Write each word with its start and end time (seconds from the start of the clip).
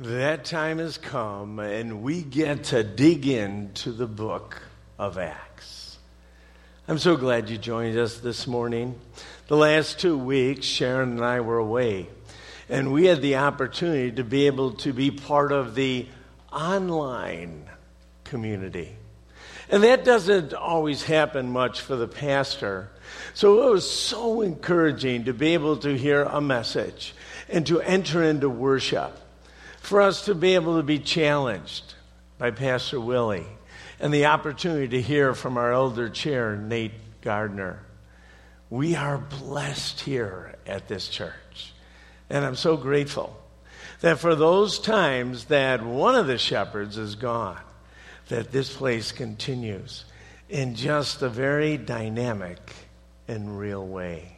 That 0.00 0.46
time 0.46 0.78
has 0.78 0.96
come, 0.96 1.58
and 1.58 2.00
we 2.00 2.22
get 2.22 2.64
to 2.64 2.82
dig 2.82 3.26
into 3.26 3.92
the 3.92 4.06
book 4.06 4.62
of 4.98 5.18
Acts. 5.18 5.98
I'm 6.88 6.96
so 6.96 7.18
glad 7.18 7.50
you 7.50 7.58
joined 7.58 7.98
us 7.98 8.16
this 8.16 8.46
morning. 8.46 8.98
The 9.48 9.58
last 9.58 9.98
two 9.98 10.16
weeks, 10.16 10.64
Sharon 10.64 11.10
and 11.10 11.22
I 11.22 11.40
were 11.40 11.58
away, 11.58 12.08
and 12.70 12.94
we 12.94 13.08
had 13.08 13.20
the 13.20 13.36
opportunity 13.36 14.10
to 14.12 14.24
be 14.24 14.46
able 14.46 14.72
to 14.76 14.94
be 14.94 15.10
part 15.10 15.52
of 15.52 15.74
the 15.74 16.08
online 16.50 17.68
community. 18.24 18.96
And 19.68 19.84
that 19.84 20.06
doesn't 20.06 20.54
always 20.54 21.02
happen 21.02 21.50
much 21.50 21.82
for 21.82 21.96
the 21.96 22.08
pastor. 22.08 22.90
So 23.34 23.68
it 23.68 23.70
was 23.70 23.90
so 23.90 24.40
encouraging 24.40 25.24
to 25.24 25.34
be 25.34 25.52
able 25.52 25.76
to 25.76 25.94
hear 25.94 26.22
a 26.22 26.40
message 26.40 27.12
and 27.50 27.66
to 27.66 27.82
enter 27.82 28.22
into 28.22 28.48
worship 28.48 29.14
for 29.80 30.00
us 30.00 30.24
to 30.26 30.34
be 30.34 30.54
able 30.54 30.76
to 30.76 30.82
be 30.82 30.98
challenged 30.98 31.94
by 32.38 32.50
Pastor 32.50 33.00
Willie 33.00 33.46
and 33.98 34.14
the 34.14 34.26
opportunity 34.26 34.88
to 34.88 35.02
hear 35.02 35.34
from 35.34 35.56
our 35.56 35.72
elder 35.72 36.08
chair, 36.08 36.56
Nate 36.56 36.92
Gardner. 37.22 37.80
We 38.70 38.94
are 38.94 39.18
blessed 39.18 40.00
here 40.00 40.54
at 40.66 40.86
this 40.86 41.08
church. 41.08 41.72
And 42.28 42.44
I'm 42.44 42.54
so 42.54 42.76
grateful 42.76 43.36
that 44.00 44.20
for 44.20 44.34
those 44.34 44.78
times 44.78 45.46
that 45.46 45.84
one 45.84 46.14
of 46.14 46.26
the 46.26 46.38
shepherds 46.38 46.96
is 46.96 47.16
gone, 47.16 47.60
that 48.28 48.52
this 48.52 48.74
place 48.74 49.12
continues 49.12 50.04
in 50.48 50.74
just 50.74 51.22
a 51.22 51.28
very 51.28 51.76
dynamic 51.76 52.60
and 53.26 53.58
real 53.58 53.86
way. 53.86 54.36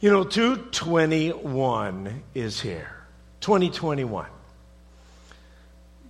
You 0.00 0.10
know, 0.10 0.24
221 0.24 2.22
is 2.34 2.60
here. 2.60 2.95
2021. 3.40 4.26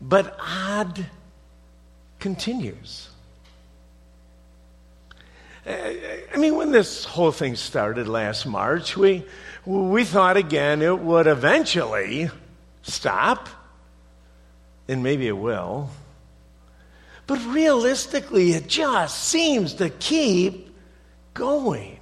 But 0.01 0.37
odd 0.41 1.07
continues. 2.19 3.09
Uh, 5.67 5.73
I 6.33 6.37
mean, 6.37 6.57
when 6.57 6.71
this 6.71 7.05
whole 7.05 7.33
thing 7.33 7.57
started 7.57 8.07
last 8.07 8.47
March, 8.47 8.97
we, 8.97 9.25
we 9.65 10.05
thought 10.05 10.37
again 10.37 10.81
it 10.81 10.99
would 10.99 11.27
eventually 11.27 12.31
stop, 12.83 13.49
and 14.87 15.03
maybe 15.03 15.27
it 15.27 15.37
will. 15.37 15.91
But 17.27 17.45
realistically, 17.47 18.53
it 18.53 18.69
just 18.69 19.25
seems 19.25 19.75
to 19.75 19.91
keep 19.91 20.73
going. 21.35 21.96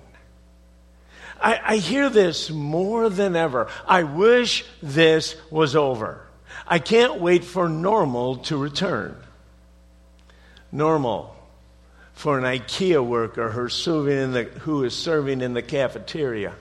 I, 1.45 1.61
I 1.63 1.77
hear 1.77 2.09
this 2.09 2.49
more 2.51 3.11
than 3.11 3.37
ever. 3.37 3.69
I 3.87 4.05
wish 4.05 4.65
this 4.83 5.37
was 5.51 5.77
over. 5.77 6.27
I 6.67 6.79
can't 6.79 7.21
wait 7.21 7.45
for 7.45 7.69
normal 7.69 8.39
to 8.49 8.57
return. 8.57 9.15
Normal 10.73 11.37
for 12.15 12.39
an 12.39 12.45
IKEA 12.45 13.05
worker 13.05 13.51
who 13.51 13.67
is 13.67 13.75
serving 13.75 14.19
in 14.19 14.33
the, 14.33 14.45
who 14.45 14.85
is 14.85 14.97
serving 14.97 15.43
in 15.43 15.53
the 15.53 15.61
cafeteria, 15.61 16.55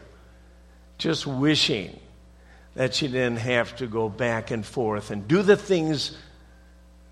just 0.98 1.26
wishing 1.26 1.98
that 2.76 2.94
she 2.94 3.08
didn't 3.08 3.38
have 3.38 3.74
to 3.78 3.88
go 3.88 4.10
back 4.10 4.52
and 4.52 4.66
forth 4.66 5.12
and 5.12 5.30
do 5.30 5.44
the 5.44 5.56
things 5.56 6.18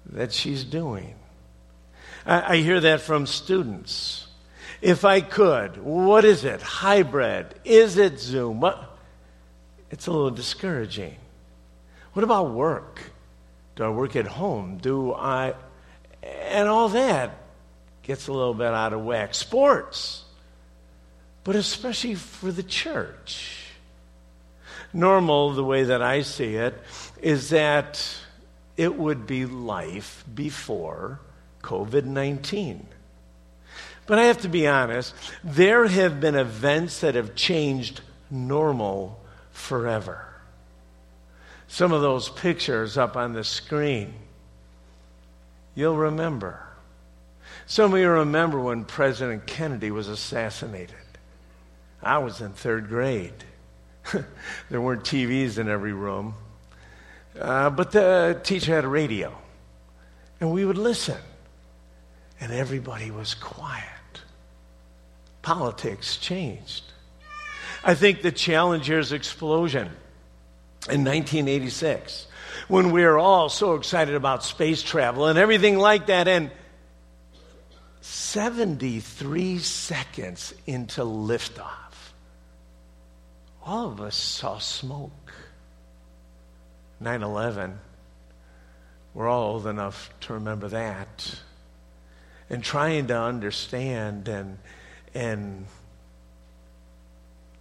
that 0.08 0.34
she's 0.34 0.66
doing. 0.66 1.16
I, 2.26 2.56
I 2.56 2.58
hear 2.58 2.82
that 2.82 3.00
from 3.00 3.28
students 3.28 4.28
if 4.82 5.06
I 5.06 5.22
could. 5.22 5.78
What 5.78 6.26
is 6.26 6.44
it? 6.44 6.62
Hybrid? 6.62 7.56
Is 7.64 7.98
it 7.98 8.20
Zoom? 8.20 8.64
It's 9.90 10.08
a 10.08 10.12
little 10.12 10.32
discouraging. 10.32 11.18
What 12.14 12.24
about 12.24 12.52
work? 12.52 13.12
Do 13.76 13.84
I 13.84 13.90
work 13.90 14.16
at 14.16 14.28
home? 14.28 14.78
Do 14.78 15.14
I. 15.14 15.54
And 16.24 16.68
all 16.68 16.90
that 16.90 17.38
gets 18.04 18.28
a 18.28 18.34
little 18.34 18.54
bit 18.54 18.68
out 18.68 18.94
of 18.94 19.04
whack. 19.04 19.34
Sports, 19.34 20.24
but 21.44 21.56
especially 21.56 22.16
for 22.16 22.52
the 22.52 22.64
church. 22.64 23.58
Normal, 24.94 25.54
the 25.54 25.64
way 25.64 25.84
that 25.84 26.02
I 26.02 26.22
see 26.22 26.56
it, 26.56 26.78
is 27.22 27.50
that 27.52 28.06
it 28.76 28.96
would 28.96 29.26
be 29.26 29.46
life 29.46 30.26
before 30.34 31.20
COVID 31.64 32.04
19. 32.04 32.88
But 34.06 34.20
I 34.20 34.24
have 34.24 34.40
to 34.40 34.50
be 34.50 34.68
honest, 34.68 35.14
there 35.44 35.88
have 35.88 36.20
been 36.20 36.36
events 36.36 37.02
that 37.02 37.16
have 37.16 37.36
changed 37.36 38.02
normal 38.30 39.20
forever. 39.52 40.28
Some 41.68 41.94
of 41.94 42.02
those 42.02 42.30
pictures 42.30 42.98
up 42.98 43.16
on 43.16 43.34
the 43.34 43.44
screen, 43.44 44.14
you'll 45.76 45.98
remember. 45.98 46.62
Some 47.66 47.94
of 47.94 48.00
you 48.00 48.10
remember 48.10 48.60
when 48.60 48.84
President 48.84 49.48
Kennedy 49.48 49.92
was 49.92 50.08
assassinated. 50.08 50.96
I 52.04 52.18
was 52.18 52.42
in 52.42 52.52
third 52.52 52.90
grade. 52.90 53.46
there 54.70 54.82
weren't 54.82 55.04
TVs 55.04 55.58
in 55.58 55.70
every 55.70 55.94
room, 55.94 56.34
uh, 57.40 57.70
but 57.70 57.92
the 57.92 58.40
teacher 58.44 58.74
had 58.74 58.84
a 58.84 58.90
radio, 58.90 59.34
and 60.40 60.52
we 60.52 60.66
would 60.66 60.78
listen, 60.78 61.18
and 62.42 62.52
everybody 62.52 63.12
was 63.12 63.34
quiet 63.36 63.88
politics 65.42 66.18
changed. 66.18 66.84
I 67.84 67.96
think 67.96 68.22
the 68.22 68.32
Challenger's 68.32 69.12
explosion 69.12 69.88
in 70.90 71.04
1986, 71.04 72.28
when 72.68 72.92
we 72.92 73.04
were 73.04 73.18
all 73.18 73.50
so 73.50 73.76
excited 73.76 74.16
about 74.16 74.44
space 74.44 74.84
travel 74.84 75.28
and 75.28 75.40
everything 75.40 75.78
like 75.78 76.08
that, 76.08 76.28
and 76.28 76.52
73 78.02 79.60
seconds 79.60 80.54
into 80.66 81.02
liftoff, 81.02 82.14
all 83.64 83.92
of 83.92 84.02
us 84.02 84.16
saw 84.16 84.58
smoke. 84.58 85.12
9 87.00 87.24
11, 87.24 87.80
we're 89.16 89.28
all 89.28 89.54
old 89.54 89.66
enough 89.66 90.12
to 90.22 90.34
remember 90.34 90.68
that. 90.70 91.36
And 92.52 92.64
trying 92.64 93.08
to 93.08 93.18
understand 93.18 94.28
and 94.28 94.60
and 95.14 95.66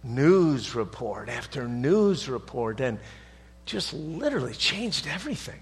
news 0.03 0.75
report 0.75 1.29
after 1.29 1.67
news 1.67 2.27
report 2.27 2.79
and 2.81 2.99
just 3.65 3.93
literally 3.93 4.53
changed 4.53 5.07
everything. 5.07 5.59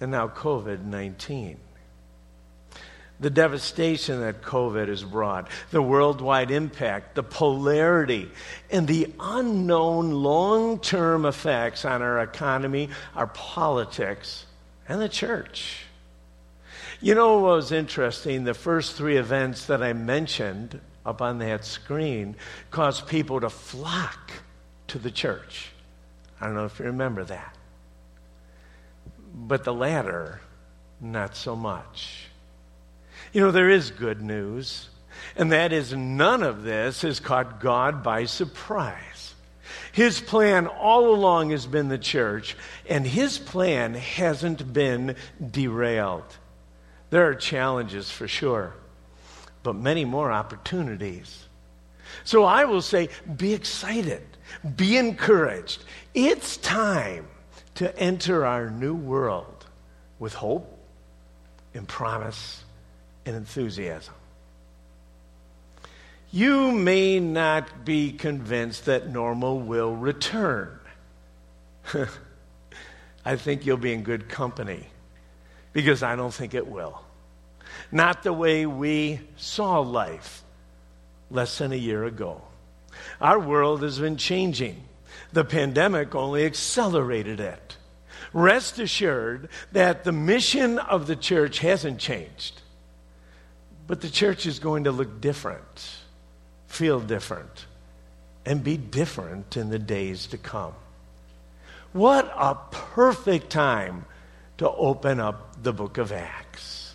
And 0.00 0.10
now 0.10 0.28
COVID 0.28 0.84
19. 0.84 1.58
The 3.18 3.30
devastation 3.30 4.20
that 4.20 4.42
COVID 4.42 4.88
has 4.88 5.02
brought, 5.02 5.48
the 5.70 5.80
worldwide 5.80 6.50
impact, 6.50 7.14
the 7.14 7.22
polarity, 7.22 8.30
and 8.70 8.86
the 8.86 9.10
unknown 9.18 10.10
long 10.10 10.78
term 10.80 11.24
effects 11.24 11.86
on 11.86 12.02
our 12.02 12.20
economy, 12.20 12.90
our 13.14 13.26
politics, 13.28 14.44
and 14.86 15.00
the 15.00 15.08
church. 15.08 15.85
You 17.00 17.14
know 17.14 17.38
what 17.38 17.56
was 17.56 17.72
interesting? 17.72 18.44
The 18.44 18.54
first 18.54 18.96
three 18.96 19.16
events 19.16 19.66
that 19.66 19.82
I 19.82 19.92
mentioned 19.92 20.80
up 21.04 21.20
on 21.20 21.38
that 21.38 21.64
screen 21.64 22.36
caused 22.70 23.06
people 23.06 23.40
to 23.40 23.50
flock 23.50 24.32
to 24.88 24.98
the 24.98 25.10
church. 25.10 25.70
I 26.40 26.46
don't 26.46 26.54
know 26.54 26.64
if 26.64 26.78
you 26.78 26.86
remember 26.86 27.24
that. 27.24 27.56
But 29.34 29.64
the 29.64 29.74
latter, 29.74 30.40
not 31.00 31.36
so 31.36 31.54
much. 31.54 32.26
You 33.32 33.40
know, 33.42 33.50
there 33.50 33.70
is 33.70 33.90
good 33.90 34.22
news, 34.22 34.88
and 35.36 35.52
that 35.52 35.72
is 35.72 35.92
none 35.92 36.42
of 36.42 36.62
this 36.62 37.02
has 37.02 37.20
caught 37.20 37.60
God 37.60 38.02
by 38.02 38.24
surprise. 38.24 39.34
His 39.92 40.20
plan 40.20 40.66
all 40.66 41.14
along 41.14 41.50
has 41.50 41.66
been 41.66 41.88
the 41.88 41.98
church, 41.98 42.56
and 42.88 43.06
his 43.06 43.38
plan 43.38 43.94
hasn't 43.94 44.72
been 44.72 45.16
derailed. 45.50 46.36
There 47.10 47.26
are 47.26 47.34
challenges 47.34 48.10
for 48.10 48.26
sure, 48.26 48.74
but 49.62 49.74
many 49.74 50.04
more 50.04 50.32
opportunities. 50.32 51.44
So 52.24 52.44
I 52.44 52.64
will 52.64 52.82
say 52.82 53.08
be 53.36 53.52
excited, 53.52 54.22
be 54.76 54.96
encouraged. 54.96 55.84
It's 56.14 56.56
time 56.56 57.26
to 57.76 57.96
enter 57.98 58.44
our 58.44 58.70
new 58.70 58.94
world 58.94 59.66
with 60.18 60.34
hope 60.34 60.78
and 61.74 61.86
promise 61.86 62.64
and 63.24 63.36
enthusiasm. 63.36 64.14
You 66.32 66.72
may 66.72 67.20
not 67.20 67.84
be 67.84 68.12
convinced 68.12 68.86
that 68.86 69.08
normal 69.08 69.60
will 69.60 69.94
return. 69.94 70.78
I 73.24 73.36
think 73.36 73.64
you'll 73.64 73.76
be 73.76 73.92
in 73.92 74.02
good 74.02 74.28
company 74.28 74.86
because 75.76 76.02
I 76.02 76.16
don't 76.16 76.32
think 76.32 76.54
it 76.54 76.66
will. 76.66 77.02
Not 77.92 78.22
the 78.22 78.32
way 78.32 78.64
we 78.64 79.20
saw 79.36 79.80
life 79.80 80.42
less 81.30 81.58
than 81.58 81.70
a 81.70 81.76
year 81.76 82.06
ago. 82.06 82.40
Our 83.20 83.38
world 83.38 83.82
has 83.82 83.98
been 83.98 84.16
changing. 84.16 84.82
The 85.34 85.44
pandemic 85.44 86.14
only 86.14 86.46
accelerated 86.46 87.40
it. 87.40 87.76
Rest 88.32 88.78
assured 88.78 89.50
that 89.72 90.04
the 90.04 90.12
mission 90.12 90.78
of 90.78 91.06
the 91.06 91.14
church 91.14 91.58
hasn't 91.58 91.98
changed, 91.98 92.62
but 93.86 94.00
the 94.00 94.08
church 94.08 94.46
is 94.46 94.58
going 94.58 94.84
to 94.84 94.92
look 94.92 95.20
different, 95.20 95.90
feel 96.68 97.00
different, 97.00 97.66
and 98.46 98.64
be 98.64 98.78
different 98.78 99.58
in 99.58 99.68
the 99.68 99.78
days 99.78 100.26
to 100.28 100.38
come. 100.38 100.72
What 101.92 102.32
a 102.34 102.54
perfect 102.70 103.50
time 103.50 104.06
to 104.58 104.70
open 104.70 105.20
up 105.20 105.62
the 105.62 105.72
book 105.72 105.98
of 105.98 106.12
Acts, 106.12 106.94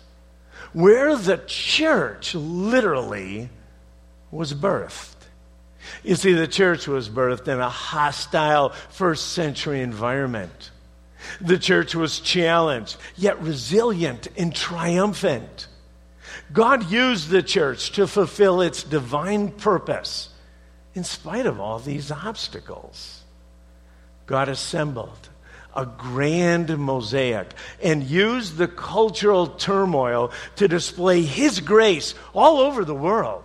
where 0.72 1.16
the 1.16 1.38
church 1.46 2.34
literally 2.34 3.48
was 4.30 4.54
birthed. 4.54 5.16
You 6.02 6.14
see, 6.14 6.32
the 6.32 6.48
church 6.48 6.88
was 6.88 7.08
birthed 7.08 7.48
in 7.48 7.60
a 7.60 7.68
hostile 7.68 8.70
first 8.90 9.32
century 9.32 9.80
environment. 9.80 10.70
The 11.40 11.58
church 11.58 11.94
was 11.94 12.20
challenged, 12.20 12.96
yet 13.16 13.40
resilient 13.40 14.28
and 14.36 14.54
triumphant. 14.54 15.68
God 16.52 16.90
used 16.90 17.28
the 17.28 17.42
church 17.42 17.92
to 17.92 18.06
fulfill 18.06 18.60
its 18.60 18.82
divine 18.82 19.50
purpose 19.50 20.30
in 20.94 21.04
spite 21.04 21.46
of 21.46 21.60
all 21.60 21.78
these 21.78 22.10
obstacles. 22.10 23.22
God 24.26 24.48
assembled 24.48 25.28
a 25.74 25.86
grand 25.86 26.76
mosaic 26.78 27.52
and 27.82 28.04
used 28.04 28.56
the 28.56 28.68
cultural 28.68 29.46
turmoil 29.46 30.32
to 30.56 30.68
display 30.68 31.22
His 31.22 31.60
grace 31.60 32.14
all 32.34 32.60
over 32.60 32.84
the 32.84 32.94
world. 32.94 33.44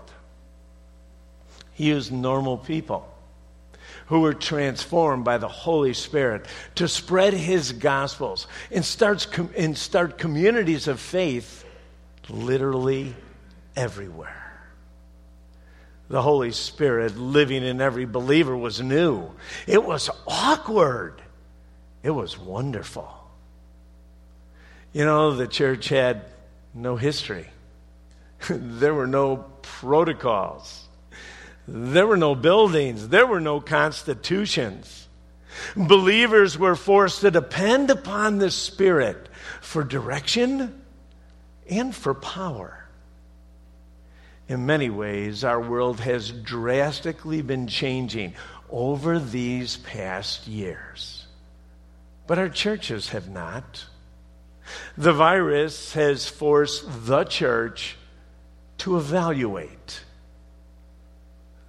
He 1.74 1.86
used 1.86 2.12
normal 2.12 2.58
people 2.58 3.08
who 4.08 4.22
were 4.22 4.34
transformed 4.34 5.26
by 5.26 5.38
the 5.38 5.48
Holy 5.48 5.94
Spirit 5.94 6.46
to 6.76 6.88
spread 6.88 7.34
His 7.34 7.74
gospels 7.74 8.48
and, 8.72 8.84
starts 8.84 9.26
com- 9.26 9.52
and 9.56 9.78
start 9.78 10.18
communities 10.18 10.88
of 10.88 11.00
faith 11.00 11.66
literally 12.30 13.14
everywhere. 13.76 14.44
The 16.10 16.22
Holy 16.22 16.52
Spirit 16.52 17.18
living 17.18 17.64
in 17.64 17.82
every 17.82 18.06
believer 18.06 18.56
was 18.56 18.82
new. 18.82 19.30
It 19.68 19.84
was 19.84 20.10
awkward. 20.26 21.22
It 22.04 22.12
was 22.12 22.38
wonderful. 22.38 23.14
You 24.94 25.06
know, 25.06 25.36
the 25.36 25.48
church 25.48 25.90
had 25.90 26.22
no 26.74 26.96
history, 26.96 27.48
there 28.50 28.94
were 28.94 29.08
no 29.08 29.46
protocols, 29.62 30.88
there 31.68 32.08
were 32.08 32.18
no 32.18 32.36
buildings, 32.36 33.10
there 33.10 33.28
were 33.28 33.42
no 33.42 33.60
constitutions. 33.60 35.08
Believers 35.76 36.58
were 36.58 36.76
forced 36.76 37.22
to 37.22 37.32
depend 37.32 37.90
upon 37.90 38.38
the 38.38 38.52
Spirit 38.52 39.28
for 39.62 39.84
direction 39.84 40.82
and 41.70 41.96
for 41.96 42.14
power. 42.14 42.88
In 44.48 44.66
many 44.66 44.90
ways, 44.90 45.44
our 45.44 45.60
world 45.60 46.00
has 46.00 46.32
drastically 46.32 47.42
been 47.42 47.68
changing 47.68 48.34
over 48.70 49.20
these 49.20 49.78
past 49.78 50.48
years. 50.48 51.27
But 52.28 52.38
our 52.38 52.50
churches 52.50 53.10
have 53.10 53.30
not. 53.30 53.86
The 54.98 55.14
virus 55.14 55.94
has 55.94 56.28
forced 56.28 57.08
the 57.08 57.24
church 57.24 57.96
to 58.80 58.98
evaluate 58.98 60.02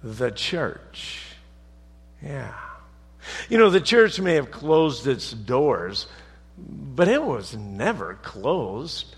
the 0.03 0.31
church. 0.31 1.21
Yeah. 2.21 2.53
You 3.49 3.57
know, 3.57 3.69
the 3.69 3.81
church 3.81 4.19
may 4.19 4.35
have 4.35 4.51
closed 4.51 5.07
its 5.07 5.31
doors, 5.31 6.07
but 6.57 7.07
it 7.07 7.23
was 7.23 7.55
never 7.55 8.15
closed. 8.21 9.15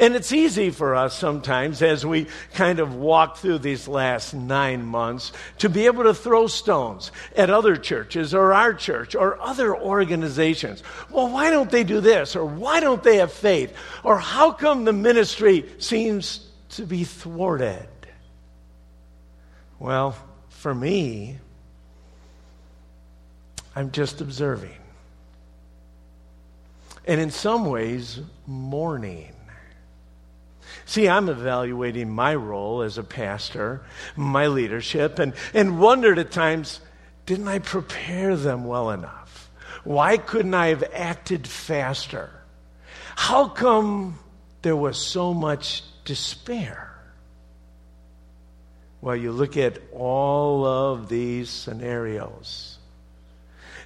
And 0.00 0.16
it's 0.16 0.32
easy 0.32 0.70
for 0.70 0.94
us 0.94 1.14
sometimes 1.14 1.82
as 1.82 2.06
we 2.06 2.26
kind 2.54 2.80
of 2.80 2.94
walk 2.94 3.36
through 3.36 3.58
these 3.58 3.86
last 3.86 4.32
nine 4.32 4.82
months 4.82 5.30
to 5.58 5.68
be 5.68 5.84
able 5.84 6.04
to 6.04 6.14
throw 6.14 6.46
stones 6.46 7.12
at 7.36 7.50
other 7.50 7.76
churches 7.76 8.32
or 8.32 8.54
our 8.54 8.72
church 8.72 9.14
or 9.14 9.38
other 9.38 9.76
organizations. 9.76 10.82
Well, 11.10 11.28
why 11.28 11.50
don't 11.50 11.70
they 11.70 11.84
do 11.84 12.00
this? 12.00 12.34
Or 12.34 12.46
why 12.46 12.80
don't 12.80 13.02
they 13.02 13.16
have 13.16 13.30
faith? 13.30 13.76
Or 14.02 14.18
how 14.18 14.52
come 14.52 14.86
the 14.86 14.94
ministry 14.94 15.68
seems 15.76 16.48
to 16.70 16.86
be 16.86 17.04
thwarted? 17.04 17.86
Well, 19.78 20.16
for 20.48 20.74
me, 20.74 21.36
I'm 23.76 23.90
just 23.92 24.22
observing. 24.22 24.78
And 27.06 27.20
in 27.20 27.30
some 27.30 27.66
ways, 27.66 28.20
mourning. 28.46 29.34
See, 30.90 31.08
I'm 31.08 31.28
evaluating 31.28 32.10
my 32.10 32.34
role 32.34 32.82
as 32.82 32.98
a 32.98 33.04
pastor, 33.04 33.82
my 34.16 34.48
leadership, 34.48 35.20
and, 35.20 35.34
and 35.54 35.78
wondered 35.78 36.18
at 36.18 36.32
times 36.32 36.80
didn't 37.26 37.46
I 37.46 37.60
prepare 37.60 38.34
them 38.34 38.64
well 38.64 38.90
enough? 38.90 39.52
Why 39.84 40.16
couldn't 40.16 40.52
I 40.52 40.70
have 40.70 40.82
acted 40.92 41.46
faster? 41.46 42.30
How 43.14 43.46
come 43.46 44.18
there 44.62 44.74
was 44.74 44.98
so 44.98 45.32
much 45.32 45.84
despair? 46.04 46.92
Well, 49.00 49.14
you 49.14 49.30
look 49.30 49.56
at 49.56 49.78
all 49.92 50.64
of 50.66 51.08
these 51.08 51.50
scenarios. 51.50 52.78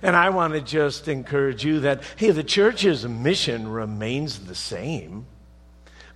And 0.00 0.16
I 0.16 0.30
want 0.30 0.54
to 0.54 0.62
just 0.62 1.06
encourage 1.06 1.66
you 1.66 1.80
that, 1.80 2.02
hey, 2.16 2.30
the 2.30 2.42
church's 2.42 3.06
mission 3.06 3.68
remains 3.68 4.46
the 4.46 4.54
same. 4.54 5.26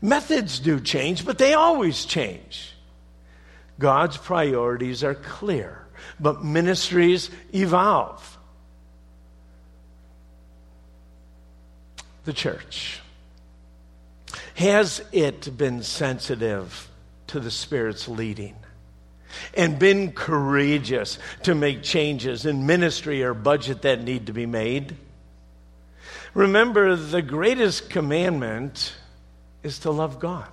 Methods 0.00 0.60
do 0.60 0.80
change, 0.80 1.24
but 1.24 1.38
they 1.38 1.54
always 1.54 2.04
change. 2.04 2.74
God's 3.78 4.16
priorities 4.16 5.02
are 5.04 5.14
clear, 5.14 5.86
but 6.18 6.44
ministries 6.44 7.30
evolve. 7.54 8.38
The 12.24 12.32
church. 12.32 13.00
Has 14.54 15.02
it 15.12 15.56
been 15.56 15.82
sensitive 15.82 16.88
to 17.28 17.40
the 17.40 17.50
Spirit's 17.50 18.08
leading? 18.08 18.56
and 19.54 19.78
been 19.78 20.12
courageous 20.12 21.18
to 21.42 21.54
make 21.54 21.82
changes 21.82 22.46
in 22.46 22.66
ministry 22.66 23.22
or 23.22 23.34
budget 23.34 23.82
that 23.82 24.02
need 24.02 24.26
to 24.26 24.32
be 24.32 24.46
made. 24.46 24.96
Remember, 26.34 26.94
the 26.96 27.22
greatest 27.22 27.90
commandment 27.90 28.94
is 29.62 29.80
to 29.80 29.90
love 29.90 30.18
God. 30.18 30.48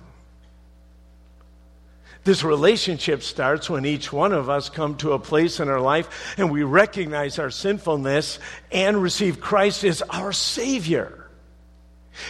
This 2.26 2.42
relationship 2.42 3.22
starts 3.22 3.70
when 3.70 3.86
each 3.86 4.12
one 4.12 4.32
of 4.32 4.50
us 4.50 4.68
come 4.68 4.96
to 4.96 5.12
a 5.12 5.18
place 5.18 5.60
in 5.60 5.68
our 5.68 5.80
life 5.80 6.34
and 6.36 6.50
we 6.50 6.64
recognize 6.64 7.38
our 7.38 7.50
sinfulness 7.50 8.40
and 8.72 9.00
receive 9.00 9.40
Christ 9.40 9.84
as 9.84 10.02
our 10.02 10.32
Savior. 10.32 11.28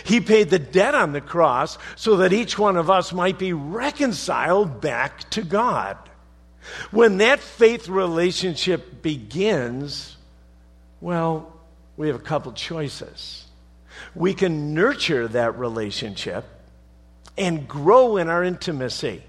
He 0.04 0.20
paid 0.20 0.50
the 0.50 0.58
debt 0.58 0.94
on 0.94 1.12
the 1.12 1.22
cross 1.22 1.78
so 1.94 2.18
that 2.18 2.34
each 2.34 2.58
one 2.58 2.76
of 2.76 2.90
us 2.90 3.14
might 3.14 3.38
be 3.38 3.54
reconciled 3.54 4.82
back 4.82 5.30
to 5.30 5.42
God. 5.42 5.96
When 6.90 7.16
that 7.18 7.40
faith 7.40 7.88
relationship 7.88 9.00
begins, 9.00 10.18
well, 11.00 11.54
we 11.96 12.08
have 12.08 12.16
a 12.16 12.18
couple 12.18 12.52
choices. 12.52 13.46
We 14.14 14.34
can 14.34 14.74
nurture 14.74 15.26
that 15.28 15.58
relationship 15.58 16.44
and 17.36 17.68
grow 17.68 18.16
in 18.16 18.28
our 18.28 18.42
intimacy. 18.42 19.22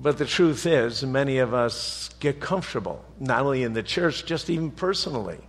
But 0.00 0.18
the 0.18 0.26
truth 0.26 0.64
is, 0.66 1.04
many 1.04 1.38
of 1.38 1.52
us 1.52 2.10
get 2.20 2.40
comfortable, 2.40 3.04
not 3.18 3.42
only 3.42 3.64
in 3.64 3.72
the 3.72 3.82
church, 3.82 4.24
just 4.24 4.48
even 4.48 4.70
personally. 4.70 5.40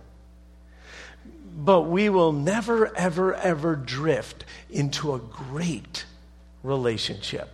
But 1.56 1.82
we 1.82 2.08
will 2.08 2.32
never, 2.32 2.94
ever, 2.96 3.34
ever 3.34 3.76
drift 3.76 4.44
into 4.68 5.14
a 5.14 5.18
great 5.18 6.04
relationship, 6.62 7.48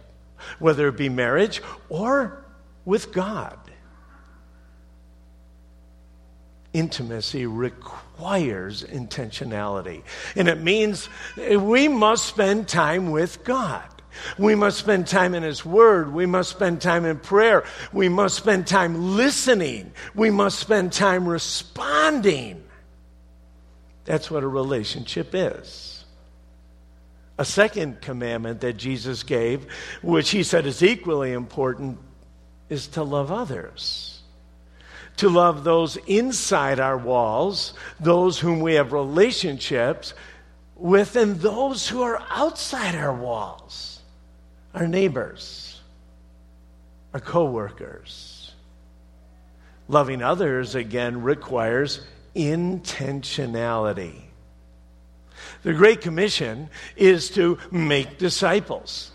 whether 0.59 0.89
it 0.89 0.97
be 0.97 1.09
marriage 1.09 1.61
or 1.89 2.45
with 2.85 3.13
God. 3.13 3.59
Intimacy 6.73 7.47
requires 7.47 8.06
requires 8.17 8.83
intentionality. 8.83 10.03
And 10.35 10.49
it 10.49 10.61
means 10.61 11.09
we 11.37 11.89
must 11.89 12.25
spend 12.25 12.69
time 12.69 13.11
with 13.11 13.45
God. 13.45 13.85
We 14.39 14.55
must 14.55 14.79
spend 14.79 15.07
time 15.07 15.35
in 15.35 15.43
His 15.43 15.65
Word. 15.65 16.13
We 16.15 16.25
must 16.25 16.51
spend 16.51 16.81
time 16.81 17.05
in 17.05 17.19
prayer. 17.19 17.65
We 17.93 18.09
must 18.09 18.37
spend 18.37 18.67
time 18.67 19.17
listening. 19.17 19.93
We 20.15 20.31
must 20.31 20.59
spend 20.59 20.93
time 20.93 21.29
responding. 21.29 22.65
That's 24.07 24.31
what 24.31 24.43
a 24.43 24.49
relationship 24.49 25.31
is. 25.35 26.05
A 27.39 27.45
second 27.45 28.01
commandment 28.01 28.63
that 28.63 28.79
Jesus 28.79 29.23
gave, 29.23 29.67
which 30.03 30.31
He 30.31 30.43
said 30.43 30.65
is 30.65 30.83
equally 30.83 31.33
important, 31.33 31.99
is 32.71 32.89
to 32.89 33.03
love 33.03 33.31
others 33.31 34.16
to 35.17 35.29
love 35.29 35.65
those 35.65 35.97
inside 36.07 36.79
our 36.79 36.99
walls, 36.99 37.73
those 37.99 38.39
whom 38.39 38.61
we 38.61 38.75
have 38.75 38.93
relationships 38.93 40.15
with, 40.75 41.17
and 41.17 41.37
those 41.37 41.89
who 41.89 42.03
are 42.03 42.23
outside 42.31 42.95
our 42.95 43.15
walls, 43.15 44.01
our 44.75 44.87
neighbors, 44.87 45.81
our 47.15 47.21
coworkers. 47.21 48.53
Loving 49.89 50.23
others, 50.23 50.75
again, 50.75 51.23
requires 51.23 52.01
intentionality. 52.35 54.21
The 55.63 55.73
Great 55.73 56.01
Commission 56.01 56.69
is 56.97 57.31
to 57.31 57.59
make 57.71 58.19
disciples. 58.19 59.13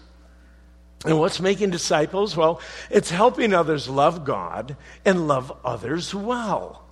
And 1.06 1.20
what's 1.20 1.40
making 1.40 1.72
disciples? 1.72 2.38
Well, 2.38 2.62
it's 2.90 3.10
helping 3.10 3.54
others 3.54 3.90
love 3.90 4.24
God 4.24 4.76
and 5.04 5.28
love 5.28 5.52
others 5.66 6.14
well. 6.14 6.84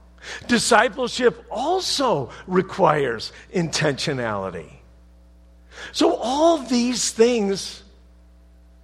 Discipleship 0.47 1.45
also 1.49 2.31
requires 2.47 3.31
intentionality. 3.53 4.69
So, 5.91 6.15
all 6.15 6.57
these 6.57 7.11
things 7.11 7.83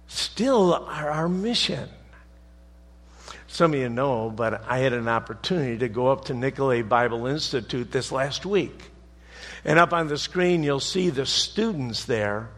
still 0.06 0.74
are 0.74 1.10
our 1.10 1.28
mission. 1.28 1.88
Some 3.48 3.74
of 3.74 3.80
you 3.80 3.88
know, 3.88 4.30
but 4.30 4.64
I 4.68 4.78
had 4.78 4.92
an 4.92 5.08
opportunity 5.08 5.78
to 5.78 5.88
go 5.88 6.08
up 6.08 6.26
to 6.26 6.34
Nicolet 6.34 6.88
Bible 6.88 7.26
Institute 7.26 7.90
this 7.90 8.12
last 8.12 8.46
week. 8.46 8.90
And 9.64 9.78
up 9.78 9.92
on 9.92 10.08
the 10.08 10.18
screen, 10.18 10.62
you'll 10.62 10.80
see 10.80 11.10
the 11.10 11.26
students 11.26 12.04
there. 12.04 12.48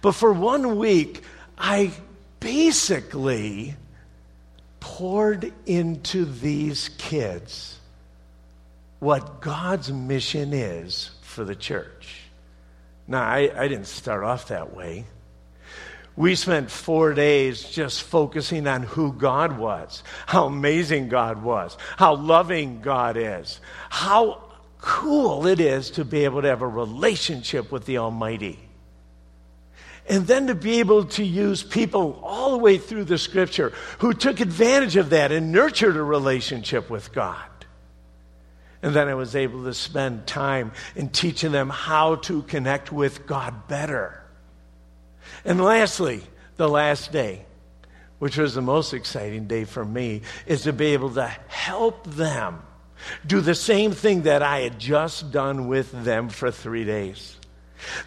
But 0.00 0.12
for 0.12 0.32
one 0.32 0.76
week, 0.76 1.22
I 1.56 1.92
basically 2.40 3.74
poured 4.80 5.52
into 5.66 6.24
these 6.24 6.90
kids 6.98 7.78
what 9.00 9.40
God's 9.40 9.92
mission 9.92 10.52
is 10.52 11.10
for 11.22 11.44
the 11.44 11.54
church. 11.54 12.22
Now, 13.06 13.22
I, 13.22 13.50
I 13.56 13.68
didn't 13.68 13.86
start 13.86 14.24
off 14.24 14.48
that 14.48 14.74
way. 14.74 15.04
We 16.16 16.34
spent 16.34 16.70
four 16.70 17.14
days 17.14 17.62
just 17.62 18.02
focusing 18.02 18.66
on 18.66 18.82
who 18.82 19.12
God 19.12 19.56
was, 19.56 20.02
how 20.26 20.46
amazing 20.46 21.08
God 21.08 21.42
was, 21.42 21.76
how 21.96 22.16
loving 22.16 22.80
God 22.80 23.16
is, 23.16 23.60
how 23.88 24.42
cool 24.80 25.46
it 25.46 25.60
is 25.60 25.92
to 25.92 26.04
be 26.04 26.24
able 26.24 26.42
to 26.42 26.48
have 26.48 26.62
a 26.62 26.68
relationship 26.68 27.70
with 27.70 27.86
the 27.86 27.98
Almighty. 27.98 28.67
And 30.08 30.26
then 30.26 30.46
to 30.46 30.54
be 30.54 30.78
able 30.80 31.04
to 31.04 31.24
use 31.24 31.62
people 31.62 32.18
all 32.22 32.52
the 32.52 32.58
way 32.58 32.78
through 32.78 33.04
the 33.04 33.18
scripture 33.18 33.72
who 33.98 34.14
took 34.14 34.40
advantage 34.40 34.96
of 34.96 35.10
that 35.10 35.32
and 35.32 35.52
nurtured 35.52 35.96
a 35.96 36.02
relationship 36.02 36.88
with 36.88 37.12
God. 37.12 37.44
And 38.82 38.94
then 38.94 39.08
I 39.08 39.14
was 39.14 39.36
able 39.36 39.64
to 39.64 39.74
spend 39.74 40.26
time 40.26 40.72
in 40.96 41.10
teaching 41.10 41.52
them 41.52 41.68
how 41.68 42.16
to 42.16 42.42
connect 42.42 42.90
with 42.90 43.26
God 43.26 43.68
better. 43.68 44.22
And 45.44 45.60
lastly, 45.60 46.22
the 46.56 46.68
last 46.68 47.12
day, 47.12 47.44
which 48.18 48.38
was 48.38 48.54
the 48.54 48.62
most 48.62 48.94
exciting 48.94 49.46
day 49.46 49.64
for 49.64 49.84
me, 49.84 50.22
is 50.46 50.62
to 50.62 50.72
be 50.72 50.86
able 50.86 51.10
to 51.14 51.26
help 51.48 52.06
them 52.06 52.62
do 53.26 53.40
the 53.40 53.54
same 53.54 53.92
thing 53.92 54.22
that 54.22 54.42
I 54.42 54.60
had 54.60 54.78
just 54.78 55.32
done 55.32 55.68
with 55.68 55.92
them 56.04 56.30
for 56.30 56.50
three 56.50 56.84
days 56.84 57.37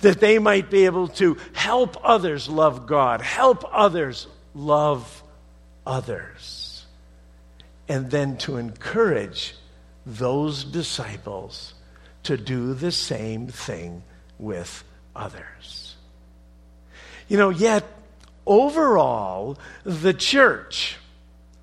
that 0.01 0.19
they 0.19 0.39
might 0.39 0.69
be 0.69 0.85
able 0.85 1.07
to 1.07 1.37
help 1.53 1.97
others 2.03 2.49
love 2.49 2.87
God, 2.87 3.21
help 3.21 3.63
others 3.71 4.27
love 4.53 5.23
others, 5.85 6.85
and 7.87 8.11
then 8.11 8.37
to 8.37 8.57
encourage 8.57 9.55
those 10.05 10.63
disciples 10.63 11.73
to 12.23 12.37
do 12.37 12.73
the 12.73 12.91
same 12.91 13.47
thing 13.47 14.03
with 14.37 14.83
others. 15.15 15.95
You 17.27 17.37
know, 17.37 17.49
yet 17.49 17.85
overall, 18.45 19.57
the 19.83 20.13
church, 20.13 20.97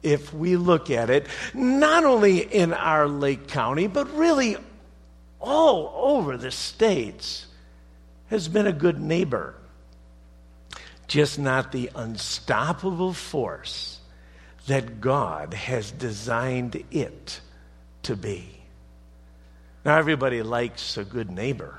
if 0.02 0.32
we 0.32 0.56
look 0.56 0.90
at 0.90 1.10
it, 1.10 1.26
not 1.52 2.04
only 2.04 2.38
in 2.38 2.72
our 2.72 3.06
Lake 3.06 3.48
County, 3.48 3.86
but 3.86 4.10
really 4.14 4.56
all 5.40 5.92
over 5.94 6.36
the 6.36 6.50
states, 6.50 7.46
has 8.28 8.48
been 8.48 8.66
a 8.66 8.72
good 8.72 9.00
neighbor, 9.00 9.54
just 11.06 11.38
not 11.38 11.72
the 11.72 11.90
unstoppable 11.94 13.12
force 13.12 14.00
that 14.66 15.00
God 15.00 15.54
has 15.54 15.90
designed 15.90 16.84
it 16.90 17.40
to 18.02 18.16
be. 18.16 18.48
Now, 19.84 19.96
everybody 19.96 20.42
likes 20.42 20.96
a 20.96 21.04
good 21.04 21.30
neighbor. 21.30 21.78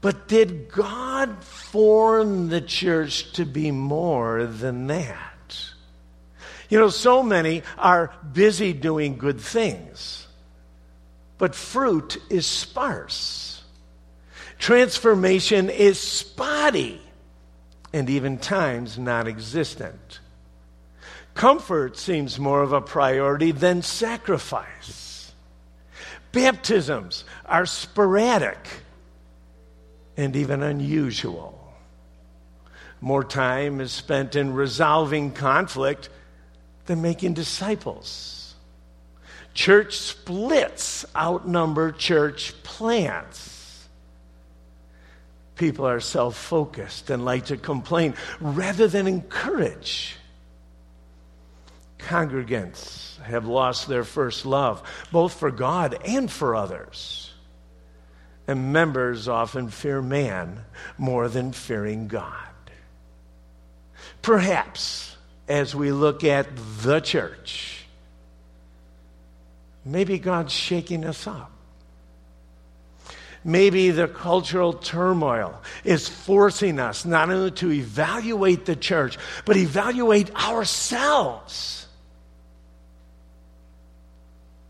But 0.00 0.28
did 0.28 0.70
God 0.70 1.42
form 1.42 2.48
the 2.48 2.60
church 2.60 3.32
to 3.32 3.44
be 3.44 3.72
more 3.72 4.46
than 4.46 4.86
that? 4.86 5.58
You 6.68 6.78
know, 6.78 6.90
so 6.90 7.22
many 7.22 7.62
are 7.78 8.12
busy 8.32 8.72
doing 8.72 9.18
good 9.18 9.40
things, 9.40 10.26
but 11.38 11.54
fruit 11.54 12.18
is 12.30 12.46
sparse. 12.46 13.55
Transformation 14.58 15.70
is 15.70 16.00
spotty 16.00 17.00
and 17.92 18.10
even 18.10 18.38
times 18.38 18.98
non 18.98 19.28
existent. 19.28 20.20
Comfort 21.34 21.96
seems 21.98 22.38
more 22.38 22.62
of 22.62 22.72
a 22.72 22.80
priority 22.80 23.52
than 23.52 23.82
sacrifice. 23.82 25.32
Baptisms 26.32 27.24
are 27.44 27.66
sporadic 27.66 28.68
and 30.16 30.34
even 30.34 30.62
unusual. 30.62 31.74
More 33.00 33.24
time 33.24 33.80
is 33.80 33.92
spent 33.92 34.34
in 34.34 34.54
resolving 34.54 35.32
conflict 35.32 36.08
than 36.86 37.02
making 37.02 37.34
disciples. 37.34 38.54
Church 39.52 39.96
splits 39.96 41.04
outnumber 41.14 41.92
church 41.92 42.62
plants 42.62 43.55
people 45.56 45.86
are 45.86 46.00
self 46.00 46.36
focused 46.36 47.10
and 47.10 47.24
like 47.24 47.46
to 47.46 47.56
complain 47.56 48.14
rather 48.40 48.86
than 48.86 49.06
encourage. 49.06 50.16
Congregants 51.98 53.20
have 53.22 53.46
lost 53.46 53.88
their 53.88 54.04
first 54.04 54.46
love, 54.46 54.82
both 55.10 55.34
for 55.34 55.50
God 55.50 55.98
and 56.04 56.30
for 56.30 56.54
others. 56.54 57.32
And 58.46 58.72
members 58.72 59.26
often 59.26 59.70
fear 59.70 60.00
man 60.00 60.64
more 60.98 61.28
than 61.28 61.50
fearing 61.50 62.06
God. 62.06 62.32
Perhaps 64.22 65.16
as 65.48 65.74
we 65.74 65.90
look 65.90 66.22
at 66.22 66.46
the 66.82 67.00
church, 67.00 67.84
maybe 69.84 70.18
God's 70.18 70.52
shaking 70.52 71.04
us 71.04 71.26
up. 71.26 71.55
Maybe 73.46 73.92
the 73.92 74.08
cultural 74.08 74.72
turmoil 74.72 75.62
is 75.84 76.08
forcing 76.08 76.80
us 76.80 77.04
not 77.04 77.30
only 77.30 77.52
to 77.52 77.70
evaluate 77.70 78.64
the 78.64 78.74
church, 78.74 79.18
but 79.44 79.56
evaluate 79.56 80.34
ourselves. 80.34 81.86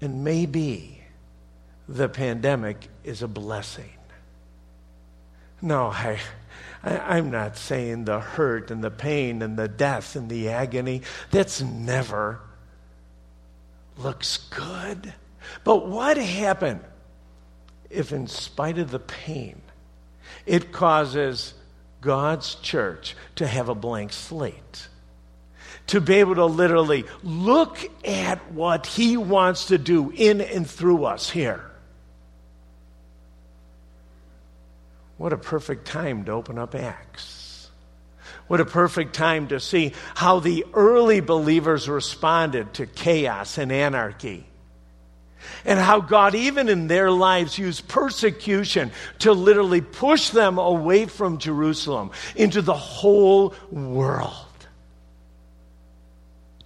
And 0.03 0.25
maybe 0.25 1.01
the 1.89 2.11
pandemic 2.11 2.89
is 3.03 3.23
a 3.23 3.29
blessing. 3.29 3.97
No, 5.63 5.87
I, 5.87 6.19
I, 6.85 7.17
am 7.17 7.31
not 7.31 7.57
saying 7.57 8.05
the 8.05 8.21
hurt 8.21 8.71
and 8.71 8.85
the 8.85 8.91
pain 8.91 9.41
and 9.41 9.59
the 9.59 9.69
death 9.69 10.17
and 10.17 10.29
the 10.29 10.51
agony. 10.51 11.01
That's 11.31 11.63
never 11.63 12.41
looks 13.97 14.37
good. 14.37 15.15
But 15.65 15.89
what 15.89 16.19
happened? 16.19 16.85
If, 17.91 18.13
in 18.13 18.27
spite 18.27 18.79
of 18.79 18.91
the 18.91 18.99
pain, 18.99 19.61
it 20.45 20.73
causes 20.73 21.55
God's 22.01 22.55
church 22.57 23.17
to 23.37 23.47
have 23.47 23.69
a 23.69 23.75
blank 23.75 24.13
slate. 24.13 24.89
To 25.89 26.01
be 26.01 26.15
able 26.15 26.35
to 26.37 26.47
literally 26.47 27.05
look 27.23 27.79
at 28.05 28.53
what 28.53 28.87
He 28.87 29.17
wants 29.17 29.67
to 29.67 29.79
do 29.79 30.11
in 30.11 30.41
and 30.41 30.69
through 30.69 31.05
us 31.05 31.31
here. 31.31 31.65
What 35.17 35.33
a 35.33 35.39
perfect 35.39 35.87
time 35.87 36.25
to 36.25 36.33
open 36.33 36.59
up 36.59 36.75
Acts. 36.75 37.71
What 38.49 38.61
a 38.61 38.65
perfect 38.65 39.15
time 39.15 39.49
to 39.49 39.59
see 39.59 39.93
how 40.15 40.41
the 40.41 40.67
early 40.75 41.21
believers 41.21 41.89
responded 41.89 42.75
to 42.75 42.87
chaos 42.87 43.59
and 43.59 43.73
anarchy 43.73 44.47
and 45.65 45.79
how 45.79 46.01
God, 46.01 46.35
even 46.35 46.69
in 46.69 46.87
their 46.87 47.11
lives, 47.11 47.59
used 47.59 47.89
persecution 47.89 48.91
to 49.21 49.33
literally 49.33 49.81
push 49.81 50.31
them 50.31 50.59
away 50.59 51.07
from 51.07 51.39
Jerusalem 51.39 52.11
into 52.35 52.63
the 52.63 52.75
whole 52.75 53.55
world. 53.71 54.47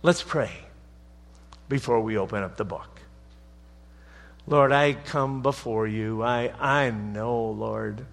Let's 0.03 0.23
pray. 0.23 0.53
before 1.69 2.01
we 2.01 2.19
open 2.19 2.43
up 2.43 2.57
the 2.57 2.65
book. 2.65 3.01
Lord, 4.47 4.73
I 4.73 4.95
come 4.95 5.43
before 5.43 5.87
you. 5.87 6.23
I, 6.23 6.53
I 6.59 6.91
know, 6.91 7.51
Lord, 7.51 8.05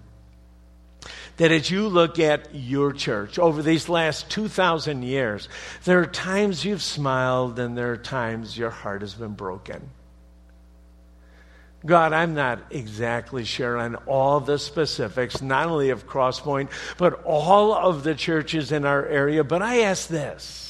that 1.36 1.50
as 1.50 1.70
you 1.70 1.88
look 1.88 2.18
at 2.20 2.54
your 2.54 2.92
church 2.92 3.38
over 3.38 3.62
these 3.62 3.88
last 3.88 4.30
2,000 4.30 5.02
years, 5.02 5.48
there 5.84 6.00
are 6.00 6.06
times 6.06 6.64
you've 6.64 6.82
smiled 6.82 7.58
and 7.58 7.76
there 7.76 7.90
are 7.90 7.96
times 7.96 8.56
your 8.56 8.70
heart 8.70 9.00
has 9.00 9.14
been 9.14 9.34
broken. 9.34 9.90
God, 11.86 12.12
I'm 12.12 12.34
not 12.34 12.60
exactly 12.70 13.44
sure 13.44 13.76
on 13.76 13.94
all 14.06 14.40
the 14.40 14.58
specifics, 14.58 15.40
not 15.40 15.68
only 15.68 15.90
of 15.90 16.08
Crosspoint, 16.08 16.70
but 16.96 17.22
all 17.24 17.72
of 17.72 18.02
the 18.02 18.16
churches 18.16 18.72
in 18.72 18.84
our 18.84 19.06
area. 19.06 19.44
But 19.44 19.62
I 19.62 19.82
ask 19.82 20.08
this 20.08 20.68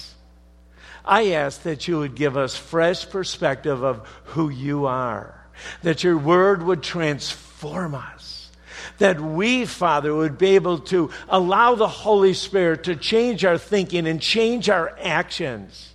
I 1.09 1.31
ask 1.33 1.63
that 1.63 1.89
you 1.89 1.99
would 1.99 2.15
give 2.15 2.37
us 2.37 2.55
fresh 2.55 3.09
perspective 3.09 3.83
of 3.83 4.07
who 4.25 4.51
you 4.51 4.85
are, 4.85 5.47
that 5.83 6.05
your 6.05 6.19
word 6.19 6.63
would 6.63 6.83
transform 6.83 7.95
us, 7.95 8.51
that 8.99 9.19
we, 9.19 9.65
Father, 9.65 10.15
would 10.15 10.37
be 10.37 10.55
able 10.57 10.81
to 10.81 11.11
allow 11.31 11.75
the 11.75 11.89
Holy 11.89 12.35
Spirit 12.35 12.85
to 12.85 12.95
change 12.95 13.47
our 13.47 13.57
thinking 13.57 14.07
and 14.07 14.21
change 14.21 14.69
our 14.69 14.95
actions, 15.03 15.95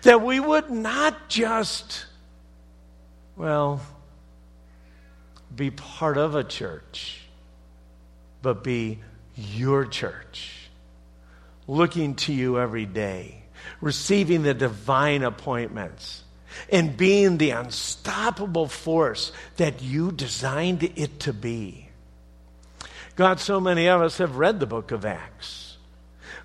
that 0.00 0.22
we 0.22 0.40
would 0.40 0.70
not 0.70 1.28
just, 1.28 2.06
well, 3.36 3.82
be 5.56 5.70
part 5.70 6.18
of 6.18 6.34
a 6.34 6.44
church, 6.44 7.22
but 8.42 8.62
be 8.62 9.00
your 9.34 9.86
church, 9.86 10.68
looking 11.66 12.14
to 12.14 12.32
you 12.32 12.58
every 12.58 12.86
day, 12.86 13.42
receiving 13.80 14.42
the 14.42 14.54
divine 14.54 15.22
appointments, 15.22 16.22
and 16.70 16.96
being 16.96 17.38
the 17.38 17.50
unstoppable 17.50 18.68
force 18.68 19.32
that 19.56 19.82
you 19.82 20.12
designed 20.12 20.82
it 20.82 21.20
to 21.20 21.32
be. 21.32 21.88
God, 23.14 23.40
so 23.40 23.60
many 23.60 23.88
of 23.88 24.02
us 24.02 24.18
have 24.18 24.36
read 24.36 24.60
the 24.60 24.66
book 24.66 24.90
of 24.90 25.04
Acts. 25.04 25.78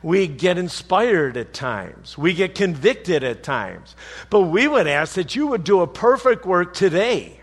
We 0.01 0.27
get 0.27 0.58
inspired 0.58 1.38
at 1.38 1.53
times. 1.53 2.18
We 2.18 2.34
get 2.34 2.56
convicted 2.56 3.24
at 3.24 3.44
times. 3.44 3.96
But 4.30 4.41
we 4.41 4.68
would 4.68 4.88
ask 4.88 5.15
that 5.15 5.36
you 5.36 5.48
would 5.48 5.63
do 5.63 5.82
a 5.82 5.88
perfect 5.88 6.46
work 6.46 6.74
today 6.74 7.40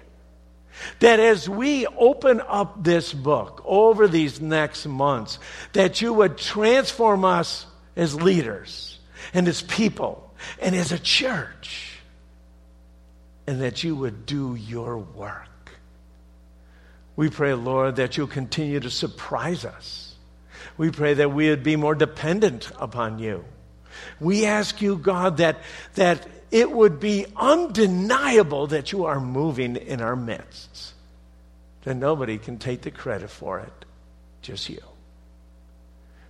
that 1.00 1.20
as 1.20 1.48
we 1.48 1.86
open 1.86 2.40
up 2.40 2.82
this 2.82 3.12
book 3.12 3.62
over 3.64 4.08
these 4.08 4.40
next 4.40 4.86
months, 4.86 5.38
that 5.72 6.00
you 6.00 6.12
would 6.12 6.38
transform 6.38 7.24
us 7.24 7.66
as 7.96 8.14
leaders 8.14 8.98
and 9.34 9.48
as 9.48 9.62
people 9.62 10.32
and 10.60 10.74
as 10.74 10.92
a 10.92 10.98
church, 10.98 12.00
and 13.46 13.62
that 13.62 13.82
you 13.82 13.96
would 13.96 14.26
do 14.26 14.54
your 14.54 14.98
work. 14.98 15.48
We 17.16 17.30
pray, 17.30 17.54
Lord, 17.54 17.96
that 17.96 18.16
you'll 18.16 18.28
continue 18.28 18.78
to 18.78 18.90
surprise 18.90 19.64
us. 19.64 20.14
We 20.76 20.90
pray 20.90 21.14
that 21.14 21.32
we 21.32 21.50
would 21.50 21.64
be 21.64 21.74
more 21.74 21.96
dependent 21.96 22.70
upon 22.78 23.18
you. 23.18 23.44
We 24.20 24.46
ask 24.46 24.80
you, 24.80 24.96
God, 24.96 25.38
that, 25.38 25.60
that 25.94 26.28
it 26.50 26.70
would 26.70 26.98
be 27.00 27.26
undeniable 27.36 28.66
that 28.68 28.92
you 28.92 29.04
are 29.04 29.20
moving 29.20 29.76
in 29.76 30.00
our 30.00 30.16
midst. 30.16 30.94
Then 31.84 31.98
nobody 31.98 32.38
can 32.38 32.58
take 32.58 32.82
the 32.82 32.90
credit 32.90 33.30
for 33.30 33.60
it, 33.60 33.84
just 34.42 34.68
you. 34.68 34.80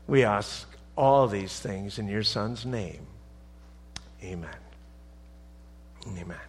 We 0.07 0.25
ask 0.25 0.69
all 0.97 1.29
these 1.29 1.59
things 1.59 1.99
in 1.99 2.09
your 2.09 2.23
Son's 2.23 2.67
name. 2.67 3.07
Amen. 4.23 4.51
Amen. 6.07 6.48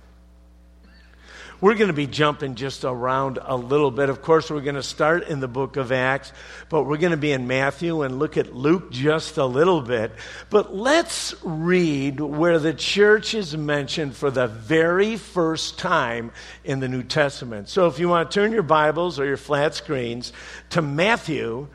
We're 1.62 1.76
going 1.76 1.90
to 1.90 1.94
be 1.94 2.08
jumping 2.08 2.56
just 2.56 2.86
around 2.86 3.38
a 3.42 3.58
little 3.58 3.92
bit. 3.92 4.08
Of 4.08 4.22
course, 4.22 4.50
we're 4.50 4.62
going 4.62 4.76
to 4.76 4.84
start 4.84 5.28
in 5.28 5.42
the 5.42 5.48
book 5.50 5.76
of 5.76 5.92
Acts, 5.92 6.32
but 6.70 6.84
we're 6.84 6.98
going 6.98 7.12
to 7.12 7.18
be 7.18 7.34
in 7.34 7.48
Matthew 7.48 8.02
and 8.04 8.18
look 8.18 8.38
at 8.38 8.56
Luke 8.56 8.92
just 8.92 9.36
a 9.36 9.46
little 9.46 9.82
bit. 9.82 10.14
But 10.50 10.74
let's 10.74 11.36
read 11.44 12.22
where 12.22 12.60
the 12.60 12.74
church 12.74 13.34
is 13.34 13.58
mentioned 13.58 14.16
for 14.16 14.32
the 14.32 14.48
very 14.48 15.18
first 15.18 15.78
time 15.78 16.32
in 16.64 16.80
the 16.80 16.88
New 16.88 17.04
Testament. 17.04 17.68
So 17.68 17.88
if 17.88 18.00
you 18.00 18.08
want 18.08 18.32
to 18.32 18.40
turn 18.40 18.54
your 18.54 18.64
Bibles 18.64 19.20
or 19.20 19.26
your 19.26 19.36
flat 19.36 19.76
screens 19.76 20.32
to 20.70 20.82
Matthew, 20.82 21.68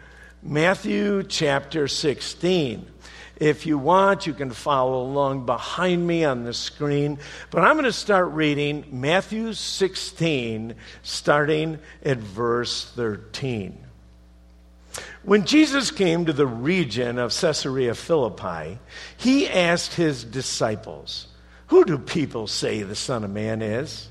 Matthew 0.42 1.24
chapter 1.24 1.88
16. 1.88 2.86
If 3.36 3.66
you 3.66 3.78
want, 3.78 4.26
you 4.26 4.34
can 4.34 4.50
follow 4.50 5.02
along 5.02 5.46
behind 5.46 6.06
me 6.06 6.24
on 6.24 6.44
the 6.44 6.54
screen. 6.54 7.18
But 7.50 7.64
I'm 7.64 7.74
going 7.74 7.84
to 7.84 7.92
start 7.92 8.30
reading 8.30 8.84
Matthew 8.90 9.52
16, 9.52 10.74
starting 11.02 11.78
at 12.04 12.18
verse 12.18 12.84
13. 12.92 13.78
When 15.24 15.46
Jesus 15.46 15.90
came 15.90 16.26
to 16.26 16.32
the 16.32 16.46
region 16.46 17.18
of 17.18 17.32
Caesarea 17.32 17.94
Philippi, 17.94 18.78
he 19.16 19.48
asked 19.48 19.94
his 19.94 20.22
disciples, 20.22 21.26
Who 21.68 21.84
do 21.84 21.98
people 21.98 22.46
say 22.46 22.82
the 22.82 22.94
Son 22.94 23.24
of 23.24 23.30
Man 23.30 23.62
is? 23.62 24.08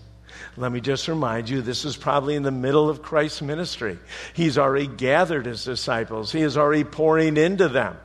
Let 0.57 0.71
me 0.71 0.81
just 0.81 1.07
remind 1.07 1.49
you, 1.49 1.61
this 1.61 1.85
is 1.85 1.95
probably 1.95 2.35
in 2.35 2.43
the 2.43 2.51
middle 2.51 2.89
of 2.89 3.01
Christ's 3.01 3.41
ministry. 3.41 3.97
He's 4.33 4.57
already 4.57 4.87
gathered 4.87 5.45
his 5.45 5.63
disciples, 5.63 6.31
he 6.31 6.41
is 6.41 6.57
already 6.57 6.83
pouring 6.83 7.37
into 7.37 7.69
them. 7.69 7.97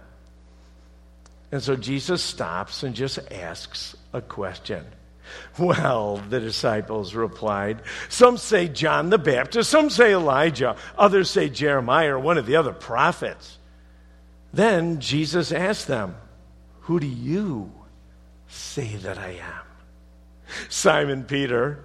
And 1.50 1.62
so 1.62 1.76
Jesus 1.76 2.22
stops 2.22 2.82
and 2.82 2.94
just 2.94 3.18
asks 3.32 3.96
a 4.12 4.20
question. 4.20 4.84
Well, 5.58 6.16
the 6.28 6.40
disciples 6.40 7.14
replied, 7.14 7.82
Some 8.08 8.38
say 8.38 8.68
John 8.68 9.10
the 9.10 9.18
Baptist, 9.18 9.70
some 9.70 9.90
say 9.90 10.12
Elijah, 10.12 10.76
others 10.96 11.30
say 11.30 11.48
Jeremiah 11.48 12.14
or 12.14 12.18
one 12.18 12.38
of 12.38 12.46
the 12.46 12.56
other 12.56 12.72
prophets. 12.72 13.58
Then 14.52 15.00
Jesus 15.00 15.52
asked 15.52 15.86
them, 15.86 16.16
Who 16.80 17.00
do 17.00 17.06
you 17.06 17.72
say 18.48 18.96
that 18.96 19.18
I 19.18 19.32
am? 19.32 20.56
Simon 20.70 21.24
Peter, 21.24 21.84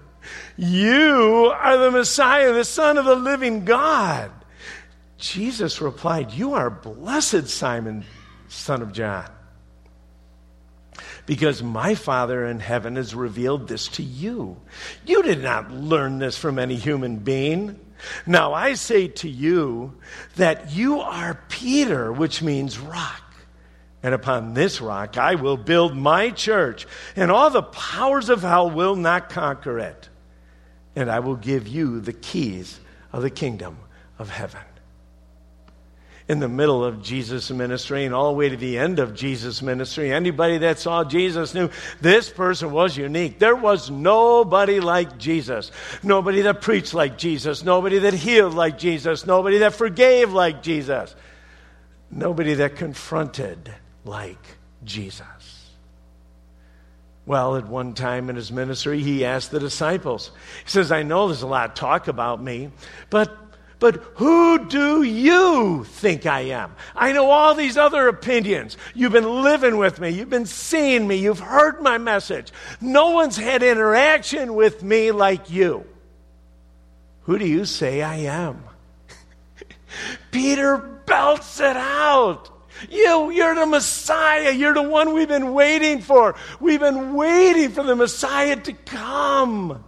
You 0.55 1.53
are 1.53 1.77
the 1.77 1.91
Messiah, 1.91 2.53
the 2.53 2.63
Son 2.63 2.97
of 2.97 3.05
the 3.05 3.15
living 3.15 3.65
God. 3.65 4.31
Jesus 5.17 5.81
replied, 5.81 6.31
You 6.31 6.53
are 6.53 6.69
blessed, 6.69 7.47
Simon, 7.47 8.05
son 8.47 8.81
of 8.81 8.93
John 8.93 9.29
because 11.25 11.63
my 11.63 11.95
Father 11.95 12.45
in 12.45 12.59
heaven 12.59 12.95
has 12.95 13.15
revealed 13.15 13.67
this 13.67 13.87
to 13.89 14.03
you. 14.03 14.57
You 15.05 15.23
did 15.23 15.41
not 15.41 15.71
learn 15.71 16.19
this 16.19 16.37
from 16.37 16.59
any 16.59 16.75
human 16.75 17.17
being. 17.17 17.79
Now 18.25 18.53
I 18.53 18.73
say 18.73 19.07
to 19.07 19.29
you 19.29 19.93
that 20.35 20.73
you 20.73 20.99
are 20.99 21.39
Peter, 21.47 22.11
which 22.11 22.41
means 22.41 22.77
rock. 22.77 23.21
And 24.01 24.13
upon 24.13 24.53
this 24.53 24.81
rock 24.81 25.17
I 25.17 25.35
will 25.35 25.55
build 25.55 25.95
my 25.95 26.29
church, 26.29 26.85
and 27.15 27.31
all 27.31 27.49
the 27.49 27.63
powers 27.63 28.27
of 28.29 28.41
hell 28.41 28.69
will 28.69 28.97
not 28.97 29.29
conquer 29.29 29.79
it. 29.79 30.09
And 30.95 31.09
I 31.09 31.19
will 31.19 31.37
give 31.37 31.67
you 31.67 32.01
the 32.01 32.13
keys 32.13 32.79
of 33.13 33.21
the 33.21 33.29
kingdom 33.29 33.77
of 34.19 34.29
heaven 34.29 34.61
in 36.27 36.39
the 36.39 36.47
middle 36.47 36.83
of 36.83 37.01
Jesus' 37.01 37.51
ministry 37.51 38.05
and 38.05 38.15
all 38.15 38.31
the 38.31 38.37
way 38.37 38.49
to 38.49 38.55
the 38.55 38.77
end 38.77 38.99
of 38.99 39.13
Jesus' 39.13 39.61
ministry. 39.61 40.11
Anybody 40.11 40.59
that 40.59 40.79
saw 40.79 41.03
Jesus 41.03 41.53
knew 41.53 41.69
this 41.99 42.29
person 42.29 42.71
was 42.71 42.95
unique. 42.95 43.39
There 43.39 43.55
was 43.55 43.89
nobody 43.89 44.79
like 44.79 45.17
Jesus. 45.17 45.71
Nobody 46.01 46.41
that 46.41 46.61
preached 46.61 46.93
like 46.93 47.17
Jesus. 47.17 47.63
Nobody 47.63 47.99
that 47.99 48.13
healed 48.13 48.53
like 48.53 48.77
Jesus. 48.77 49.25
Nobody 49.25 49.59
that 49.59 49.73
forgave 49.73 50.31
like 50.31 50.63
Jesus. 50.63 51.13
Nobody 52.09 52.53
that 52.55 52.77
confronted 52.77 53.73
like 54.05 54.45
Jesus. 54.83 55.27
Well, 57.25 57.55
at 57.55 57.67
one 57.67 57.93
time 57.93 58.29
in 58.29 58.35
his 58.35 58.51
ministry, 58.51 59.01
he 59.01 59.23
asked 59.23 59.51
the 59.51 59.59
disciples, 59.59 60.31
He 60.65 60.69
says, 60.69 60.91
I 60.91 61.03
know 61.03 61.27
there's 61.27 61.41
a 61.41 61.47
lot 61.47 61.69
of 61.69 61.75
talk 61.75 62.07
about 62.07 62.41
me, 62.43 62.69
but 63.09 63.35
but 63.83 64.01
who 64.15 64.69
do 64.69 65.03
you 65.03 65.83
think 65.83 66.25
I 66.25 66.39
am? 66.39 66.73
I 66.95 67.11
know 67.11 67.29
all 67.29 67.53
these 67.53 67.75
other 67.75 68.07
opinions. 68.07 68.77
You've 68.95 69.11
been 69.11 69.43
living 69.43 69.75
with 69.75 69.99
me. 69.99 70.11
You've 70.11 70.29
been 70.29 70.45
seeing 70.45 71.05
me. 71.05 71.17
You've 71.17 71.41
heard 71.41 71.81
my 71.81 71.97
message. 71.97 72.53
No 72.79 73.09
one's 73.09 73.35
had 73.35 73.61
interaction 73.61 74.55
with 74.55 74.83
me 74.83 75.11
like 75.11 75.49
you. 75.49 75.85
Who 77.23 77.37
do 77.37 77.45
you 77.45 77.65
say 77.65 78.01
I 78.01 78.15
am? 78.19 78.63
Peter 80.31 80.77
belts 80.77 81.59
it 81.59 81.75
out. 81.75 82.49
You, 82.89 83.31
you're 83.31 83.53
the 83.53 83.65
Messiah. 83.65 84.53
You're 84.53 84.75
the 84.75 84.81
one 84.81 85.13
we've 85.13 85.27
been 85.27 85.51
waiting 85.51 85.99
for. 85.99 86.35
We've 86.61 86.79
been 86.79 87.15
waiting 87.15 87.71
for 87.71 87.83
the 87.83 87.97
Messiah 87.97 88.55
to 88.55 88.71
come. 88.71 89.83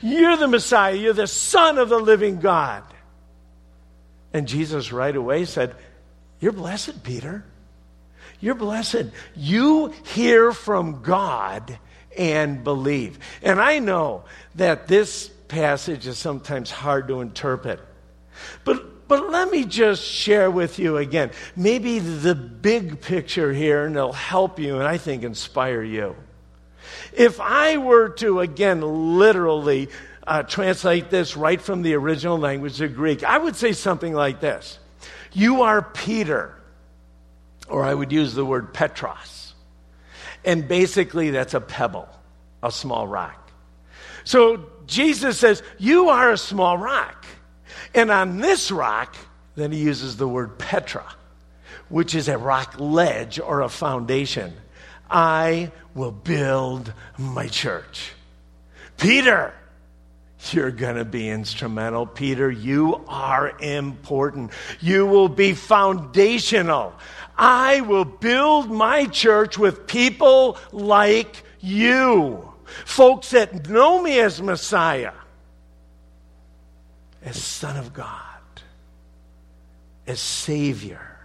You're 0.00 0.36
the 0.36 0.46
Messiah. 0.46 0.94
You're 0.94 1.12
the 1.12 1.26
Son 1.26 1.78
of 1.78 1.88
the 1.88 1.98
living 1.98 2.38
God. 2.38 2.84
And 4.36 4.46
Jesus 4.46 4.92
right 4.92 5.16
away 5.16 5.46
said, 5.46 5.74
You're 6.40 6.52
blessed, 6.52 7.02
Peter. 7.02 7.42
You're 8.38 8.54
blessed. 8.54 9.06
You 9.34 9.94
hear 10.04 10.52
from 10.52 11.00
God, 11.00 11.78
and 12.18 12.62
believe. 12.62 13.18
And 13.42 13.58
I 13.58 13.78
know 13.78 14.24
that 14.56 14.88
this 14.88 15.28
passage 15.48 16.06
is 16.06 16.18
sometimes 16.18 16.70
hard 16.70 17.08
to 17.08 17.22
interpret. 17.22 17.80
But, 18.62 19.08
but 19.08 19.30
let 19.30 19.50
me 19.50 19.64
just 19.64 20.02
share 20.02 20.50
with 20.50 20.78
you 20.78 20.98
again, 20.98 21.30
maybe 21.56 21.98
the 21.98 22.34
big 22.34 23.00
picture 23.00 23.54
here, 23.54 23.86
and 23.86 23.96
it'll 23.96 24.12
help 24.12 24.58
you 24.58 24.76
and 24.76 24.86
I 24.86 24.98
think 24.98 25.22
inspire 25.22 25.82
you. 25.82 26.14
If 27.14 27.40
I 27.40 27.78
were 27.78 28.10
to, 28.10 28.40
again, 28.40 28.82
literally 29.18 29.88
uh, 30.26 30.42
translate 30.42 31.10
this 31.10 31.36
right 31.36 31.60
from 31.60 31.82
the 31.82 31.94
original 31.94 32.38
language 32.38 32.80
of 32.80 32.94
Greek, 32.94 33.22
I 33.22 33.38
would 33.38 33.56
say 33.56 33.72
something 33.72 34.12
like 34.12 34.40
this 34.40 34.78
You 35.32 35.62
are 35.62 35.82
Peter, 35.82 36.54
or 37.68 37.84
I 37.84 37.94
would 37.94 38.12
use 38.12 38.34
the 38.34 38.44
word 38.44 38.74
Petros. 38.74 39.54
And 40.44 40.68
basically, 40.68 41.30
that's 41.30 41.54
a 41.54 41.60
pebble, 41.60 42.08
a 42.62 42.70
small 42.70 43.06
rock. 43.06 43.50
So 44.24 44.66
Jesus 44.86 45.38
says, 45.38 45.62
You 45.78 46.08
are 46.08 46.32
a 46.32 46.38
small 46.38 46.78
rock. 46.78 47.26
And 47.94 48.10
on 48.10 48.38
this 48.38 48.70
rock, 48.70 49.16
then 49.54 49.72
he 49.72 49.78
uses 49.78 50.16
the 50.16 50.28
word 50.28 50.58
Petra, 50.58 51.04
which 51.88 52.14
is 52.14 52.28
a 52.28 52.38
rock 52.38 52.78
ledge 52.78 53.40
or 53.40 53.62
a 53.62 53.68
foundation. 53.68 54.52
I 55.10 55.72
will 55.94 56.12
build 56.12 56.92
my 57.16 57.48
church. 57.48 58.12
Peter, 58.98 59.54
you're 60.52 60.70
going 60.70 60.96
to 60.96 61.04
be 61.04 61.28
instrumental. 61.28 62.06
Peter, 62.06 62.50
you 62.50 63.04
are 63.08 63.56
important. 63.60 64.52
You 64.80 65.06
will 65.06 65.28
be 65.28 65.52
foundational. 65.52 66.94
I 67.36 67.82
will 67.82 68.04
build 68.04 68.70
my 68.70 69.06
church 69.06 69.58
with 69.58 69.86
people 69.86 70.58
like 70.72 71.42
you, 71.60 72.52
folks 72.84 73.30
that 73.30 73.68
know 73.68 74.00
me 74.02 74.18
as 74.20 74.40
Messiah, 74.40 75.12
as 77.22 77.42
Son 77.42 77.76
of 77.76 77.92
God, 77.92 78.10
as 80.06 80.20
Savior, 80.20 81.18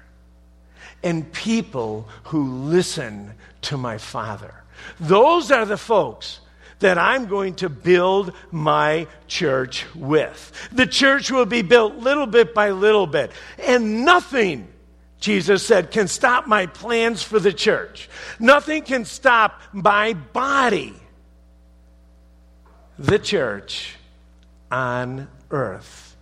and 1.04 1.32
people 1.32 2.08
who 2.26 2.48
listen 2.66 3.34
to 3.62 3.78
my 3.78 3.98
Father. 3.98 4.54
Those 5.00 5.52
are 5.52 5.66
the 5.66 5.78
folks 5.78 6.40
that 6.82 6.98
I'm 6.98 7.26
going 7.26 7.56
to 7.56 7.70
build 7.70 8.34
my 8.52 9.08
church 9.28 9.86
with. 9.96 10.70
The 10.72 10.86
church 10.86 11.32
will 11.32 11.46
be 11.46 11.62
built 11.62 11.96
little 11.96 12.28
bit 12.28 12.54
by 12.54 12.72
little 12.72 13.08
bit, 13.08 13.32
and 13.58 14.06
nothing, 14.06 14.68
Jesus 15.20 15.66
said, 15.66 15.92
can 15.92 16.08
stop 16.08 16.46
my 16.46 16.66
plans 16.66 17.24
for 17.24 17.40
the 17.40 17.54
church. 17.54 18.10
Nothing 18.40 18.84
can 18.84 19.06
stop 19.06 19.62
my 19.72 20.14
body, 20.14 20.94
the 23.00 23.18
church 23.18 23.96
on 24.70 25.28
earth. 25.50 26.16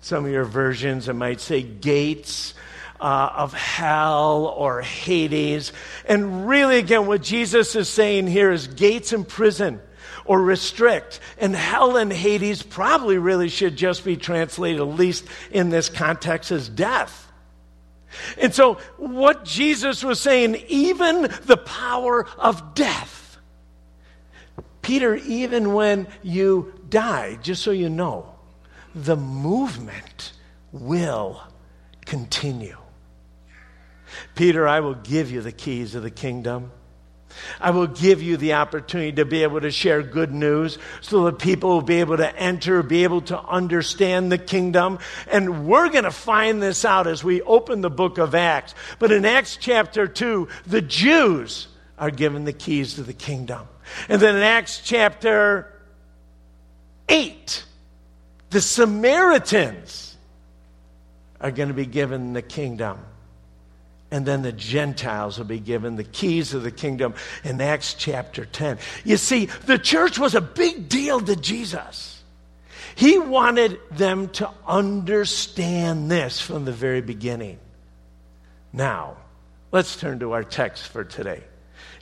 Some 0.00 0.24
of 0.24 0.32
your 0.32 0.44
versions, 0.44 1.08
it 1.08 1.14
might 1.14 1.40
say 1.40 1.62
gates 1.62 2.54
uh, 3.02 3.32
of 3.36 3.52
hell 3.52 4.46
or 4.56 4.80
Hades. 4.80 5.72
And 6.06 6.48
really, 6.48 6.78
again, 6.78 7.06
what 7.06 7.20
Jesus 7.20 7.74
is 7.74 7.88
saying 7.88 8.28
here 8.28 8.52
is 8.52 8.68
gates 8.68 9.12
and 9.12 9.26
prison 9.26 9.80
or 10.24 10.40
restrict. 10.40 11.18
And 11.38 11.54
hell 11.54 11.96
and 11.96 12.12
Hades 12.12 12.62
probably 12.62 13.18
really 13.18 13.48
should 13.48 13.76
just 13.76 14.04
be 14.04 14.16
translated, 14.16 14.80
at 14.80 14.86
least 14.86 15.24
in 15.50 15.70
this 15.70 15.88
context, 15.88 16.52
as 16.52 16.68
death. 16.68 17.28
And 18.38 18.54
so, 18.54 18.74
what 18.98 19.44
Jesus 19.44 20.04
was 20.04 20.20
saying, 20.20 20.62
even 20.68 21.22
the 21.44 21.56
power 21.56 22.26
of 22.38 22.74
death. 22.74 23.38
Peter, 24.82 25.16
even 25.16 25.72
when 25.72 26.06
you 26.22 26.74
die, 26.88 27.38
just 27.42 27.62
so 27.62 27.70
you 27.70 27.88
know, 27.88 28.34
the 28.94 29.16
movement 29.16 30.32
will 30.72 31.42
continue. 32.04 32.76
Peter, 34.34 34.66
I 34.66 34.80
will 34.80 34.94
give 34.94 35.30
you 35.30 35.40
the 35.40 35.52
keys 35.52 35.94
of 35.94 36.02
the 36.02 36.10
kingdom. 36.10 36.70
I 37.60 37.70
will 37.70 37.86
give 37.86 38.22
you 38.22 38.36
the 38.36 38.54
opportunity 38.54 39.12
to 39.12 39.24
be 39.24 39.42
able 39.42 39.60
to 39.60 39.70
share 39.70 40.02
good 40.02 40.32
news 40.32 40.78
so 41.00 41.24
that 41.24 41.38
people 41.38 41.70
will 41.70 41.82
be 41.82 42.00
able 42.00 42.16
to 42.16 42.36
enter, 42.36 42.82
be 42.82 43.04
able 43.04 43.22
to 43.22 43.40
understand 43.40 44.30
the 44.30 44.38
kingdom. 44.38 44.98
And 45.30 45.66
we're 45.66 45.88
going 45.88 46.04
to 46.04 46.10
find 46.10 46.62
this 46.62 46.84
out 46.84 47.06
as 47.06 47.22
we 47.24 47.42
open 47.42 47.80
the 47.80 47.90
book 47.90 48.18
of 48.18 48.34
Acts. 48.34 48.74
But 48.98 49.12
in 49.12 49.24
Acts 49.24 49.56
chapter 49.56 50.06
2, 50.06 50.48
the 50.66 50.82
Jews 50.82 51.68
are 51.98 52.10
given 52.10 52.44
the 52.44 52.52
keys 52.52 52.94
to 52.94 53.02
the 53.02 53.12
kingdom. 53.12 53.66
And 54.08 54.20
then 54.20 54.36
in 54.36 54.42
Acts 54.42 54.80
chapter 54.84 55.72
8, 57.08 57.64
the 58.50 58.60
Samaritans 58.60 60.16
are 61.40 61.50
going 61.50 61.68
to 61.68 61.74
be 61.74 61.86
given 61.86 62.32
the 62.32 62.42
kingdom 62.42 62.98
and 64.12 64.26
then 64.26 64.42
the 64.42 64.52
Gentiles 64.52 65.38
will 65.38 65.46
be 65.46 65.58
given 65.58 65.96
the 65.96 66.04
keys 66.04 66.52
of 66.52 66.62
the 66.62 66.70
kingdom 66.70 67.14
in 67.42 67.58
Acts 67.60 67.94
chapter 67.94 68.44
10. 68.44 68.78
You 69.04 69.16
see, 69.16 69.46
the 69.46 69.78
church 69.78 70.18
was 70.18 70.34
a 70.34 70.40
big 70.42 70.90
deal 70.90 71.18
to 71.18 71.34
Jesus. 71.34 72.22
He 72.94 73.18
wanted 73.18 73.80
them 73.90 74.28
to 74.30 74.50
understand 74.66 76.10
this 76.10 76.42
from 76.42 76.66
the 76.66 76.72
very 76.72 77.00
beginning. 77.00 77.58
Now, 78.70 79.16
let's 79.72 79.96
turn 79.96 80.18
to 80.18 80.32
our 80.32 80.44
text 80.44 80.88
for 80.88 81.04
today. 81.04 81.42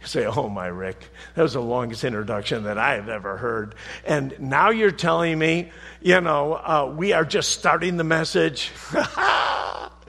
You 0.01 0.07
say, 0.09 0.27
Oh, 0.27 0.49
my 0.49 0.67
Rick, 0.67 0.99
that 1.37 1.43
was 1.43 1.53
the 1.53 1.63
longest 1.63 2.03
introduction 2.03 2.65
that 2.65 2.77
I 2.77 2.95
have 2.95 3.09
ever 3.09 3.37
heard. 3.37 3.77
And 4.05 4.35
now 4.41 4.71
you're 4.71 4.91
telling 4.91 5.39
me, 5.39 5.71
you 6.01 6.21
know, 6.21 6.55
uh, 6.55 6.93
we 6.93 7.13
are 7.13 7.25
just 7.25 7.53
starting 7.53 7.99
the 7.99 8.05
message. 8.05 8.73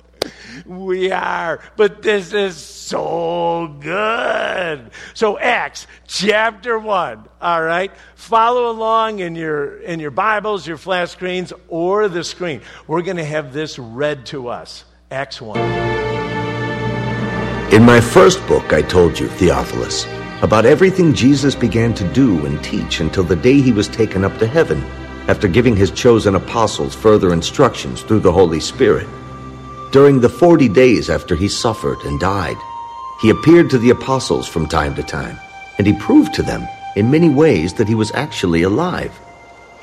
We 0.65 1.11
are. 1.11 1.61
But 1.75 2.01
this 2.01 2.33
is 2.33 2.57
so 2.57 3.75
good. 3.79 4.91
So 5.13 5.39
Acts 5.39 5.87
chapter 6.07 6.77
1, 6.77 7.29
all 7.41 7.63
right? 7.63 7.91
Follow 8.15 8.69
along 8.69 9.19
in 9.19 9.35
your 9.35 9.77
in 9.81 9.99
your 9.99 10.11
Bibles, 10.11 10.67
your 10.67 10.77
flash 10.77 11.11
screens 11.11 11.53
or 11.67 12.07
the 12.07 12.23
screen. 12.23 12.61
We're 12.87 13.01
going 13.01 13.17
to 13.17 13.25
have 13.25 13.53
this 13.53 13.79
read 13.79 14.25
to 14.27 14.49
us. 14.49 14.85
Acts 15.09 15.41
1. 15.41 15.59
In 17.73 17.83
my 17.83 18.01
first 18.01 18.45
book 18.47 18.73
I 18.73 18.81
told 18.81 19.17
you, 19.19 19.27
Theophilus, 19.27 20.05
about 20.41 20.65
everything 20.65 21.13
Jesus 21.13 21.55
began 21.55 21.93
to 21.93 22.13
do 22.13 22.45
and 22.45 22.61
teach 22.63 22.99
until 22.99 23.23
the 23.23 23.35
day 23.35 23.61
he 23.61 23.71
was 23.71 23.87
taken 23.87 24.25
up 24.25 24.37
to 24.39 24.47
heaven, 24.47 24.83
after 25.27 25.47
giving 25.47 25.75
his 25.75 25.91
chosen 25.91 26.35
apostles 26.35 26.93
further 26.95 27.31
instructions 27.31 28.01
through 28.01 28.19
the 28.19 28.31
Holy 28.31 28.59
Spirit. 28.59 29.07
During 29.91 30.21
the 30.21 30.29
forty 30.29 30.69
days 30.69 31.09
after 31.09 31.35
he 31.35 31.49
suffered 31.49 31.99
and 32.05 32.17
died, 32.17 32.55
he 33.21 33.29
appeared 33.29 33.69
to 33.71 33.77
the 33.77 33.89
apostles 33.89 34.47
from 34.47 34.65
time 34.65 34.95
to 34.95 35.03
time, 35.03 35.37
and 35.77 35.85
he 35.85 35.91
proved 35.91 36.33
to 36.35 36.43
them 36.43 36.65
in 36.95 37.11
many 37.11 37.27
ways 37.27 37.73
that 37.73 37.89
he 37.89 37.95
was 37.95 38.09
actually 38.13 38.61
alive. 38.61 39.19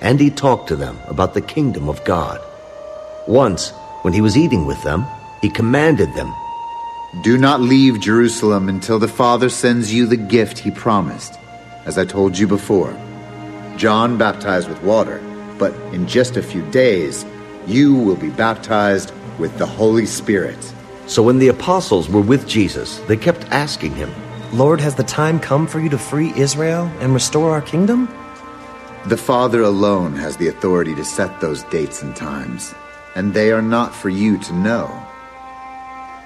And 0.01 0.19
he 0.19 0.31
talked 0.31 0.69
to 0.69 0.77
them 0.77 0.99
about 1.09 1.35
the 1.35 1.43
kingdom 1.43 1.91
of 1.91 2.03
God. 2.07 2.41
Once, 3.27 3.71
when 4.01 4.15
he 4.15 4.23
was 4.23 4.35
eating 4.35 4.65
with 4.65 4.83
them, 4.83 5.05
he 5.43 5.51
commanded 5.51 6.15
them, 6.15 6.35
Do 7.23 7.37
not 7.37 7.61
leave 7.61 8.01
Jerusalem 8.01 8.71
until 8.71 8.99
the 8.99 9.09
Father 9.09 9.51
sends 9.51 9.93
you 9.93 10.07
the 10.07 10.17
gift 10.17 10.59
he 10.59 10.71
promised, 10.71 11.39
as 11.85 11.99
I 11.99 12.07
told 12.07 12.39
you 12.39 12.47
before. 12.47 12.97
John 13.77 14.17
baptized 14.17 14.71
with 14.71 14.83
water, 14.83 15.23
but 15.59 15.75
in 15.93 16.07
just 16.07 16.39
a 16.39 16.43
few 16.43 16.63
days 16.71 17.27
you 17.67 17.95
will 17.95 18.17
be 18.17 18.31
baptized 18.31 19.13
with 19.39 19.57
the 19.59 19.67
Holy 19.67 20.07
Spirit. 20.07 20.59
So 21.07 21.23
when 21.23 21.39
the 21.39 21.49
apostles 21.49 22.09
were 22.09 22.21
with 22.21 22.47
Jesus, 22.47 22.99
they 23.09 23.17
kept 23.17 23.45
asking 23.51 23.95
him, 23.95 24.13
Lord, 24.53 24.81
has 24.81 24.95
the 24.95 25.05
time 25.05 25.39
come 25.41 25.67
for 25.67 25.81
you 25.81 25.89
to 25.91 25.99
free 25.99 26.33
Israel 26.37 26.91
and 27.01 27.15
restore 27.15 27.51
our 27.51 27.63
kingdom? 27.63 28.07
The 29.07 29.17
Father 29.17 29.63
alone 29.63 30.15
has 30.17 30.37
the 30.37 30.49
authority 30.49 30.95
to 30.95 31.05
set 31.05 31.41
those 31.41 31.63
dates 31.65 32.03
and 32.03 32.15
times, 32.15 32.75
and 33.15 33.33
they 33.33 33.53
are 33.53 33.63
not 33.63 33.95
for 33.95 34.09
you 34.09 34.39
to 34.39 34.53
know. 34.53 34.91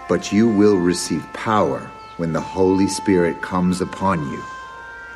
But 0.08 0.32
you 0.32 0.48
will 0.48 0.76
receive 0.76 1.24
power 1.32 1.90
when 2.16 2.32
the 2.32 2.40
Holy 2.40 2.88
Spirit 2.88 3.40
comes 3.42 3.80
upon 3.80 4.28
you. 4.30 4.42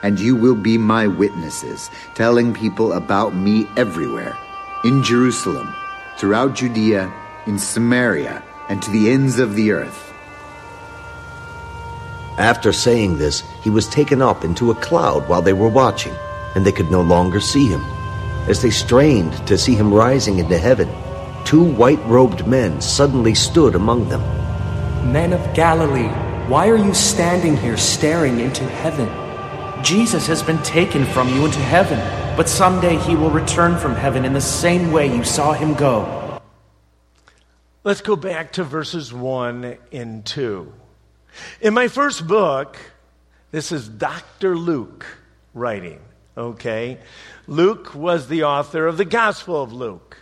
And 0.03 0.21
you 0.21 0.37
will 0.37 0.55
be 0.55 0.79
my 0.79 1.07
witnesses, 1.07 1.91
telling 2.15 2.55
people 2.55 2.93
about 2.93 3.35
me 3.35 3.67
everywhere 3.77 4.37
in 4.85 5.03
Jerusalem, 5.03 5.75
throughout 6.19 6.55
Judea 6.55 7.13
in 7.47 7.59
Samaria, 7.59 8.43
and 8.69 8.83
to 8.83 8.91
the 8.91 9.11
ends 9.11 9.39
of 9.39 9.55
the 9.55 9.73
earth. 9.73 10.13
After 12.39 12.73
saying 12.73 13.17
this, 13.17 13.43
he 13.63 13.71
was 13.71 13.89
taken 13.89 14.21
up 14.21 14.45
into 14.45 14.71
a 14.71 14.75
cloud 14.75 15.29
while 15.29 15.41
they 15.41 15.55
were 15.55 15.69
watching, 15.69 16.15
and 16.55 16.67
they 16.67 16.73
could 16.73 16.91
no 16.91 17.01
longer 17.01 17.41
see 17.41 17.67
him. 17.67 17.83
As 18.49 18.61
they 18.61 18.71
strained 18.71 19.35
to 19.47 19.57
see 19.57 19.75
him 19.75 19.93
rising 19.93 20.39
into 20.39 20.59
heaven, 20.59 20.89
two 21.45 21.65
white 21.65 22.05
robed 22.05 22.47
men 22.47 22.81
suddenly 22.81 23.35
stood 23.35 23.75
among 23.75 24.09
them. 24.09 24.21
Men 25.11 25.33
of 25.33 25.55
Galilee, 25.55 26.09
why 26.49 26.69
are 26.69 26.77
you 26.77 26.93
standing 26.93 27.57
here 27.57 27.77
staring 27.77 28.41
into 28.41 28.65
heaven? 28.65 29.09
Jesus 29.83 30.27
has 30.27 30.43
been 30.43 30.63
taken 30.63 31.07
from 31.07 31.29
you 31.29 31.47
into 31.47 31.59
heaven, 31.59 31.99
but 32.37 32.49
someday 32.49 32.97
he 32.97 33.17
will 33.17 33.31
return 33.31 33.79
from 33.79 33.95
heaven 33.95 34.25
in 34.25 34.33
the 34.33 34.41
same 34.41 34.93
way 34.93 35.07
you 35.07 35.25
saw 35.25 35.53
him 35.53 35.75
go. 35.75 36.26
Let's 37.87 38.01
go 38.01 38.17
back 38.17 38.55
to 38.55 38.65
verses 38.65 39.13
1 39.13 39.79
and 39.93 40.27
2. 40.27 40.73
In 41.61 41.73
my 41.73 41.87
first 41.87 42.27
book, 42.27 42.77
this 43.53 43.71
is 43.71 43.89
Dr. 43.89 44.57
Luke 44.57 45.07
writing, 45.55 46.01
okay? 46.37 46.99
Luke 47.47 47.95
was 47.95 48.27
the 48.27 48.43
author 48.43 48.89
of 48.89 48.97
the 48.97 49.05
Gospel 49.05 49.63
of 49.63 49.73
Luke, 49.73 50.17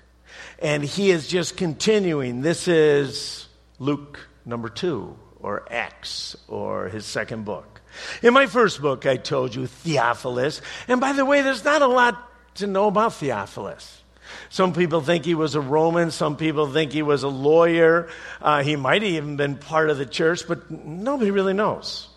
and 0.58 0.84
he 0.84 1.10
is 1.10 1.26
just 1.26 1.56
continuing. 1.56 2.42
This 2.42 2.68
is 2.68 3.48
Luke 3.78 4.18
number 4.44 4.68
2, 4.68 5.16
or 5.40 5.66
Acts, 5.70 6.36
or 6.48 6.90
his 6.90 7.06
second 7.06 7.46
book. 7.46 7.80
In 8.22 8.34
my 8.34 8.44
first 8.44 8.82
book, 8.82 9.06
I 9.06 9.16
told 9.16 9.54
you 9.54 9.66
Theophilus, 9.66 10.60
and 10.86 11.00
by 11.00 11.14
the 11.14 11.24
way, 11.24 11.40
there's 11.40 11.64
not 11.64 11.80
a 11.80 11.86
lot 11.86 12.30
to 12.56 12.66
know 12.66 12.88
about 12.88 13.14
Theophilus. 13.14 14.03
Some 14.48 14.72
people 14.72 15.00
think 15.00 15.24
he 15.24 15.34
was 15.34 15.54
a 15.54 15.60
Roman. 15.60 16.10
Some 16.10 16.36
people 16.36 16.66
think 16.72 16.92
he 16.92 17.02
was 17.02 17.22
a 17.22 17.28
lawyer. 17.28 18.08
Uh, 18.40 18.62
he 18.62 18.76
might 18.76 19.02
have 19.02 19.10
even 19.10 19.36
been 19.36 19.56
part 19.56 19.90
of 19.90 19.98
the 19.98 20.06
church, 20.06 20.46
but 20.46 20.70
nobody 20.70 21.30
really 21.30 21.54
knows. 21.54 22.08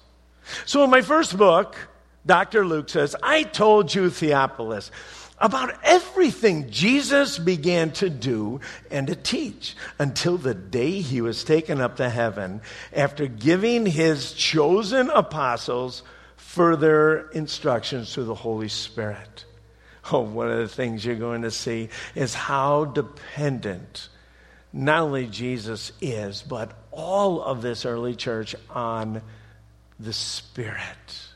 So, 0.66 0.84
in 0.84 0.90
my 0.90 1.02
first 1.02 1.38
book, 1.38 1.76
Dr. 2.26 2.66
Luke 2.66 2.90
says, 2.90 3.16
I 3.24 3.44
told 3.44 3.94
you, 3.94 4.10
Theophilus, 4.10 4.92
about 5.40 5.74
everything 5.84 6.70
Jesus 6.70 7.38
began 7.38 7.92
to 7.92 8.10
do 8.10 8.60
and 8.90 9.08
to 9.08 9.16
teach 9.16 9.76
until 10.00 10.38
the 10.38 10.54
day 10.54 11.00
he 11.02 11.22
was 11.22 11.44
taken 11.44 11.80
up 11.80 11.98
to 11.98 12.10
heaven 12.10 12.62
after 12.92 13.28
giving 13.28 13.86
his 13.86 14.34
chosen 14.34 15.10
apostles 15.10 16.04
further 16.38 17.30
instructions 17.30 18.14
through 18.14 18.26
the 18.26 18.36
Holy 18.36 18.68
Spirit. 18.68 19.46
Oh, 20.12 20.20
one 20.22 20.50
of 20.50 20.58
the 20.60 20.70
things 20.70 21.04
you're 21.04 21.16
going 21.16 21.42
to 21.42 21.52
see 21.52 21.90
is 22.16 22.34
how 22.34 22.86
dependent 22.86 24.08
not 24.72 25.02
only 25.02 25.28
Jesus 25.28 25.92
is, 26.02 26.42
but 26.42 26.72
all 26.92 27.42
of 27.42 27.62
this 27.62 27.86
early 27.86 28.16
church 28.16 28.56
on 28.70 29.22
the 30.00 30.14
Spirit. 30.14 31.28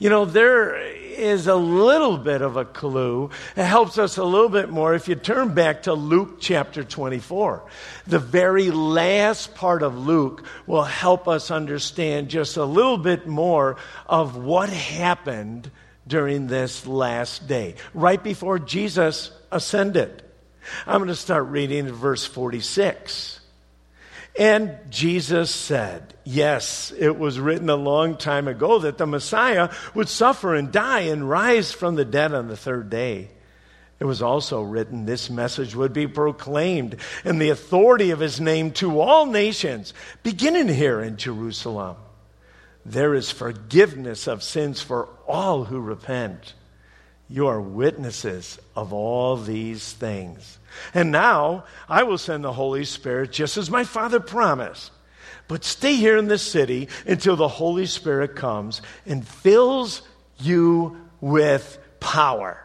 You 0.00 0.10
know, 0.10 0.24
there 0.24 0.76
is 0.76 1.48
a 1.48 1.56
little 1.56 2.18
bit 2.18 2.40
of 2.40 2.56
a 2.56 2.64
clue. 2.64 3.30
It 3.56 3.64
helps 3.64 3.98
us 3.98 4.16
a 4.16 4.24
little 4.24 4.48
bit 4.48 4.70
more 4.70 4.94
if 4.94 5.08
you 5.08 5.16
turn 5.16 5.54
back 5.54 5.84
to 5.84 5.92
Luke 5.94 6.36
chapter 6.40 6.84
24. 6.84 7.64
The 8.06 8.20
very 8.20 8.70
last 8.70 9.54
part 9.54 9.82
of 9.82 9.98
Luke 9.98 10.44
will 10.66 10.84
help 10.84 11.26
us 11.26 11.50
understand 11.50 12.28
just 12.28 12.56
a 12.56 12.64
little 12.64 12.98
bit 12.98 13.26
more 13.26 13.76
of 14.06 14.36
what 14.36 14.68
happened 14.68 15.70
during 16.08 16.46
this 16.46 16.86
last 16.86 17.46
day, 17.46 17.76
right 17.94 18.22
before 18.22 18.58
Jesus 18.58 19.30
ascended. 19.52 20.22
I'm 20.86 20.98
going 20.98 21.08
to 21.08 21.14
start 21.14 21.46
reading 21.46 21.86
in 21.86 21.92
verse 21.92 22.26
46. 22.26 23.40
And 24.38 24.78
Jesus 24.88 25.50
said, 25.50 26.14
Yes, 26.24 26.92
it 26.96 27.18
was 27.18 27.40
written 27.40 27.68
a 27.70 27.76
long 27.76 28.16
time 28.16 28.46
ago 28.46 28.78
that 28.80 28.98
the 28.98 29.06
Messiah 29.06 29.70
would 29.94 30.08
suffer 30.08 30.54
and 30.54 30.70
die 30.70 31.00
and 31.00 31.28
rise 31.28 31.72
from 31.72 31.96
the 31.96 32.04
dead 32.04 32.32
on 32.32 32.48
the 32.48 32.56
third 32.56 32.88
day. 32.90 33.30
It 33.98 34.04
was 34.04 34.22
also 34.22 34.62
written 34.62 35.06
this 35.06 35.28
message 35.28 35.74
would 35.74 35.92
be 35.92 36.06
proclaimed 36.06 36.96
in 37.24 37.38
the 37.38 37.50
authority 37.50 38.10
of 38.10 38.20
his 38.20 38.40
name 38.40 38.70
to 38.72 39.00
all 39.00 39.26
nations, 39.26 39.92
beginning 40.22 40.68
here 40.68 41.00
in 41.00 41.16
Jerusalem. 41.16 41.96
There 42.86 43.14
is 43.14 43.32
forgiveness 43.32 44.28
of 44.28 44.44
sins 44.44 44.80
for 44.80 45.08
all 45.28 45.64
who 45.64 45.80
repent. 45.80 46.54
You 47.28 47.46
are 47.48 47.60
witnesses 47.60 48.58
of 48.74 48.92
all 48.92 49.36
these 49.36 49.92
things. 49.92 50.58
And 50.94 51.12
now 51.12 51.64
I 51.88 52.04
will 52.04 52.18
send 52.18 52.42
the 52.42 52.52
Holy 52.52 52.84
Spirit 52.84 53.32
just 53.32 53.56
as 53.56 53.70
my 53.70 53.84
Father 53.84 54.20
promised. 54.20 54.90
But 55.46 55.64
stay 55.64 55.94
here 55.94 56.16
in 56.16 56.28
this 56.28 56.42
city 56.42 56.88
until 57.06 57.36
the 57.36 57.48
Holy 57.48 57.86
Spirit 57.86 58.36
comes 58.36 58.82
and 59.06 59.26
fills 59.26 60.02
you 60.38 60.96
with 61.20 61.78
power. 62.00 62.64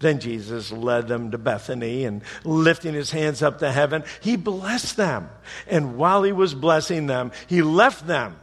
Then 0.00 0.20
Jesus 0.20 0.70
led 0.70 1.08
them 1.08 1.30
to 1.30 1.38
Bethany 1.38 2.04
and 2.04 2.22
lifting 2.44 2.94
his 2.94 3.10
hands 3.10 3.42
up 3.42 3.60
to 3.60 3.72
heaven, 3.72 4.04
he 4.20 4.36
blessed 4.36 4.96
them. 4.96 5.30
And 5.66 5.96
while 5.96 6.22
he 6.24 6.32
was 6.32 6.52
blessing 6.52 7.06
them, 7.06 7.32
he 7.46 7.62
left 7.62 8.06
them 8.06 8.36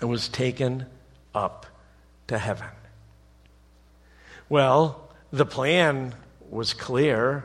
and 0.00 0.10
was 0.10 0.28
taken 0.28 0.86
up 1.34 1.66
to 2.28 2.38
heaven. 2.38 2.68
Well, 4.48 5.10
the 5.32 5.46
plan 5.46 6.14
was 6.50 6.74
clear. 6.74 7.44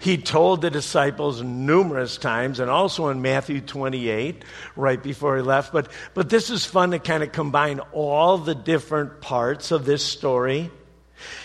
He 0.00 0.18
told 0.18 0.60
the 0.60 0.70
disciples 0.70 1.42
numerous 1.42 2.16
times, 2.16 2.60
and 2.60 2.70
also 2.70 3.08
in 3.08 3.22
Matthew 3.22 3.60
28, 3.60 4.44
right 4.76 5.02
before 5.02 5.36
he 5.36 5.42
left. 5.42 5.72
But, 5.72 5.90
but 6.14 6.28
this 6.28 6.50
is 6.50 6.64
fun 6.64 6.90
to 6.90 6.98
kind 6.98 7.22
of 7.22 7.32
combine 7.32 7.80
all 7.92 8.38
the 8.38 8.54
different 8.54 9.20
parts 9.20 9.70
of 9.70 9.84
this 9.84 10.04
story 10.04 10.70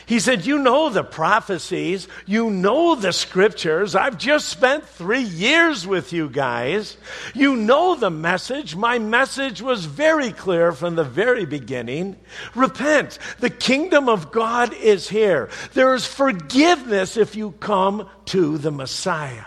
he 0.05 0.19
said, 0.19 0.45
You 0.45 0.59
know 0.59 0.89
the 0.89 1.03
prophecies, 1.03 2.07
you 2.25 2.49
know 2.49 2.95
the 2.95 3.13
scriptures. 3.13 3.95
I've 3.95 4.17
just 4.17 4.49
spent 4.49 4.85
three 4.85 5.23
years 5.23 5.87
with 5.87 6.13
you 6.13 6.29
guys. 6.29 6.97
You 7.33 7.55
know 7.55 7.95
the 7.95 8.09
message. 8.09 8.75
My 8.75 8.99
message 8.99 9.61
was 9.61 9.85
very 9.85 10.31
clear 10.31 10.71
from 10.71 10.95
the 10.95 11.03
very 11.03 11.45
beginning. 11.45 12.17
Repent. 12.55 13.19
The 13.39 13.49
kingdom 13.49 14.09
of 14.09 14.31
God 14.31 14.73
is 14.73 15.09
here. 15.09 15.49
There 15.73 15.93
is 15.93 16.05
forgiveness 16.05 17.17
if 17.17 17.35
you 17.35 17.51
come 17.59 18.09
to 18.25 18.57
the 18.57 18.71
Messiah. 18.71 19.45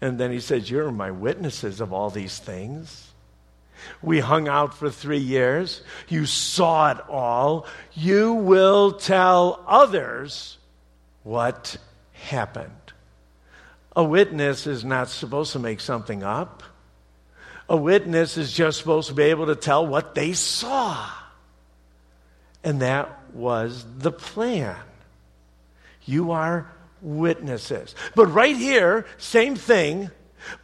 And 0.00 0.18
then 0.18 0.32
he 0.32 0.40
says, 0.40 0.68
You're 0.70 0.90
my 0.90 1.12
witnesses 1.12 1.80
of 1.80 1.92
all 1.92 2.10
these 2.10 2.38
things. 2.38 3.11
We 4.02 4.20
hung 4.20 4.48
out 4.48 4.74
for 4.74 4.90
three 4.90 5.18
years. 5.18 5.82
You 6.08 6.26
saw 6.26 6.92
it 6.92 6.98
all. 7.08 7.66
You 7.94 8.34
will 8.34 8.92
tell 8.92 9.64
others 9.66 10.58
what 11.22 11.76
happened. 12.12 12.70
A 13.94 14.02
witness 14.02 14.66
is 14.66 14.84
not 14.84 15.08
supposed 15.08 15.52
to 15.52 15.58
make 15.58 15.80
something 15.80 16.22
up. 16.22 16.62
A 17.68 17.76
witness 17.76 18.36
is 18.36 18.52
just 18.52 18.78
supposed 18.78 19.08
to 19.08 19.14
be 19.14 19.24
able 19.24 19.46
to 19.46 19.56
tell 19.56 19.86
what 19.86 20.14
they 20.14 20.32
saw. 20.32 21.08
And 22.64 22.80
that 22.80 23.20
was 23.34 23.84
the 23.98 24.12
plan. 24.12 24.76
You 26.04 26.32
are 26.32 26.70
witnesses. 27.00 27.94
But 28.14 28.26
right 28.26 28.56
here, 28.56 29.06
same 29.18 29.56
thing 29.56 30.10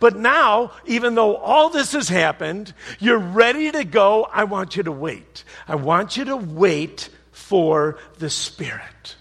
but 0.01 0.17
now, 0.17 0.73
even 0.87 1.14
though 1.14 1.37
all 1.37 1.71
this 1.71 1.93
has 1.93 2.09
happened, 2.09 2.73
you're 2.99 3.19
ready 3.19 3.71
to 3.71 3.85
go. 3.85 4.25
I 4.25 4.45
want 4.45 4.77
you 4.77 4.83
to 4.85 4.93
wait. 4.93 5.45
I 5.67 5.75
want 5.77 6.17
you 6.17 6.25
to 6.27 6.37
wait 6.37 7.09
for 7.33 7.99
the 8.19 8.31
Spirit. 8.31 9.17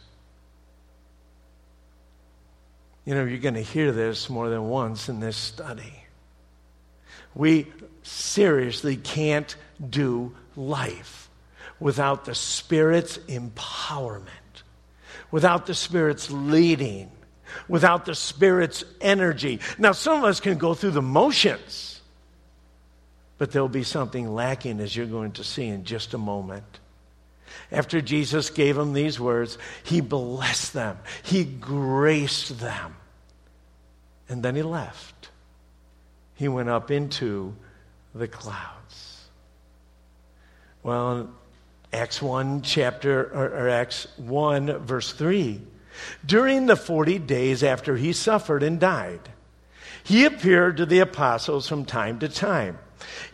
You 3.06 3.16
know, 3.16 3.24
you're 3.24 3.40
going 3.40 3.54
to 3.54 3.62
hear 3.62 3.92
this 3.92 4.30
more 4.30 4.50
than 4.50 4.68
once 4.68 5.08
in 5.08 5.20
this 5.20 5.38
study. 5.38 6.04
We 7.34 7.68
seriously 8.04 8.98
can't 8.98 9.56
do 9.90 10.36
life 10.56 11.30
without 11.80 12.26
the 12.26 12.36
Spirit's 12.36 13.18
empowerment, 13.20 14.28
without 15.32 15.68
the 15.68 15.76
Spirit's 15.76 16.32
leading 16.32 17.12
without 17.68 18.06
the 18.06 18.16
Spirit's 18.16 18.84
energy. 19.02 19.60
Now, 19.78 19.92
some 19.92 20.20
of 20.20 20.24
us 20.24 20.40
can 20.40 20.58
go 20.58 20.74
through 20.74 20.92
the 20.92 21.02
motions, 21.02 22.02
but 23.38 23.52
there'll 23.52 23.70
be 23.70 23.84
something 23.84 24.34
lacking, 24.34 24.80
as 24.80 24.96
you're 24.96 25.06
going 25.06 25.34
to 25.34 25.44
see 25.44 25.68
in 25.68 25.84
just 25.84 26.14
a 26.14 26.18
moment. 26.18 26.80
After 27.72 28.02
Jesus 28.02 28.50
gave 28.50 28.76
them 28.76 28.94
these 28.94 29.20
words, 29.20 29.58
he 29.84 30.02
blessed 30.02 30.74
them, 30.74 30.98
he 31.24 31.44
graced 31.44 32.60
them, 32.60 32.96
and 34.30 34.44
then 34.44 34.56
he 34.56 34.64
left. 34.64 35.30
He 36.36 36.48
went 36.48 36.70
up 36.70 36.92
into 36.92 37.56
the 38.14 38.28
clouds. 38.28 39.26
Well, 40.84 41.30
Acts 41.92 42.22
1 42.22 42.62
chapter 42.62 43.24
or, 43.34 43.48
or 43.48 43.70
Acts 43.70 44.08
1 44.18 44.80
verse 44.80 45.12
3 45.14 45.62
during 46.26 46.66
the 46.66 46.76
40 46.76 47.20
days 47.20 47.64
after 47.64 47.98
he 47.98 48.14
suffered 48.14 48.64
and 48.64 48.80
died, 48.80 49.30
he 50.04 50.26
appeared 50.26 50.78
to 50.78 50.86
the 50.86 51.00
apostles 51.00 51.68
from 51.68 51.86
time 51.86 52.20
to 52.20 52.30
time, 52.30 52.80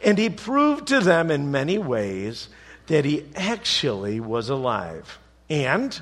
and 0.03 0.17
he 0.17 0.29
proved 0.29 0.87
to 0.87 0.99
them 0.99 1.29
in 1.29 1.51
many 1.51 1.77
ways 1.77 2.49
that 2.87 3.05
he 3.05 3.25
actually 3.35 4.19
was 4.19 4.49
alive. 4.49 5.19
And 5.49 5.99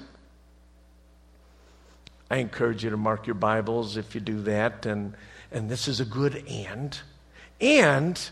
I 2.30 2.38
encourage 2.38 2.84
you 2.84 2.90
to 2.92 2.98
mark 2.98 3.28
your 3.28 3.34
Bibles 3.34 3.98
if 3.98 4.16
you 4.16 4.22
do 4.22 4.42
that, 4.44 4.86
and, 4.86 5.14
and 5.52 5.70
this 5.70 5.90
is 5.90 6.00
a 6.00 6.06
good 6.06 6.44
and. 6.48 6.98
And 7.60 8.30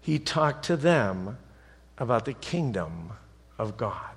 he 0.00 0.18
talked 0.18 0.64
to 0.66 0.76
them 0.76 1.36
about 1.98 2.24
the 2.24 2.32
kingdom 2.32 3.12
of 3.58 3.76
God. 3.76 4.13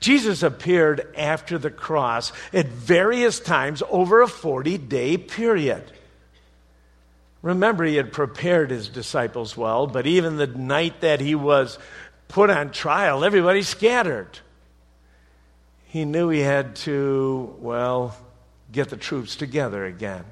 Jesus 0.00 0.42
appeared 0.42 1.06
after 1.16 1.58
the 1.58 1.70
cross 1.70 2.32
at 2.52 2.66
various 2.66 3.38
times 3.38 3.82
over 3.90 4.22
a 4.22 4.28
40 4.28 4.78
day 4.78 5.16
period. 5.18 5.84
Remember, 7.42 7.84
he 7.84 7.96
had 7.96 8.12
prepared 8.12 8.70
his 8.70 8.88
disciples 8.88 9.56
well, 9.56 9.86
but 9.86 10.06
even 10.06 10.36
the 10.36 10.46
night 10.46 11.00
that 11.00 11.20
he 11.20 11.34
was 11.34 11.78
put 12.28 12.50
on 12.50 12.70
trial, 12.70 13.24
everybody 13.24 13.62
scattered. 13.62 14.38
He 15.86 16.04
knew 16.04 16.28
he 16.28 16.40
had 16.40 16.76
to, 16.76 17.56
well, 17.58 18.16
get 18.70 18.90
the 18.90 18.96
troops 18.96 19.36
together 19.36 19.84
again. 19.84 20.24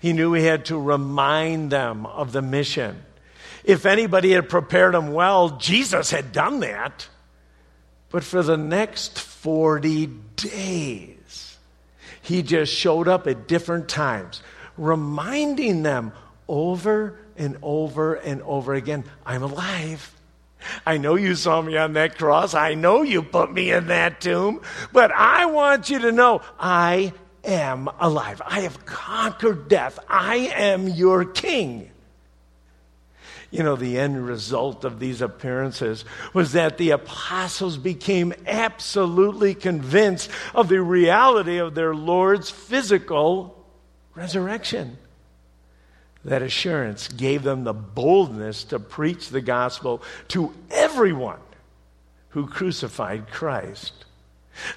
He 0.00 0.12
knew 0.12 0.32
he 0.32 0.44
had 0.44 0.64
to 0.66 0.78
remind 0.78 1.70
them 1.70 2.06
of 2.06 2.32
the 2.32 2.42
mission. 2.42 3.02
If 3.62 3.84
anybody 3.84 4.32
had 4.32 4.48
prepared 4.48 4.94
them 4.94 5.12
well, 5.12 5.58
Jesus 5.58 6.10
had 6.10 6.32
done 6.32 6.60
that. 6.60 7.06
But 8.10 8.24
for 8.24 8.42
the 8.42 8.56
next 8.56 9.18
40 9.18 10.06
days, 10.36 11.58
he 12.20 12.42
just 12.42 12.72
showed 12.72 13.08
up 13.08 13.26
at 13.26 13.48
different 13.48 13.88
times, 13.88 14.42
reminding 14.76 15.82
them 15.82 16.12
over 16.48 17.18
and 17.36 17.56
over 17.62 18.14
and 18.14 18.42
over 18.42 18.74
again 18.74 19.04
I'm 19.24 19.42
alive. 19.42 20.14
I 20.84 20.98
know 20.98 21.14
you 21.14 21.34
saw 21.34 21.62
me 21.62 21.76
on 21.76 21.94
that 21.94 22.18
cross. 22.18 22.54
I 22.54 22.74
know 22.74 23.02
you 23.02 23.22
put 23.22 23.52
me 23.52 23.70
in 23.70 23.86
that 23.86 24.20
tomb. 24.20 24.60
But 24.92 25.10
I 25.10 25.46
want 25.46 25.88
you 25.88 26.00
to 26.00 26.12
know 26.12 26.42
I 26.58 27.12
am 27.44 27.88
alive. 27.98 28.42
I 28.44 28.60
have 28.60 28.84
conquered 28.84 29.68
death. 29.68 29.98
I 30.08 30.36
am 30.54 30.88
your 30.88 31.24
king. 31.24 31.89
You 33.50 33.64
know, 33.64 33.74
the 33.74 33.98
end 33.98 34.24
result 34.24 34.84
of 34.84 35.00
these 35.00 35.20
appearances 35.20 36.04
was 36.32 36.52
that 36.52 36.78
the 36.78 36.90
apostles 36.90 37.78
became 37.78 38.32
absolutely 38.46 39.54
convinced 39.54 40.30
of 40.54 40.68
the 40.68 40.80
reality 40.80 41.58
of 41.58 41.74
their 41.74 41.94
Lord's 41.94 42.48
physical 42.48 43.66
resurrection. 44.14 44.98
That 46.24 46.42
assurance 46.42 47.08
gave 47.08 47.42
them 47.42 47.64
the 47.64 47.72
boldness 47.72 48.64
to 48.64 48.78
preach 48.78 49.30
the 49.30 49.40
gospel 49.40 50.02
to 50.28 50.54
everyone 50.70 51.40
who 52.30 52.46
crucified 52.46 53.30
Christ. 53.30 54.04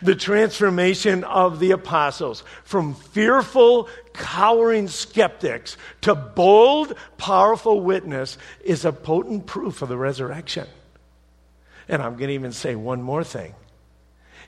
The 0.01 0.15
transformation 0.15 1.23
of 1.23 1.59
the 1.59 1.71
apostles 1.71 2.43
from 2.63 2.93
fearful, 2.93 3.89
cowering 4.13 4.87
skeptics 4.87 5.77
to 6.01 6.15
bold, 6.15 6.95
powerful 7.17 7.81
witness 7.81 8.37
is 8.63 8.85
a 8.85 8.93
potent 8.93 9.45
proof 9.45 9.81
of 9.81 9.89
the 9.89 9.97
resurrection. 9.97 10.67
And 11.89 12.01
I'm 12.01 12.13
going 12.13 12.29
to 12.29 12.33
even 12.33 12.53
say 12.53 12.75
one 12.75 13.01
more 13.01 13.23
thing 13.23 13.55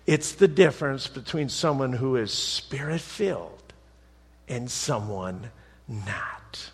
it's 0.05 0.33
the 0.33 0.47
difference 0.47 1.07
between 1.07 1.49
someone 1.49 1.91
who 1.91 2.15
is 2.15 2.31
spirit 2.31 3.01
filled 3.01 3.73
and 4.47 4.69
someone 4.69 5.49
not. 5.87 6.71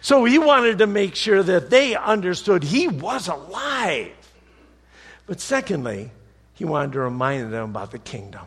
So 0.00 0.24
he 0.24 0.38
wanted 0.38 0.78
to 0.78 0.86
make 0.86 1.14
sure 1.14 1.42
that 1.42 1.70
they 1.70 1.94
understood 1.94 2.62
he 2.62 2.88
was 2.88 3.28
alive. 3.28 4.12
But 5.26 5.40
secondly, 5.40 6.10
he 6.54 6.64
wanted 6.64 6.92
to 6.92 7.00
remind 7.00 7.52
them 7.52 7.70
about 7.70 7.90
the 7.90 7.98
kingdom. 7.98 8.46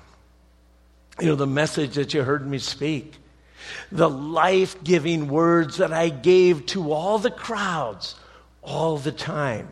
You 1.19 1.27
know, 1.27 1.35
the 1.35 1.47
message 1.47 1.95
that 1.95 2.13
you 2.13 2.23
heard 2.23 2.47
me 2.47 2.59
speak, 2.59 3.15
the 3.91 4.09
life 4.09 4.81
giving 4.83 5.27
words 5.27 5.77
that 5.77 5.91
I 5.91 6.09
gave 6.09 6.65
to 6.67 6.91
all 6.91 7.19
the 7.19 7.31
crowds 7.31 8.15
all 8.61 8.97
the 8.97 9.11
time. 9.11 9.67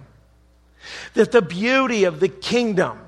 That 1.13 1.31
the 1.31 1.41
beauty 1.41 2.03
of 2.03 2.19
the 2.19 2.27
kingdom, 2.27 2.99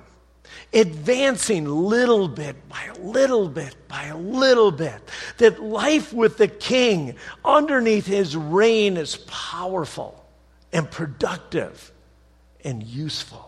advancing 0.73 1.65
little 1.65 2.27
bit 2.27 2.67
by 2.69 2.89
little 2.99 3.49
bit 3.49 3.75
by 3.87 4.11
little 4.13 4.71
bit, 4.71 5.01
that 5.37 5.61
life 5.61 6.13
with 6.13 6.37
the 6.37 6.47
king 6.47 7.15
underneath 7.43 8.05
his 8.05 8.35
reign 8.35 8.97
is 8.97 9.17
powerful 9.27 10.25
and 10.71 10.89
productive 10.89 11.91
and 12.63 12.83
useful. 12.83 13.46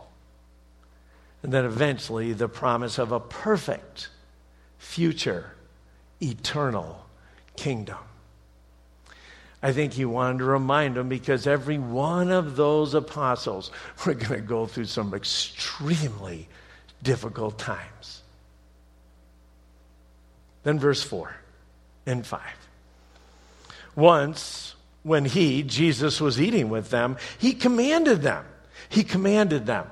And 1.42 1.54
then 1.54 1.66
eventually, 1.66 2.34
the 2.34 2.50
promise 2.50 2.98
of 2.98 3.12
a 3.12 3.20
perfect, 3.20 4.10
future, 4.78 5.54
eternal 6.22 7.06
kingdom. 7.56 7.98
I 9.62 9.74
think 9.74 9.94
he 9.94 10.06
wanted 10.06 10.40
to 10.40 10.46
remind 10.46 10.96
them 10.96 11.10
because 11.10 11.46
every 11.46 11.78
one 11.78 12.32
of 12.32 12.56
those 12.56 12.94
apostles 12.94 13.72
were 14.06 14.14
going 14.14 14.42
to 14.42 14.48
go 14.48 14.66
through 14.66 14.86
some 14.86 15.14
extremely 15.14 16.48
difficult 17.04 17.58
times. 17.58 18.22
Then, 20.64 20.78
verse 20.78 21.02
4 21.02 21.34
and 22.06 22.26
5. 22.26 22.42
Once, 23.96 24.76
when 25.04 25.24
he, 25.24 25.64
Jesus, 25.64 26.20
was 26.20 26.40
eating 26.40 26.70
with 26.70 26.90
them, 26.90 27.18
he 27.38 27.54
commanded 27.54 28.22
them. 28.22 28.46
He 28.90 29.04
commanded 29.04 29.66
them 29.66 29.88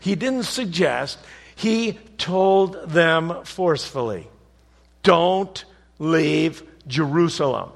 he 0.00 0.14
didn't 0.14 0.44
suggest, 0.44 1.18
he 1.54 1.98
told 2.18 2.90
them 2.90 3.44
forcefully 3.44 4.28
don't 5.02 5.64
leave 5.98 6.62
Jerusalem 6.86 7.70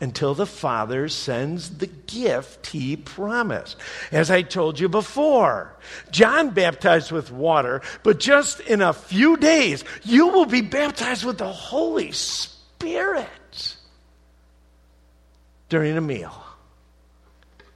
until 0.00 0.34
the 0.34 0.46
Father 0.46 1.08
sends 1.08 1.78
the 1.78 1.86
gift 1.86 2.68
he 2.68 2.96
promised. 2.96 3.76
As 4.12 4.30
I 4.30 4.42
told 4.42 4.78
you 4.78 4.88
before, 4.88 5.76
John 6.10 6.50
baptized 6.50 7.10
with 7.10 7.32
water, 7.32 7.82
but 8.02 8.20
just 8.20 8.60
in 8.60 8.80
a 8.80 8.92
few 8.92 9.36
days, 9.36 9.84
you 10.04 10.28
will 10.28 10.46
be 10.46 10.60
baptized 10.60 11.24
with 11.24 11.38
the 11.38 11.52
Holy 11.52 12.12
Spirit 12.12 13.76
during 15.68 15.96
a 15.96 16.00
meal. 16.00 16.44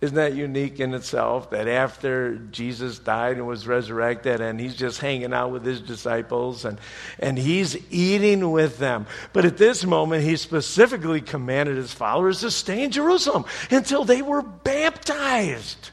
Isn't 0.03 0.17
that 0.17 0.35
unique 0.35 0.81
in 0.81 0.95
itself 0.95 1.51
that 1.51 1.69
after 1.69 2.35
Jesus 2.51 2.99
died 2.99 3.37
and 3.37 3.47
was 3.47 3.69
resurrected 3.69 4.41
and 4.41 4.59
he's 4.59 4.75
just 4.75 5.01
hanging 5.01 5.33
out 5.33 5.53
with 5.53 5.65
his 5.65 5.81
disciples 5.81 6.65
and, 6.65 6.81
and 7.21 7.39
he's 7.39 7.77
eating 7.89 8.51
with 8.51 8.79
them? 8.79 9.07
But 9.33 9.45
at 9.45 9.59
this 9.59 9.85
moment, 9.85 10.25
he 10.25 10.35
specifically 10.35 11.21
commanded 11.21 11.77
his 11.77 11.93
followers 11.93 12.41
to 12.41 12.51
stay 12.51 12.83
in 12.83 12.91
Jerusalem 12.91 13.45
until 13.71 14.05
they 14.05 14.23
were 14.23 14.43
baptized 14.43 15.91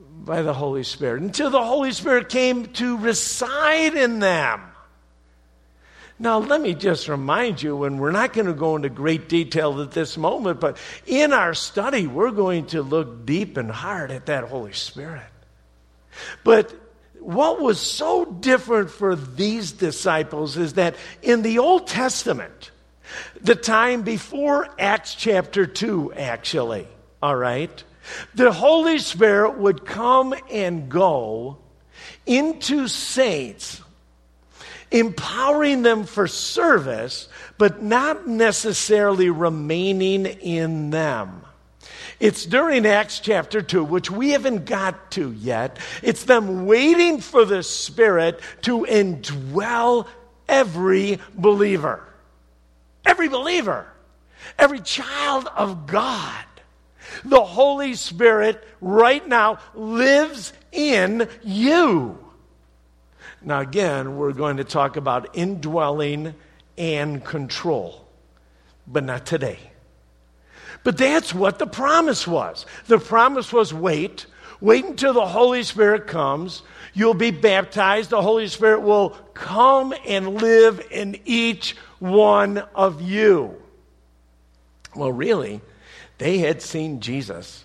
by 0.00 0.42
the 0.42 0.54
Holy 0.54 0.82
Spirit, 0.82 1.22
until 1.22 1.50
the 1.50 1.62
Holy 1.62 1.92
Spirit 1.92 2.28
came 2.30 2.66
to 2.72 2.96
reside 2.96 3.94
in 3.94 4.18
them. 4.18 4.60
Now, 6.22 6.38
let 6.38 6.60
me 6.60 6.74
just 6.74 7.08
remind 7.08 7.60
you, 7.60 7.82
and 7.82 7.98
we're 7.98 8.12
not 8.12 8.32
going 8.32 8.46
to 8.46 8.52
go 8.52 8.76
into 8.76 8.88
great 8.88 9.28
detail 9.28 9.82
at 9.82 9.90
this 9.90 10.16
moment, 10.16 10.60
but 10.60 10.76
in 11.04 11.32
our 11.32 11.52
study, 11.52 12.06
we're 12.06 12.30
going 12.30 12.66
to 12.66 12.80
look 12.80 13.26
deep 13.26 13.56
and 13.56 13.68
hard 13.68 14.12
at 14.12 14.26
that 14.26 14.44
Holy 14.44 14.72
Spirit. 14.72 15.26
But 16.44 16.72
what 17.18 17.60
was 17.60 17.80
so 17.80 18.24
different 18.24 18.92
for 18.92 19.16
these 19.16 19.72
disciples 19.72 20.56
is 20.56 20.74
that 20.74 20.94
in 21.22 21.42
the 21.42 21.58
Old 21.58 21.88
Testament, 21.88 22.70
the 23.40 23.56
time 23.56 24.02
before 24.02 24.68
Acts 24.78 25.16
chapter 25.16 25.66
2, 25.66 26.12
actually, 26.14 26.86
all 27.20 27.34
right, 27.34 27.82
the 28.36 28.52
Holy 28.52 29.00
Spirit 29.00 29.58
would 29.58 29.84
come 29.84 30.36
and 30.52 30.88
go 30.88 31.58
into 32.26 32.86
saints 32.86 33.81
empowering 34.92 35.82
them 35.82 36.04
for 36.04 36.28
service, 36.28 37.28
but 37.58 37.82
not 37.82 38.26
necessarily 38.28 39.30
remaining 39.30 40.26
in 40.26 40.90
them. 40.90 41.42
It's 42.20 42.46
during 42.46 42.86
Acts 42.86 43.18
chapter 43.18 43.62
2, 43.62 43.82
which 43.82 44.10
we 44.10 44.30
haven't 44.30 44.64
got 44.64 45.10
to 45.12 45.32
yet. 45.32 45.78
It's 46.02 46.24
them 46.24 46.66
waiting 46.66 47.20
for 47.20 47.44
the 47.44 47.64
Spirit 47.64 48.40
to 48.62 48.86
indwell 48.88 50.06
every 50.48 51.18
believer. 51.34 52.06
Every 53.04 53.28
believer. 53.28 53.86
Every 54.58 54.80
child 54.80 55.48
of 55.56 55.88
God. 55.88 56.44
The 57.24 57.42
Holy 57.42 57.94
Spirit 57.94 58.62
right 58.80 59.26
now 59.26 59.58
lives 59.74 60.52
in 60.70 61.28
you. 61.42 62.18
Now, 63.44 63.60
again, 63.60 64.16
we're 64.16 64.32
going 64.32 64.58
to 64.58 64.64
talk 64.64 64.96
about 64.96 65.36
indwelling 65.36 66.34
and 66.78 67.24
control, 67.24 68.06
but 68.86 69.04
not 69.04 69.26
today. 69.26 69.58
But 70.84 70.96
that's 70.98 71.34
what 71.34 71.58
the 71.58 71.66
promise 71.66 72.26
was. 72.26 72.66
The 72.86 72.98
promise 72.98 73.52
was 73.52 73.72
wait, 73.72 74.26
wait 74.60 74.84
until 74.84 75.12
the 75.12 75.26
Holy 75.26 75.62
Spirit 75.62 76.06
comes. 76.06 76.62
You'll 76.94 77.14
be 77.14 77.30
baptized. 77.30 78.10
The 78.10 78.22
Holy 78.22 78.48
Spirit 78.48 78.82
will 78.82 79.10
come 79.34 79.94
and 80.06 80.40
live 80.40 80.84
in 80.90 81.18
each 81.24 81.76
one 81.98 82.58
of 82.74 83.00
you. 83.00 83.56
Well, 84.94 85.12
really, 85.12 85.60
they 86.18 86.38
had 86.38 86.62
seen 86.62 87.00
Jesus 87.00 87.64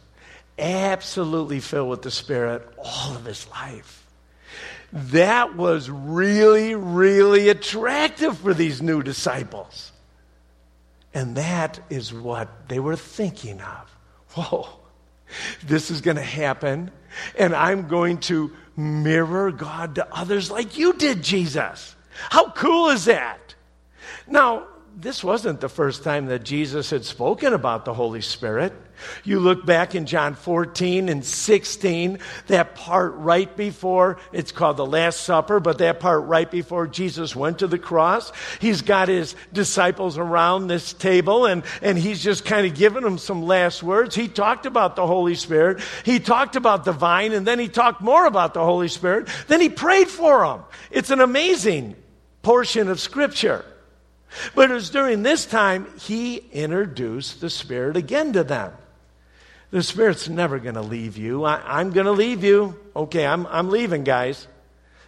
absolutely 0.60 1.60
filled 1.60 1.90
with 1.90 2.02
the 2.04 2.12
Spirit 2.12 2.68
all 2.78 3.16
of 3.16 3.26
his 3.26 3.48
life. 3.50 3.97
That 4.94 5.56
was 5.56 5.90
really, 5.90 6.76
really 6.76 7.50
attractive 7.50 8.38
for 8.38 8.54
these 8.54 8.82
new 8.82 9.04
disciples. 9.04 9.92
And 11.14 11.36
that 11.36 11.80
is 11.90 12.14
what 12.14 12.70
they 12.70 12.80
were 12.80 12.96
thinking 12.96 13.60
of. 13.62 13.98
Whoa, 14.34 14.70
this 15.66 15.90
is 15.90 16.02
going 16.02 16.18
to 16.18 16.24
happen, 16.24 16.92
and 17.38 17.56
I'm 17.56 17.88
going 17.88 18.20
to 18.20 18.52
mirror 18.76 19.52
God 19.52 19.96
to 19.96 20.08
others 20.14 20.52
like 20.52 20.78
you 20.78 20.94
did, 20.94 21.24
Jesus. 21.24 21.96
How 22.30 22.52
cool 22.52 22.90
is 22.90 23.06
that? 23.06 23.56
Now, 24.28 24.68
this 25.00 25.24
wasn't 25.24 25.62
the 25.62 25.70
first 25.70 26.04
time 26.04 26.26
that 26.26 26.44
Jesus 26.44 26.90
had 26.90 27.06
spoken 27.06 27.54
about 27.54 27.86
the 27.86 27.94
Holy 27.94 28.22
Spirit. 28.22 28.74
You 29.24 29.40
look 29.40 29.64
back 29.64 29.94
in 29.94 30.08
John 30.08 30.34
14 30.34 31.08
and 31.08 31.24
16, 31.24 32.18
that 32.48 32.74
part 32.74 33.14
right 33.14 33.56
before, 33.56 34.18
it's 34.32 34.52
called 34.52 34.78
the 34.78 34.88
Last 34.88 35.22
Supper, 35.22 35.60
but 35.60 35.78
that 35.78 36.00
part 36.00 36.24
right 36.26 36.50
before 36.50 36.88
Jesus 36.88 37.36
went 37.36 37.60
to 37.60 37.68
the 37.68 37.78
cross. 37.78 38.32
He's 38.60 38.82
got 38.82 39.08
his 39.08 39.36
disciples 39.54 40.18
around 40.18 40.66
this 40.66 40.94
table 40.94 41.46
and, 41.46 41.62
and 41.84 41.96
he's 41.96 42.24
just 42.24 42.44
kind 42.44 42.66
of 42.66 42.74
giving 42.74 43.04
them 43.04 43.20
some 43.20 43.44
last 43.44 43.84
words. 43.84 44.16
He 44.16 44.28
talked 44.28 44.66
about 44.66 44.96
the 44.96 45.06
Holy 45.06 45.36
Spirit. 45.36 45.80
He 46.06 46.20
talked 46.20 46.56
about 46.56 46.86
the 46.86 46.92
vine 46.92 47.34
and 47.34 47.46
then 47.46 47.60
he 47.60 47.68
talked 47.68 48.02
more 48.02 48.26
about 48.26 48.56
the 48.56 48.64
Holy 48.64 48.88
Spirit. 48.88 49.28
Then 49.48 49.62
he 49.62 49.70
prayed 49.70 50.08
for 50.08 50.44
them. 50.44 50.64
It's 50.90 51.12
an 51.12 51.22
amazing 51.22 51.96
portion 52.42 52.90
of 52.90 53.00
Scripture. 53.00 53.64
But 54.56 54.72
it 54.72 54.74
was 54.74 54.90
during 54.90 55.24
this 55.24 55.46
time 55.46 55.88
he 56.00 56.38
introduced 56.52 57.42
the 57.42 57.50
Spirit 57.50 57.98
again 57.98 58.34
to 58.34 58.44
them. 58.44 58.74
The 59.72 59.84
Spirit's 59.84 60.30
never 60.30 60.60
going 60.60 60.76
to 60.76 60.82
leave 60.82 61.18
you. 61.18 61.44
I, 61.44 61.82
am 61.82 61.92
going 61.92 62.06
to 62.06 62.12
leave 62.12 62.44
you. 62.44 62.80
Okay, 62.96 63.26
I'm, 63.26 63.46
I'm 63.48 63.70
leaving, 63.70 64.04
guys. 64.04 64.48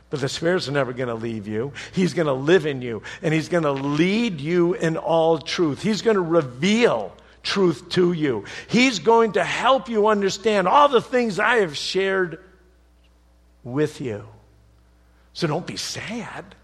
But 0.09 0.21
the 0.21 0.29
Spirit's 0.29 0.67
never 0.67 0.91
going 0.91 1.09
to 1.09 1.15
leave 1.15 1.47
you. 1.47 1.71
He's 1.93 2.13
going 2.13 2.27
to 2.27 2.33
live 2.33 2.65
in 2.65 2.81
you, 2.81 3.03
and 3.21 3.33
He's 3.33 3.47
going 3.47 3.63
to 3.63 3.71
lead 3.71 4.41
you 4.41 4.73
in 4.73 4.97
all 4.97 5.37
truth. 5.37 5.81
He's 5.81 6.01
going 6.01 6.15
to 6.15 6.21
reveal 6.21 7.15
truth 7.43 7.89
to 7.89 8.11
you. 8.11 8.45
He's 8.67 8.99
going 8.99 9.33
to 9.33 9.43
help 9.43 9.87
you 9.87 10.07
understand 10.07 10.67
all 10.67 10.89
the 10.89 11.01
things 11.01 11.39
I 11.39 11.57
have 11.57 11.77
shared 11.77 12.43
with 13.63 14.01
you. 14.01 14.27
So 15.33 15.47
don't 15.47 15.65
be 15.65 15.77
sad. 15.77 16.55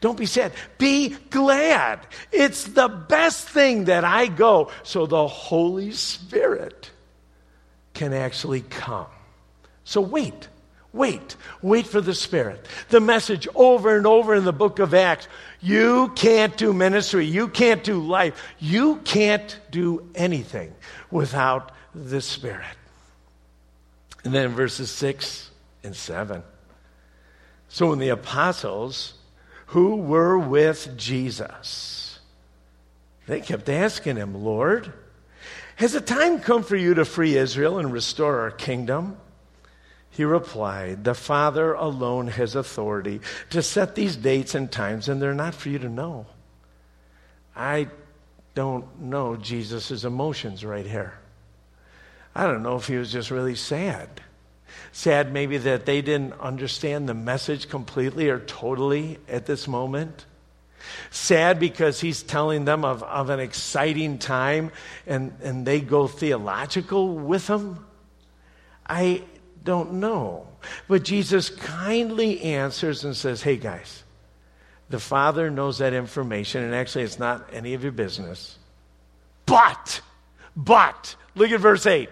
Don't 0.00 0.16
be 0.16 0.26
sad. 0.26 0.52
Be 0.78 1.10
glad. 1.30 2.00
It's 2.30 2.64
the 2.64 2.88
best 2.88 3.48
thing 3.48 3.84
that 3.84 4.04
I 4.04 4.26
go 4.26 4.70
so 4.82 5.06
the 5.06 5.26
Holy 5.26 5.92
Spirit 5.92 6.90
can 7.94 8.12
actually 8.12 8.60
come. 8.60 9.06
So 9.84 10.00
wait. 10.00 10.48
Wait. 10.92 11.36
Wait 11.62 11.86
for 11.86 12.00
the 12.00 12.14
Spirit. 12.14 12.64
The 12.90 13.00
message 13.00 13.48
over 13.54 13.96
and 13.96 14.06
over 14.06 14.34
in 14.34 14.44
the 14.44 14.52
book 14.52 14.78
of 14.78 14.94
Acts 14.94 15.26
you 15.60 16.12
can't 16.14 16.56
do 16.56 16.72
ministry. 16.72 17.26
You 17.26 17.48
can't 17.48 17.82
do 17.82 18.00
life. 18.00 18.54
You 18.58 18.96
can't 18.98 19.58
do 19.70 20.08
anything 20.14 20.72
without 21.10 21.72
the 21.94 22.20
Spirit. 22.20 22.76
And 24.24 24.32
then 24.32 24.50
verses 24.50 24.90
6 24.90 25.50
and 25.82 25.96
7. 25.96 26.42
So 27.68 27.90
when 27.90 27.98
the 27.98 28.10
apostles 28.10 29.14
who 29.68 29.96
were 29.96 30.38
with 30.38 30.96
Jesus. 30.96 32.18
They 33.26 33.40
kept 33.40 33.68
asking 33.68 34.16
him, 34.16 34.42
Lord, 34.42 34.92
has 35.76 35.92
the 35.92 36.00
time 36.00 36.40
come 36.40 36.62
for 36.62 36.76
you 36.76 36.94
to 36.94 37.04
free 37.04 37.36
Israel 37.36 37.78
and 37.78 37.92
restore 37.92 38.40
our 38.40 38.50
kingdom? 38.50 39.18
He 40.10 40.24
replied, 40.24 41.04
The 41.04 41.14
Father 41.14 41.74
alone 41.74 42.28
has 42.28 42.54
authority 42.56 43.20
to 43.50 43.62
set 43.62 43.94
these 43.94 44.16
dates 44.16 44.54
and 44.54 44.72
times, 44.72 45.08
and 45.08 45.20
they're 45.20 45.34
not 45.34 45.54
for 45.54 45.68
you 45.68 45.78
to 45.80 45.88
know. 45.88 46.26
I 47.54 47.88
don't 48.54 49.02
know 49.02 49.36
Jesus' 49.36 50.02
emotions 50.02 50.64
right 50.64 50.86
here. 50.86 51.18
I 52.34 52.44
don't 52.44 52.62
know 52.62 52.76
if 52.76 52.86
he 52.86 52.96
was 52.96 53.12
just 53.12 53.30
really 53.30 53.54
sad. 53.54 54.22
Sad, 54.92 55.32
maybe, 55.32 55.58
that 55.58 55.86
they 55.86 56.02
didn't 56.02 56.34
understand 56.40 57.08
the 57.08 57.14
message 57.14 57.68
completely 57.68 58.28
or 58.28 58.40
totally 58.40 59.18
at 59.28 59.46
this 59.46 59.68
moment. 59.68 60.26
Sad 61.10 61.58
because 61.58 62.00
he's 62.00 62.22
telling 62.22 62.64
them 62.64 62.84
of, 62.84 63.02
of 63.02 63.30
an 63.30 63.40
exciting 63.40 64.18
time 64.18 64.70
and, 65.06 65.36
and 65.42 65.66
they 65.66 65.80
go 65.80 66.06
theological 66.06 67.14
with 67.14 67.48
him. 67.48 67.84
I 68.86 69.22
don't 69.64 69.94
know. 69.94 70.48
But 70.86 71.04
Jesus 71.04 71.50
kindly 71.50 72.40
answers 72.40 73.04
and 73.04 73.16
says, 73.16 73.42
Hey, 73.42 73.56
guys, 73.56 74.02
the 74.88 74.98
Father 74.98 75.50
knows 75.50 75.78
that 75.78 75.92
information, 75.92 76.64
and 76.64 76.74
actually, 76.74 77.04
it's 77.04 77.18
not 77.18 77.50
any 77.52 77.74
of 77.74 77.82
your 77.82 77.92
business. 77.92 78.56
But, 79.44 80.00
but, 80.56 81.14
look 81.34 81.50
at 81.50 81.60
verse 81.60 81.84
8. 81.84 82.08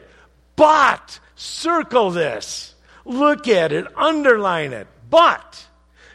But 0.57 1.19
Circle 1.37 2.11
this. 2.11 2.75
Look 3.05 3.47
at 3.47 3.71
it. 3.71 3.87
Underline 3.97 4.73
it. 4.73 4.89
But 5.09 5.65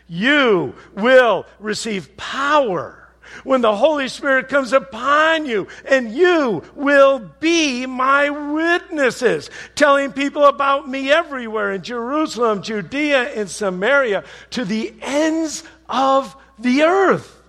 you 0.07 0.75
will 0.93 1.45
receive 1.59 2.17
power 2.17 2.97
when 3.45 3.61
the 3.61 3.75
Holy 3.75 4.09
Spirit 4.09 4.49
comes 4.49 4.73
upon 4.73 5.45
you, 5.45 5.67
and 5.85 6.13
you 6.13 6.63
will 6.75 7.19
be 7.39 7.85
my 7.85 8.29
witnesses, 8.29 9.49
telling 9.73 10.11
people 10.11 10.43
about 10.43 10.89
me 10.89 11.09
everywhere 11.09 11.71
in 11.71 11.81
Jerusalem, 11.81 12.61
Judea, 12.61 13.33
and 13.33 13.49
Samaria, 13.49 14.25
to 14.49 14.65
the 14.65 14.93
ends 15.01 15.63
of 15.87 16.35
the 16.59 16.83
earth. 16.83 17.41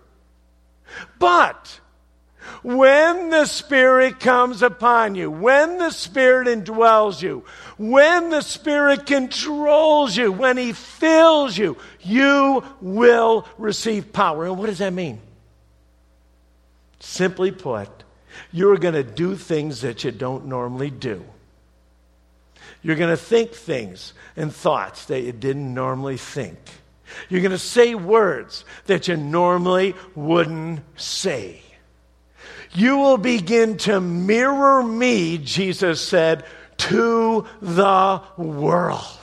But 1.18 1.80
when 2.62 3.30
the 3.30 3.46
Spirit 3.46 4.20
comes 4.20 4.62
upon 4.62 5.14
you, 5.14 5.30
when 5.30 5.78
the 5.78 5.90
Spirit 5.90 6.46
indwells 6.46 7.20
you, 7.20 7.44
when 7.76 8.30
the 8.30 8.42
Spirit 8.42 9.06
controls 9.06 10.16
you, 10.16 10.30
when 10.30 10.56
He 10.56 10.72
fills 10.72 11.58
you, 11.58 11.76
you 12.00 12.64
will 12.80 13.46
receive 13.58 14.12
power. 14.12 14.46
And 14.46 14.58
what 14.58 14.66
does 14.66 14.78
that 14.78 14.92
mean? 14.92 15.20
Simply 17.00 17.50
put, 17.50 17.88
you're 18.52 18.78
going 18.78 18.94
to 18.94 19.02
do 19.02 19.34
things 19.34 19.80
that 19.80 20.04
you 20.04 20.12
don't 20.12 20.46
normally 20.46 20.90
do. 20.90 21.24
You're 22.82 22.96
going 22.96 23.10
to 23.10 23.16
think 23.16 23.52
things 23.52 24.12
and 24.36 24.54
thoughts 24.54 25.06
that 25.06 25.22
you 25.22 25.32
didn't 25.32 25.74
normally 25.74 26.16
think. 26.16 26.58
You're 27.28 27.40
going 27.40 27.50
to 27.50 27.58
say 27.58 27.94
words 27.94 28.64
that 28.86 29.08
you 29.08 29.16
normally 29.16 29.94
wouldn't 30.14 30.80
say. 30.96 31.62
You 32.74 32.96
will 32.96 33.18
begin 33.18 33.76
to 33.78 34.00
mirror 34.00 34.82
me, 34.82 35.38
Jesus 35.38 36.00
said, 36.00 36.44
to 36.78 37.46
the 37.60 38.22
world. 38.36 39.18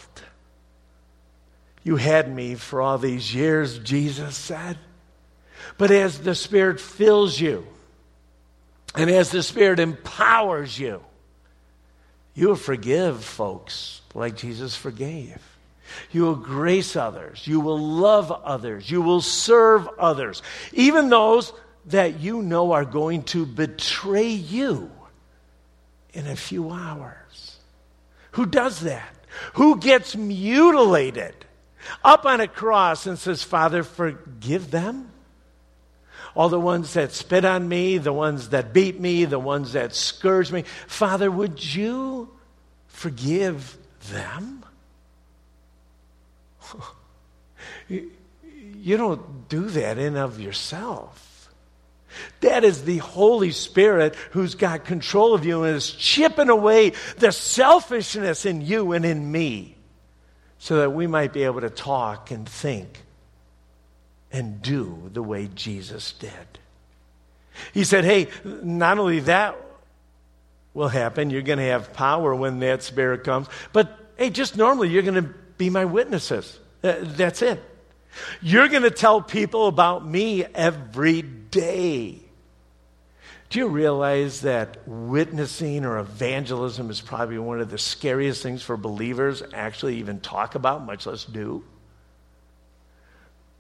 You 1.84 1.96
had 1.96 2.34
me 2.34 2.56
for 2.56 2.82
all 2.82 2.98
these 2.98 3.34
years, 3.34 3.80
Jesus 3.80 4.36
said. 4.38 4.78
But 5.78 5.92
as 5.92 6.20
the 6.20 6.36
Spirit 6.36 6.80
fills 6.80 7.40
you, 7.40 7.66
and 8.96 9.10
as 9.10 9.32
the 9.32 9.42
Spirit 9.44 9.80
empowers 9.80 10.78
you, 10.78 11.02
you 12.36 12.50
will 12.50 12.56
forgive 12.56 13.24
folks 13.24 14.02
like 14.14 14.36
Jesus 14.36 14.76
forgave. 14.76 15.42
You 16.12 16.24
will 16.24 16.36
grace 16.36 16.96
others. 16.96 17.48
You 17.48 17.60
will 17.60 17.80
love 17.80 18.32
others. 18.32 18.90
You 18.90 19.02
will 19.02 19.22
serve 19.22 19.88
others. 19.98 20.42
Even 20.74 21.10
those 21.10 21.52
that 21.88 22.20
you 22.20 22.42
know 22.42 22.72
are 22.72 22.86
going 22.86 23.24
to 23.24 23.46
betray 23.46 24.30
you 24.30 24.92
in 26.14 26.28
a 26.28 26.36
few 26.36 26.72
hours. 26.72 27.58
Who 28.32 28.46
does 28.46 28.82
that? 28.82 29.16
Who 29.54 29.78
gets 29.78 30.16
mutilated 30.16 31.36
up 32.04 32.26
on 32.26 32.42
a 32.42 32.48
cross 32.48 33.06
and 33.06 33.18
says, 33.18 33.44
Father, 33.44 33.84
forgive 33.84 34.72
them? 34.72 35.12
All 36.36 36.50
the 36.50 36.60
ones 36.60 36.94
that 36.94 37.12
spit 37.12 37.44
on 37.44 37.68
me, 37.68 37.98
the 37.98 38.14
ones 38.14 38.50
that 38.50 38.74
beat 38.74 39.00
me, 39.00 39.26
the 39.26 39.40
ones 39.40 39.74
that 39.74 39.96
scourge 39.96 40.52
me. 40.52 40.64
Father, 40.88 41.32
would 41.32 41.74
you 41.74 42.30
forgive 42.88 43.78
them? 44.12 44.64
You 48.82 48.96
don't 48.96 49.50
do 49.50 49.66
that 49.66 49.98
in 49.98 50.16
of 50.16 50.40
yourself. 50.40 51.29
That 52.42 52.64
is 52.64 52.84
the 52.84 52.98
Holy 52.98 53.52
Spirit 53.52 54.16
who's 54.32 54.56
got 54.56 54.86
control 54.86 55.34
of 55.34 55.46
you 55.46 55.64
and 55.64 55.76
is 55.76 55.92
chipping 55.92 56.50
away 56.50 56.94
the 57.18 57.32
selfishness 57.32 58.46
in 58.46 58.62
you 58.62 58.94
and 58.94 59.06
in 59.06 59.32
me 59.32 59.76
so 60.58 60.78
that 60.78 60.92
we 60.92 61.08
might 61.08 61.34
be 61.34 61.44
able 61.44 61.62
to 61.62 61.70
talk 61.70 62.32
and 62.32 62.48
think 62.48 63.04
and 64.32 64.62
do 64.62 65.10
the 65.14 65.24
way 65.24 65.50
Jesus 65.54 66.14
did. 66.14 66.32
He 67.74 67.84
said, 67.84 68.06
Hey, 68.06 68.28
not 68.44 69.00
only 69.00 69.22
that, 69.22 69.56
will 70.74 70.88
happen. 70.88 71.30
You're 71.30 71.42
going 71.42 71.60
to 71.60 71.66
have 71.66 71.94
power 71.94 72.34
when 72.34 72.60
that 72.60 72.84
Spirit 72.84 73.24
comes. 73.24 73.48
But 73.74 73.98
hey, 74.18 74.30
just 74.30 74.58
normally, 74.58 74.90
you're 74.90 75.04
going 75.04 75.24
to 75.24 75.34
be 75.58 75.70
my 75.70 75.86
witnesses. 75.86 76.60
That's 76.82 77.42
it. 77.42 77.62
You're 78.42 78.68
going 78.68 78.84
to 78.84 78.92
tell 78.92 79.22
people 79.22 79.68
about 79.68 80.06
me 80.06 80.46
every 80.46 81.22
day. 81.22 82.20
Do 83.50 83.60
you 83.60 83.68
realize 83.68 84.42
that 84.42 84.88
witnessing 84.88 85.84
or 85.84 85.98
evangelism 85.98 86.92
is 86.92 87.02
probably 87.02 87.40
one 87.40 87.60
of 87.60 87.72
the 87.72 87.80
scariest 87.80 88.44
things 88.44 88.62
for 88.62 88.78
believers 88.78 89.42
actually 89.54 89.98
even 89.98 90.20
talk 90.20 90.54
about, 90.54 90.86
much 90.86 91.08
less 91.08 91.26
do? 91.26 91.64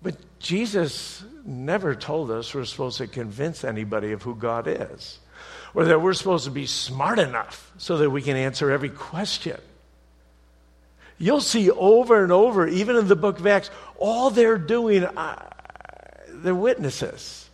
But 0.01 0.15
Jesus 0.39 1.23
never 1.43 1.95
told 1.95 2.29
us 2.29 2.53
we're 2.53 2.65
supposed 2.65 2.99
to 2.99 3.07
convince 3.07 3.63
anybody 3.63 4.11
of 4.11 4.21
who 4.21 4.35
God 4.35 4.67
is, 4.67 5.19
or 5.73 5.85
that 5.85 6.01
we're 6.01 6.13
supposed 6.13 6.45
to 6.45 6.51
be 6.51 6.67
smart 6.67 7.17
enough 7.17 7.71
so 7.77 7.97
that 7.97 8.09
we 8.11 8.21
can 8.21 8.37
answer 8.37 8.71
every 8.71 8.89
question. 8.89 9.59
You'll 11.17 11.41
see 11.41 11.69
over 11.69 12.23
and 12.23 12.31
over, 12.31 12.65
even 12.67 12.95
in 12.95 13.07
the 13.09 13.15
book 13.15 13.39
of 13.39 13.47
Acts, 13.47 13.69
all 13.99 14.29
they're 14.29 14.57
doing, 14.57 15.03
uh, 15.03 15.45
they're 16.29 16.55
witnesses, 16.55 17.49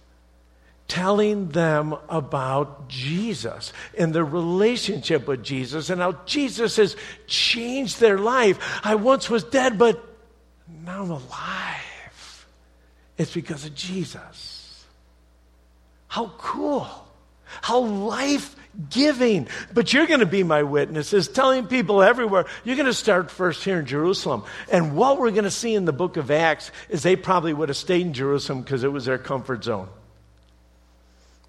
telling 0.87 1.49
them 1.49 1.95
about 2.07 2.87
Jesus 2.87 3.73
and 3.97 4.13
their 4.13 4.23
relationship 4.23 5.27
with 5.27 5.43
Jesus 5.43 5.89
and 5.89 5.99
how 5.99 6.13
Jesus 6.25 6.77
has 6.77 6.95
changed 7.27 7.99
their 7.99 8.19
life. 8.19 8.79
I 8.83 8.95
once 8.95 9.29
was 9.29 9.43
dead, 9.43 9.77
but 9.77 10.01
now 10.85 11.03
I'm 11.03 11.11
alive. 11.11 12.47
It's 13.17 13.33
because 13.33 13.65
of 13.65 13.73
Jesus. 13.73 14.85
How 16.07 16.31
cool. 16.37 16.87
How 17.61 17.79
life 17.79 18.55
giving. 18.89 19.47
But 19.73 19.93
you're 19.93 20.07
going 20.07 20.19
to 20.19 20.25
be 20.25 20.43
my 20.43 20.63
witnesses, 20.63 21.27
telling 21.27 21.67
people 21.67 22.01
everywhere. 22.01 22.45
You're 22.63 22.75
going 22.75 22.85
to 22.87 22.93
start 22.93 23.31
first 23.31 23.63
here 23.63 23.79
in 23.79 23.85
Jerusalem. 23.85 24.43
And 24.71 24.95
what 24.95 25.19
we're 25.19 25.31
going 25.31 25.45
to 25.45 25.51
see 25.51 25.75
in 25.75 25.85
the 25.85 25.93
book 25.93 26.17
of 26.17 26.31
Acts 26.31 26.71
is 26.89 27.03
they 27.03 27.15
probably 27.15 27.53
would 27.53 27.69
have 27.69 27.77
stayed 27.77 28.05
in 28.05 28.13
Jerusalem 28.13 28.61
because 28.61 28.83
it 28.83 28.91
was 28.91 29.05
their 29.05 29.17
comfort 29.17 29.63
zone. 29.63 29.89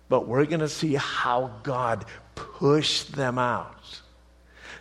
But 0.09 0.29
we're 0.29 0.47
going 0.47 0.61
to 0.61 0.69
see 0.69 0.95
how 0.95 1.51
God 1.63 2.05
pushed 2.35 3.13
them 3.13 3.39
out 3.39 3.73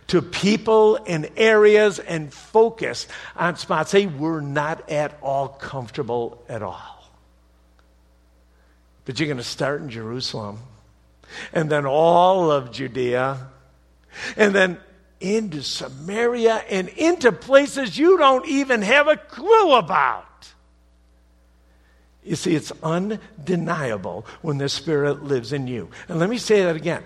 to 0.08 0.22
people 0.22 0.96
in 0.96 1.28
areas 1.36 1.98
and 1.98 2.32
focus 2.32 3.08
on 3.34 3.56
spots 3.56 3.90
they 3.90 4.06
were 4.06 4.40
not 4.40 4.88
at 4.90 5.18
all 5.20 5.48
comfortable 5.48 6.44
at 6.48 6.62
all. 6.62 7.10
But 9.04 9.18
you're 9.18 9.26
going 9.26 9.38
to 9.38 9.42
start 9.42 9.80
in 9.80 9.90
Jerusalem, 9.90 10.58
and 11.52 11.70
then 11.70 11.86
all 11.86 12.50
of 12.50 12.72
Judea, 12.72 13.48
and 14.36 14.54
then 14.54 14.78
into 15.20 15.62
Samaria 15.62 16.62
and 16.68 16.88
into 16.88 17.32
places 17.32 17.98
you 17.98 18.18
don't 18.18 18.46
even 18.46 18.82
have 18.82 19.08
a 19.08 19.16
clue 19.16 19.74
about. 19.74 20.24
You 22.22 22.36
see, 22.36 22.54
it's 22.54 22.72
undeniable 22.82 24.26
when 24.42 24.58
the 24.58 24.68
Spirit 24.68 25.22
lives 25.22 25.52
in 25.52 25.68
you. 25.68 25.90
And 26.08 26.18
let 26.18 26.28
me 26.28 26.38
say 26.38 26.64
that 26.64 26.76
again. 26.76 27.04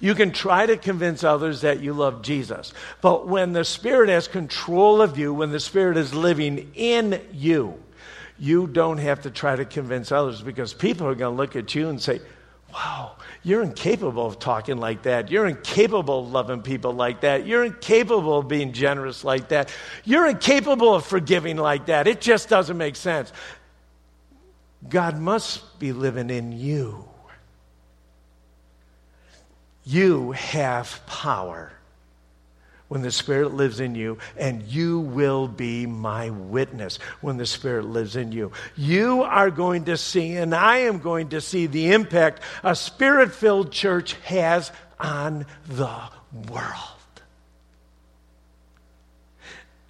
You 0.00 0.14
can 0.14 0.30
try 0.30 0.64
to 0.64 0.76
convince 0.76 1.24
others 1.24 1.62
that 1.62 1.80
you 1.80 1.92
love 1.92 2.22
Jesus. 2.22 2.72
But 3.00 3.26
when 3.26 3.52
the 3.52 3.64
Spirit 3.64 4.10
has 4.10 4.28
control 4.28 5.02
of 5.02 5.18
you, 5.18 5.34
when 5.34 5.50
the 5.50 5.60
Spirit 5.60 5.96
is 5.96 6.14
living 6.14 6.70
in 6.74 7.20
you, 7.32 7.82
you 8.38 8.68
don't 8.68 8.98
have 8.98 9.22
to 9.22 9.30
try 9.30 9.56
to 9.56 9.64
convince 9.64 10.12
others 10.12 10.40
because 10.40 10.72
people 10.72 11.08
are 11.08 11.16
going 11.16 11.34
to 11.34 11.36
look 11.36 11.56
at 11.56 11.74
you 11.74 11.88
and 11.88 12.00
say, 12.00 12.20
Wow, 12.78 13.16
you're 13.42 13.64
incapable 13.64 14.24
of 14.24 14.38
talking 14.38 14.78
like 14.78 15.02
that. 15.02 15.32
You're 15.32 15.46
incapable 15.46 16.20
of 16.20 16.30
loving 16.30 16.62
people 16.62 16.92
like 16.92 17.22
that. 17.22 17.44
You're 17.44 17.64
incapable 17.64 18.38
of 18.38 18.46
being 18.46 18.72
generous 18.72 19.24
like 19.24 19.48
that. 19.48 19.74
You're 20.04 20.28
incapable 20.28 20.94
of 20.94 21.04
forgiving 21.04 21.56
like 21.56 21.86
that. 21.86 22.06
It 22.06 22.20
just 22.20 22.48
doesn't 22.48 22.76
make 22.76 22.94
sense. 22.94 23.32
God 24.88 25.18
must 25.18 25.80
be 25.80 25.90
living 25.90 26.30
in 26.30 26.52
you. 26.52 27.04
You 29.82 30.30
have 30.32 31.04
power 31.06 31.72
when 32.88 33.02
the 33.02 33.12
Spirit 33.12 33.54
lives 33.54 33.80
in 33.80 33.94
you, 33.94 34.18
and 34.36 34.62
you 34.62 35.00
will 35.00 35.46
be 35.46 35.86
my 35.86 36.30
witness 36.30 36.98
when 37.20 37.36
the 37.36 37.46
Spirit 37.46 37.84
lives 37.84 38.16
in 38.16 38.32
you. 38.32 38.50
You 38.76 39.22
are 39.22 39.50
going 39.50 39.84
to 39.84 39.96
see, 39.96 40.36
and 40.36 40.54
I 40.54 40.78
am 40.78 40.98
going 40.98 41.28
to 41.30 41.40
see 41.40 41.66
the 41.66 41.92
impact 41.92 42.42
a 42.62 42.74
Spirit 42.74 43.32
filled 43.32 43.72
church 43.72 44.14
has 44.24 44.72
on 44.98 45.46
the 45.66 46.00
world. 46.50 46.72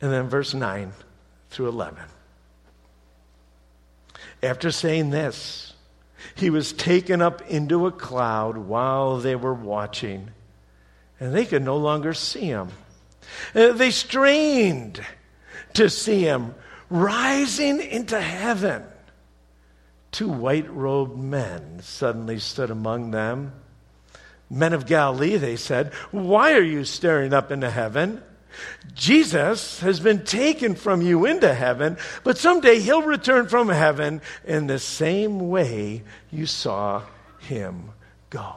And 0.00 0.12
then 0.12 0.28
verse 0.28 0.54
9 0.54 0.92
through 1.50 1.68
11. 1.68 2.02
After 4.42 4.70
saying 4.70 5.10
this, 5.10 5.72
he 6.34 6.50
was 6.50 6.72
taken 6.72 7.22
up 7.22 7.48
into 7.48 7.86
a 7.86 7.92
cloud 7.92 8.56
while 8.56 9.18
they 9.18 9.34
were 9.34 9.54
watching, 9.54 10.30
and 11.18 11.34
they 11.34 11.44
could 11.44 11.62
no 11.62 11.76
longer 11.76 12.12
see 12.12 12.46
him. 12.46 12.70
Uh, 13.54 13.72
they 13.72 13.90
strained 13.90 15.04
to 15.74 15.88
see 15.88 16.22
him 16.22 16.54
rising 16.90 17.80
into 17.80 18.20
heaven. 18.20 18.82
Two 20.10 20.28
white 20.28 20.70
robed 20.70 21.18
men 21.18 21.80
suddenly 21.82 22.38
stood 22.38 22.70
among 22.70 23.10
them. 23.10 23.52
Men 24.50 24.72
of 24.72 24.86
Galilee, 24.86 25.36
they 25.36 25.56
said, 25.56 25.92
why 26.10 26.54
are 26.54 26.62
you 26.62 26.84
staring 26.84 27.34
up 27.34 27.50
into 27.50 27.70
heaven? 27.70 28.22
Jesus 28.94 29.80
has 29.80 30.00
been 30.00 30.24
taken 30.24 30.74
from 30.74 31.02
you 31.02 31.26
into 31.26 31.52
heaven, 31.52 31.98
but 32.24 32.38
someday 32.38 32.80
he'll 32.80 33.02
return 33.02 33.46
from 33.46 33.68
heaven 33.68 34.22
in 34.44 34.66
the 34.66 34.78
same 34.78 35.48
way 35.50 36.02
you 36.30 36.46
saw 36.46 37.02
him 37.40 37.90
go. 38.30 38.56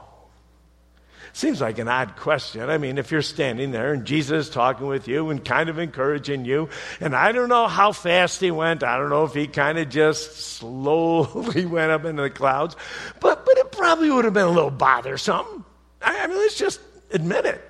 Seems 1.33 1.61
like 1.61 1.79
an 1.79 1.87
odd 1.87 2.17
question. 2.17 2.69
I 2.69 2.77
mean, 2.77 2.97
if 2.97 3.11
you're 3.11 3.21
standing 3.21 3.71
there 3.71 3.93
and 3.93 4.03
Jesus 4.05 4.47
is 4.47 4.53
talking 4.53 4.87
with 4.87 5.07
you 5.07 5.29
and 5.29 5.43
kind 5.43 5.69
of 5.69 5.79
encouraging 5.79 6.43
you, 6.43 6.69
and 6.99 7.15
I 7.15 7.31
don't 7.31 7.47
know 7.47 7.67
how 7.67 7.93
fast 7.93 8.41
he 8.41 8.51
went. 8.51 8.83
I 8.83 8.97
don't 8.97 9.09
know 9.09 9.23
if 9.23 9.33
he 9.33 9.47
kind 9.47 9.77
of 9.77 9.89
just 9.89 10.37
slowly 10.37 11.65
went 11.67 11.91
up 11.91 12.03
into 12.03 12.23
the 12.23 12.29
clouds, 12.29 12.75
but, 13.21 13.45
but 13.45 13.57
it 13.57 13.71
probably 13.71 14.11
would 14.11 14.25
have 14.25 14.33
been 14.33 14.47
a 14.47 14.51
little 14.51 14.71
bothersome. 14.71 15.65
I, 16.01 16.23
I 16.23 16.27
mean, 16.27 16.37
let's 16.37 16.57
just 16.57 16.81
admit 17.11 17.45
it. 17.45 17.61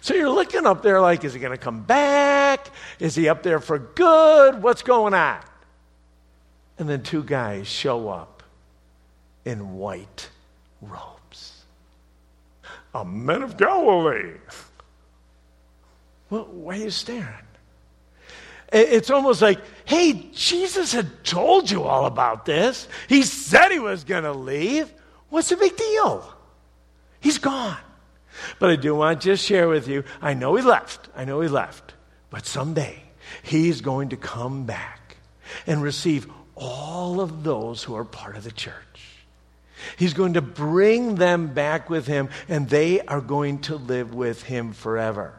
So 0.00 0.14
you're 0.14 0.30
looking 0.30 0.66
up 0.66 0.82
there 0.82 1.00
like, 1.00 1.24
is 1.24 1.34
he 1.34 1.40
going 1.40 1.52
to 1.52 1.58
come 1.58 1.82
back? 1.82 2.70
Is 2.98 3.14
he 3.14 3.28
up 3.28 3.42
there 3.42 3.60
for 3.60 3.78
good? 3.78 4.62
What's 4.62 4.82
going 4.82 5.14
on? 5.14 5.40
And 6.78 6.88
then 6.88 7.02
two 7.02 7.22
guys 7.22 7.66
show 7.66 8.08
up 8.08 8.42
in 9.44 9.76
white 9.76 10.28
robes. 10.80 11.15
A 12.96 13.04
men 13.04 13.42
of 13.42 13.58
Galilee. 13.58 14.32
Well, 16.30 16.48
why 16.50 16.76
are 16.76 16.84
you 16.84 16.90
staring? 16.90 17.28
It's 18.72 19.10
almost 19.10 19.42
like, 19.42 19.60
hey, 19.84 20.30
Jesus 20.32 20.92
had 20.92 21.22
told 21.22 21.70
you 21.70 21.84
all 21.84 22.06
about 22.06 22.46
this. 22.46 22.88
He 23.06 23.22
said 23.22 23.70
he 23.70 23.78
was 23.78 24.04
going 24.04 24.24
to 24.24 24.32
leave. 24.32 24.90
What's 25.28 25.50
the 25.50 25.56
big 25.56 25.76
deal? 25.76 26.34
He's 27.20 27.36
gone. 27.36 27.76
But 28.58 28.70
I 28.70 28.76
do 28.76 28.94
want 28.94 29.20
to 29.20 29.24
just 29.28 29.44
share 29.44 29.68
with 29.68 29.88
you 29.88 30.02
I 30.22 30.32
know 30.32 30.54
he 30.56 30.62
left. 30.62 31.10
I 31.14 31.26
know 31.26 31.42
he 31.42 31.48
left. 31.48 31.92
But 32.30 32.46
someday 32.46 33.02
he's 33.42 33.82
going 33.82 34.08
to 34.08 34.16
come 34.16 34.64
back 34.64 35.18
and 35.66 35.82
receive 35.82 36.30
all 36.54 37.20
of 37.20 37.44
those 37.44 37.82
who 37.82 37.94
are 37.94 38.04
part 38.04 38.36
of 38.36 38.44
the 38.44 38.52
church. 38.52 38.85
He's 39.96 40.14
going 40.14 40.34
to 40.34 40.42
bring 40.42 41.16
them 41.16 41.48
back 41.48 41.88
with 41.90 42.06
him, 42.06 42.28
and 42.48 42.68
they 42.68 43.00
are 43.02 43.20
going 43.20 43.60
to 43.62 43.76
live 43.76 44.14
with 44.14 44.42
him 44.42 44.72
forever. 44.72 45.34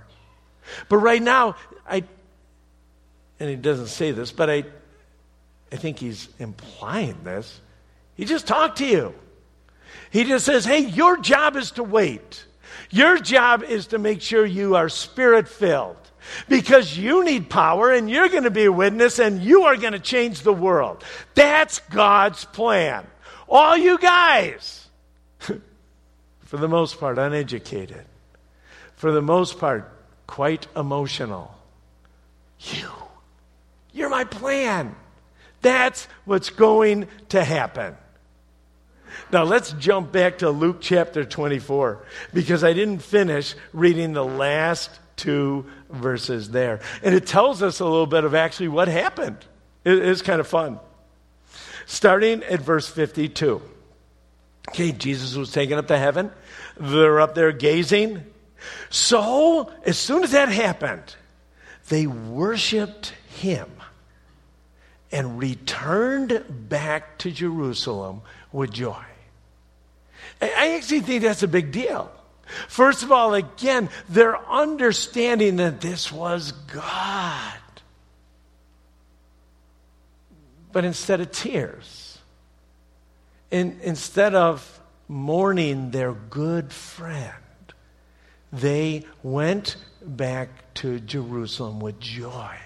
But 0.89 0.97
right 0.97 1.21
now, 1.21 1.55
I, 1.89 2.03
and 3.39 3.49
he 3.49 3.55
doesn't 3.55 3.87
say 3.87 4.11
this, 4.11 4.31
but 4.31 4.49
I, 4.49 4.63
I 5.71 5.75
think 5.75 5.99
he's 5.99 6.29
implying 6.39 7.23
this. 7.23 7.59
He 8.15 8.25
just 8.25 8.47
talked 8.47 8.79
to 8.79 8.85
you. 8.85 9.13
He 10.11 10.23
just 10.23 10.45
says, 10.45 10.65
hey, 10.65 10.79
your 10.79 11.17
job 11.17 11.55
is 11.55 11.71
to 11.71 11.83
wait. 11.83 12.45
Your 12.89 13.17
job 13.17 13.63
is 13.63 13.87
to 13.87 13.97
make 13.97 14.21
sure 14.21 14.45
you 14.45 14.75
are 14.75 14.89
spirit 14.89 15.47
filled 15.47 15.97
because 16.47 16.97
you 16.97 17.23
need 17.23 17.49
power 17.49 17.91
and 17.91 18.09
you're 18.09 18.29
going 18.29 18.43
to 18.43 18.51
be 18.51 18.65
a 18.65 18.71
witness 18.71 19.19
and 19.19 19.41
you 19.41 19.63
are 19.63 19.75
going 19.75 19.93
to 19.93 19.99
change 19.99 20.41
the 20.41 20.53
world. 20.53 21.03
That's 21.35 21.79
God's 21.79 22.45
plan. 22.45 23.05
All 23.49 23.77
you 23.77 23.97
guys, 23.97 24.87
for 25.39 26.57
the 26.57 26.67
most 26.67 26.99
part, 26.99 27.17
uneducated, 27.17 28.05
for 28.95 29.11
the 29.11 29.21
most 29.21 29.59
part, 29.59 29.91
quite 30.25 30.67
emotional. 30.75 31.55
You, 32.59 32.89
you're 33.93 34.09
my 34.09 34.25
plan. 34.25 34.95
That's 35.61 36.07
what's 36.25 36.49
going 36.49 37.07
to 37.29 37.43
happen. 37.43 37.95
Now 39.31 39.43
let's 39.43 39.71
jump 39.73 40.11
back 40.11 40.39
to 40.39 40.49
Luke 40.49 40.77
chapter 40.79 41.25
24 41.25 42.03
because 42.33 42.63
I 42.63 42.73
didn't 42.73 42.99
finish 42.99 43.55
reading 43.73 44.13
the 44.13 44.25
last 44.25 44.89
two 45.15 45.65
verses 45.89 46.51
there. 46.51 46.79
And 47.01 47.15
it 47.15 47.25
tells 47.25 47.61
us 47.61 47.79
a 47.79 47.85
little 47.85 48.05
bit 48.05 48.23
of 48.23 48.35
actually 48.35 48.69
what 48.69 48.87
happened. 48.87 49.37
It 49.83 49.99
is 49.99 50.21
kind 50.21 50.39
of 50.39 50.47
fun. 50.47 50.79
Starting 51.87 52.43
at 52.43 52.61
verse 52.61 52.87
52. 52.87 53.61
Okay, 54.69 54.91
Jesus 54.91 55.35
was 55.35 55.51
taken 55.51 55.77
up 55.77 55.87
to 55.87 55.97
heaven. 55.97 56.29
They're 56.77 57.21
up 57.21 57.33
there 57.33 57.53
gazing. 57.53 58.23
So, 58.89 59.71
as 59.85 59.97
soon 59.97 60.25
as 60.25 60.31
that 60.31 60.49
happened, 60.49 61.15
they 61.87 62.05
worshiped 62.05 63.13
him 63.29 63.71
and 65.13 65.39
returned 65.39 66.43
back 66.67 67.17
to 67.19 67.31
Jerusalem 67.31 68.21
with 68.51 68.73
joy. 68.73 69.05
I 70.41 70.75
actually 70.75 70.99
think 71.01 71.23
that's 71.23 71.43
a 71.43 71.47
big 71.47 71.71
deal. 71.71 72.11
First 72.67 73.03
of 73.03 73.13
all, 73.13 73.33
again, 73.33 73.89
they're 74.09 74.37
understanding 74.49 75.55
that 75.55 75.79
this 75.79 76.11
was 76.11 76.51
God. 76.51 77.57
But 80.77 80.85
instead 80.85 81.21
of 81.21 81.31
tears, 81.31 82.19
in, 83.49 83.79
instead 83.81 84.35
of 84.35 84.79
mourning 85.07 85.89
their 85.89 86.13
good 86.13 86.71
friend, 86.71 87.33
they 88.53 89.03
went 89.23 89.77
back 90.03 90.71
to 90.75 90.99
Jerusalem 90.99 91.79
with 91.79 91.99
joy. 91.99 92.57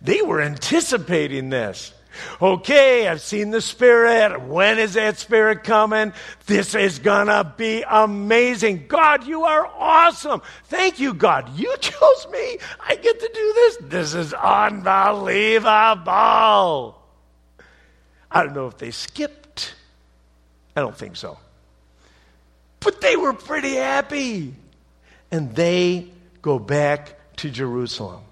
They 0.00 0.22
were 0.22 0.40
anticipating 0.40 1.50
this. 1.50 1.92
Okay, 2.40 3.08
I've 3.08 3.20
seen 3.20 3.50
the 3.50 3.60
Spirit. 3.60 4.42
When 4.42 4.78
is 4.78 4.94
that 4.94 5.18
Spirit 5.18 5.64
coming? 5.64 6.12
This 6.46 6.74
is 6.74 6.98
gonna 6.98 7.54
be 7.56 7.84
amazing. 7.88 8.86
God, 8.88 9.26
you 9.26 9.44
are 9.44 9.66
awesome. 9.66 10.42
Thank 10.64 10.98
you, 11.00 11.14
God. 11.14 11.56
You 11.58 11.74
chose 11.80 12.26
me. 12.30 12.58
I 12.80 12.96
get 12.96 13.20
to 13.20 13.30
do 13.32 13.52
this. 13.54 13.76
This 13.82 14.14
is 14.14 14.32
unbelievable. 14.34 15.64
I 18.30 18.42
don't 18.42 18.54
know 18.54 18.66
if 18.66 18.78
they 18.78 18.90
skipped. 18.90 19.74
I 20.76 20.80
don't 20.80 20.96
think 20.96 21.16
so. 21.16 21.38
But 22.80 23.00
they 23.00 23.16
were 23.16 23.32
pretty 23.32 23.74
happy. 23.74 24.54
And 25.30 25.54
they 25.54 26.08
go 26.42 26.58
back 26.58 27.36
to 27.36 27.50
Jerusalem. 27.50 28.22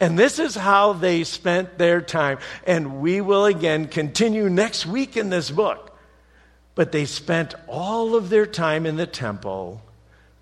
And 0.00 0.18
this 0.18 0.38
is 0.38 0.54
how 0.54 0.92
they 0.92 1.24
spent 1.24 1.78
their 1.78 2.00
time. 2.00 2.38
And 2.66 3.00
we 3.00 3.20
will 3.20 3.44
again 3.44 3.88
continue 3.88 4.48
next 4.48 4.86
week 4.86 5.16
in 5.16 5.30
this 5.30 5.50
book. 5.50 5.96
But 6.74 6.92
they 6.92 7.04
spent 7.04 7.54
all 7.66 8.14
of 8.14 8.30
their 8.30 8.46
time 8.46 8.86
in 8.86 8.96
the 8.96 9.06
temple 9.06 9.82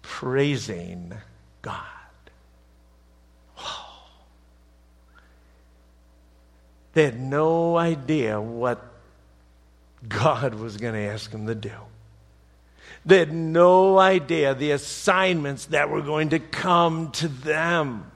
praising 0.03 1.15
God. 1.63 1.85
They 6.95 7.05
had 7.05 7.21
no 7.21 7.77
idea 7.77 8.41
what 8.41 8.85
God 10.09 10.55
was 10.55 10.77
going 10.79 10.95
to 10.95 11.01
ask 11.13 11.31
them 11.31 11.47
to 11.47 11.55
do. 11.55 11.71
They 13.07 13.19
had 13.19 13.33
no 13.33 13.99
idea 13.99 14.55
the 14.55 14.73
assignments 14.73 15.67
that 15.67 15.91
were 15.91 16.03
going 16.03 16.31
to 16.31 16.41
come 16.41 17.13
to 17.13 17.29
them. 17.29 18.11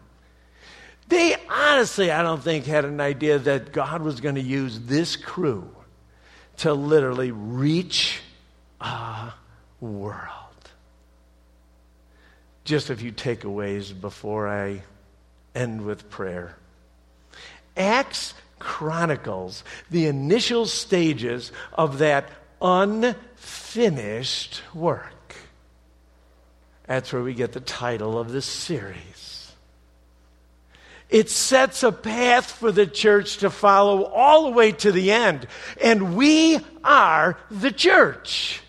They 1.09 1.36
honestly, 1.48 2.11
I 2.11 2.22
don't 2.22 2.42
think, 2.42 2.64
had 2.64 2.84
an 2.84 3.00
idea 3.00 3.38
that 3.38 3.72
God 3.72 4.03
was 4.03 4.20
going 4.20 4.36
to 4.36 4.40
use 4.40 4.80
this 4.80 5.16
crew 5.16 5.68
to 6.59 6.74
literally 6.74 7.30
reach 7.30 8.20
a 8.80 9.32
world. 9.80 10.30
Just 12.64 12.90
a 12.90 12.96
few 12.96 13.12
takeaways 13.12 13.98
before 13.98 14.48
I 14.48 14.82
end 15.55 15.84
with 15.84 16.09
prayer. 16.09 16.57
Acts 17.76 18.34
chronicles 18.59 19.64
the 19.90 20.07
initial 20.07 20.66
stages 20.66 21.53
of 21.72 21.98
that 21.98 22.28
unfinished 22.61 24.62
work. 24.72 25.36
That's 26.86 27.12
where 27.12 27.22
we 27.22 27.34
get 27.34 27.53
the 27.53 27.61
title 27.61 28.18
of 28.18 28.32
this 28.32 28.46
series. 28.46 29.11
It 31.12 31.28
sets 31.28 31.82
a 31.82 31.92
path 31.92 32.50
for 32.50 32.72
the 32.72 32.86
church 32.86 33.36
to 33.38 33.50
follow 33.50 34.04
all 34.04 34.44
the 34.44 34.56
way 34.56 34.72
to 34.72 34.90
the 34.90 35.12
end. 35.12 35.46
And 35.80 36.16
we 36.16 36.58
are 36.82 37.38
the 37.50 37.70
church. 37.70 38.62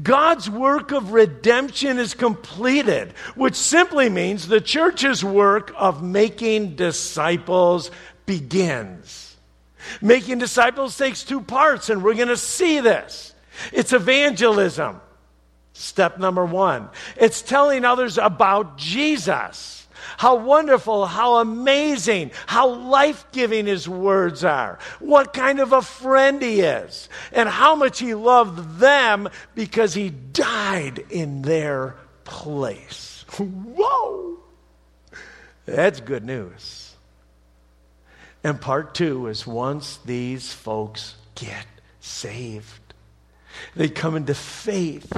God's 0.00 0.48
work 0.48 0.92
of 0.92 1.12
redemption 1.12 1.98
is 1.98 2.14
completed, 2.14 3.12
which 3.34 3.56
simply 3.56 4.08
means 4.08 4.46
the 4.46 4.60
church's 4.60 5.24
work 5.24 5.72
of 5.76 6.00
making 6.00 6.76
disciples 6.76 7.90
begins. 8.26 9.36
Making 10.00 10.38
disciples 10.38 10.96
takes 10.96 11.24
two 11.24 11.40
parts, 11.40 11.90
and 11.90 12.04
we're 12.04 12.14
going 12.14 12.28
to 12.28 12.36
see 12.36 12.78
this. 12.78 13.34
It's 13.72 13.92
evangelism, 13.92 15.00
step 15.72 16.18
number 16.18 16.44
one. 16.44 16.88
It's 17.16 17.42
telling 17.42 17.84
others 17.84 18.16
about 18.16 18.78
Jesus. 18.78 19.85
How 20.16 20.36
wonderful, 20.36 21.06
how 21.06 21.36
amazing, 21.36 22.30
how 22.46 22.68
life 22.68 23.26
giving 23.32 23.66
his 23.66 23.88
words 23.88 24.44
are. 24.44 24.78
What 25.00 25.32
kind 25.32 25.60
of 25.60 25.72
a 25.72 25.82
friend 25.82 26.40
he 26.42 26.60
is. 26.60 27.08
And 27.32 27.48
how 27.48 27.74
much 27.74 27.98
he 27.98 28.14
loved 28.14 28.78
them 28.78 29.28
because 29.54 29.94
he 29.94 30.10
died 30.10 31.04
in 31.10 31.42
their 31.42 31.96
place. 32.24 33.24
Whoa! 33.38 34.38
That's 35.64 36.00
good 36.00 36.24
news. 36.24 36.94
And 38.44 38.60
part 38.60 38.94
two 38.94 39.26
is 39.26 39.46
once 39.46 39.98
these 40.04 40.52
folks 40.52 41.16
get 41.34 41.66
saved, 42.00 42.94
they 43.74 43.88
come 43.88 44.14
into 44.14 44.34
faith 44.34 45.12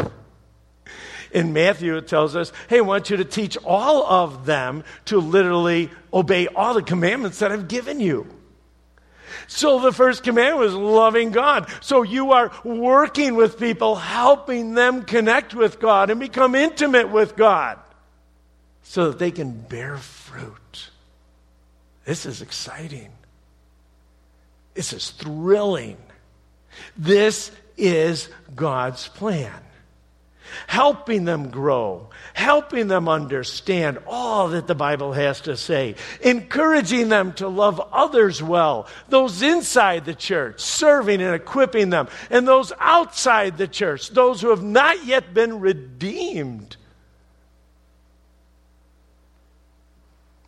in 1.32 1.52
Matthew, 1.52 1.96
it 1.96 2.08
tells 2.08 2.36
us, 2.36 2.52
hey, 2.68 2.78
I 2.78 2.82
want 2.82 3.10
you 3.10 3.18
to 3.18 3.24
teach 3.24 3.56
all 3.64 4.04
of 4.06 4.46
them 4.46 4.84
to 5.06 5.18
literally 5.18 5.90
obey 6.12 6.48
all 6.48 6.74
the 6.74 6.82
commandments 6.82 7.40
that 7.40 7.52
I've 7.52 7.68
given 7.68 8.00
you. 8.00 8.26
So 9.46 9.80
the 9.80 9.92
first 9.92 10.22
commandment 10.24 10.58
was 10.58 10.74
loving 10.74 11.30
God. 11.30 11.70
So 11.80 12.02
you 12.02 12.32
are 12.32 12.52
working 12.64 13.34
with 13.34 13.58
people, 13.58 13.96
helping 13.96 14.74
them 14.74 15.02
connect 15.02 15.54
with 15.54 15.80
God 15.80 16.10
and 16.10 16.20
become 16.20 16.54
intimate 16.54 17.10
with 17.10 17.36
God 17.36 17.78
so 18.82 19.08
that 19.10 19.18
they 19.18 19.30
can 19.30 19.52
bear 19.52 19.96
fruit. 19.96 20.90
This 22.04 22.26
is 22.26 22.42
exciting. 22.42 23.10
This 24.74 24.92
is 24.92 25.10
thrilling. 25.10 25.96
This 26.96 27.50
is 27.76 28.28
God's 28.54 29.08
plan 29.08 29.52
helping 30.66 31.24
them 31.24 31.50
grow, 31.50 32.08
helping 32.34 32.88
them 32.88 33.08
understand 33.08 33.98
all 34.06 34.48
that 34.48 34.66
the 34.66 34.74
Bible 34.74 35.12
has 35.12 35.40
to 35.42 35.56
say, 35.56 35.94
encouraging 36.20 37.08
them 37.08 37.32
to 37.34 37.48
love 37.48 37.80
others 37.92 38.42
well, 38.42 38.86
those 39.08 39.42
inside 39.42 40.04
the 40.04 40.14
church, 40.14 40.60
serving 40.60 41.20
and 41.20 41.34
equipping 41.34 41.90
them, 41.90 42.08
and 42.30 42.46
those 42.46 42.72
outside 42.78 43.58
the 43.58 43.68
church, 43.68 44.10
those 44.10 44.40
who 44.40 44.50
have 44.50 44.62
not 44.62 45.04
yet 45.04 45.34
been 45.34 45.60
redeemed. 45.60 46.76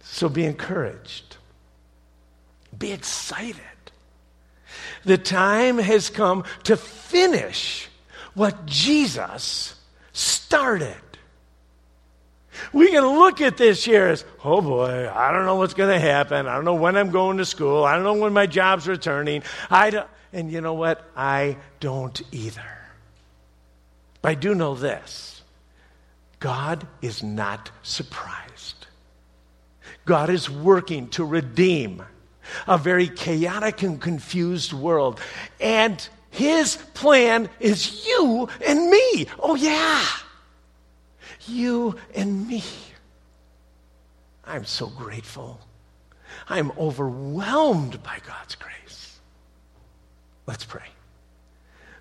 So 0.03 0.28
be 0.28 0.44
encouraged. 0.44 1.36
Be 2.78 2.92
excited. 2.92 3.61
The 5.05 5.18
time 5.18 5.78
has 5.78 6.11
come 6.11 6.44
to 6.64 6.76
finish 6.76 7.88
what 8.34 8.66
Jesus 8.66 9.74
started. 10.21 10.97
We 12.73 12.91
can 12.91 13.05
look 13.05 13.41
at 13.41 13.57
this 13.57 13.87
year 13.87 14.09
as, 14.09 14.25
oh 14.45 14.61
boy, 14.61 15.11
I 15.12 15.33
don't 15.33 15.47
know 15.47 15.57
what's 15.57 15.75
going 15.75 15.91
to 15.91 15.99
happen. 15.99 16.47
I 16.47 16.55
don't 16.55 16.64
know 16.64 16.75
when 16.75 16.97
I'm 16.97 17.11
going 17.11 17.39
to 17.39 17.45
school. 17.45 17.85
I 17.85 17.95
don't 17.95 18.05
know 18.05 18.14
when 18.14 18.33
my 18.33 18.47
job's 18.47 18.87
returning. 18.87 19.43
I 19.71 19.91
don't, 19.91 20.09
and 20.33 20.51
you 20.51 20.61
know 20.61 20.75
what? 20.75 21.05
I 21.16 21.57
don't 21.81 22.21
either. 22.33 22.79
But 24.23 24.29
I 24.31 24.35
do 24.35 24.55
know 24.55 24.75
this 24.75 25.43
God 26.39 26.87
is 27.01 27.23
not 27.23 27.71
surprised. 27.83 28.87
God 30.05 30.31
is 30.31 30.51
working 30.51 31.09
to 31.11 31.25
redeem 31.25 32.03
a 32.66 32.77
very 32.79 33.09
chaotic 33.09 33.83
and 33.83 34.01
confused 34.01 34.73
world. 34.73 35.21
And 35.61 36.07
his 36.31 36.76
plan 36.95 37.51
is 37.59 38.07
you 38.07 38.49
and 38.66 38.91
me. 38.91 39.26
Oh, 39.39 39.57
yeah. 39.57 40.05
You 41.47 41.97
and 42.14 42.47
me. 42.47 42.62
I'm 44.45 44.64
so 44.64 44.87
grateful. 44.87 45.61
I'm 46.49 46.72
overwhelmed 46.78 48.03
by 48.03 48.18
God's 48.26 48.55
grace. 48.55 49.18
Let's 50.47 50.64
pray. 50.64 50.87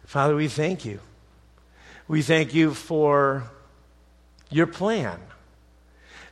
Father, 0.06 0.36
we 0.36 0.48
thank 0.48 0.86
you. 0.86 1.00
We 2.08 2.22
thank 2.22 2.54
you 2.54 2.74
for 2.74 3.44
your 4.50 4.66
plan. 4.68 5.20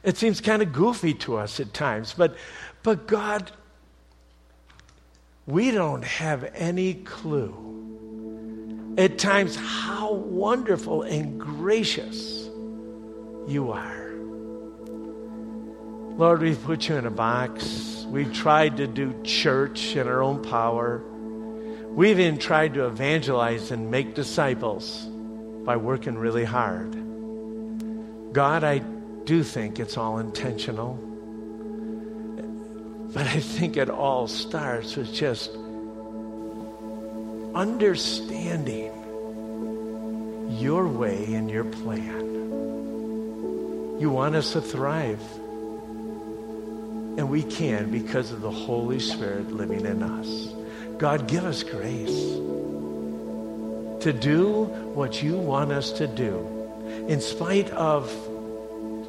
It 0.04 0.18
seems 0.18 0.42
kind 0.42 0.62
of 0.62 0.74
goofy 0.74 1.14
to 1.16 1.38
us 1.38 1.60
at 1.60 1.74
times, 1.74 2.14
but, 2.18 2.36
but 2.82 3.08
God, 3.08 3.52
we 5.46 5.72
don't 5.72 6.04
have 6.04 6.50
any 6.56 6.96
clue 6.96 7.77
at 8.98 9.20
times 9.20 9.56
how 9.56 10.14
wonderful 10.14 11.04
and 11.04 11.40
gracious 11.40 12.50
you 13.48 13.72
are. 13.72 14.12
Lord, 16.18 16.42
we've 16.42 16.62
put 16.64 16.90
you 16.90 16.96
in 16.96 17.06
a 17.06 17.12
box. 17.12 18.06
We've 18.10 18.34
tried 18.34 18.78
to 18.78 18.88
do 18.88 19.14
church 19.24 19.96
in 19.96 20.08
our 20.08 20.24
own 20.24 20.42
power. 20.42 21.04
We've 21.92 22.20
even 22.20 22.40
tried 22.40 22.74
to 22.74 22.88
evangelize 22.88 23.70
and 23.70 23.92
make 23.92 24.16
disciples 24.16 25.06
by 25.64 25.78
working 25.78 26.18
really 26.18 26.44
hard. 26.44 26.96
God, 28.34 28.64
I 28.64 28.80
do 28.80 29.44
think 29.44 29.80
it's 29.80 29.96
all 29.96 30.18
intentional. 30.18 30.96
But 33.14 33.28
I 33.28 33.40
think 33.40 33.78
it 33.78 33.90
all 33.90 34.28
starts 34.28 34.96
with 34.96 35.14
just 35.14 35.52
understanding 37.56 38.92
your 40.50 40.88
way 40.88 41.34
and 41.34 41.50
your 41.50 41.64
plan. 41.64 42.28
You 44.00 44.10
want 44.10 44.36
us 44.36 44.54
to 44.54 44.62
thrive. 44.62 45.22
And 47.18 47.30
we 47.30 47.44
can 47.44 47.90
because 47.90 48.32
of 48.32 48.42
the 48.42 48.52
Holy 48.52 49.00
Spirit 49.00 49.52
living 49.52 49.86
in 49.86 50.04
us. 50.04 50.50
God, 51.00 51.28
give 51.28 51.46
us 51.46 51.64
grace 51.64 52.36
to 54.02 54.14
do 54.14 54.66
what 54.94 55.24
you 55.24 55.36
want 55.36 55.72
us 55.72 55.92
to 55.94 56.08
do 56.08 56.48
in 57.08 57.20
spite 57.20 57.72
of 57.72 58.08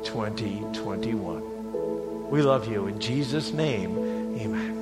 2021. 0.04 2.30
We 2.30 2.42
love 2.42 2.68
you. 2.68 2.86
In 2.86 2.98
Jesus' 2.98 3.52
name, 3.52 3.98
amen. 4.38 4.77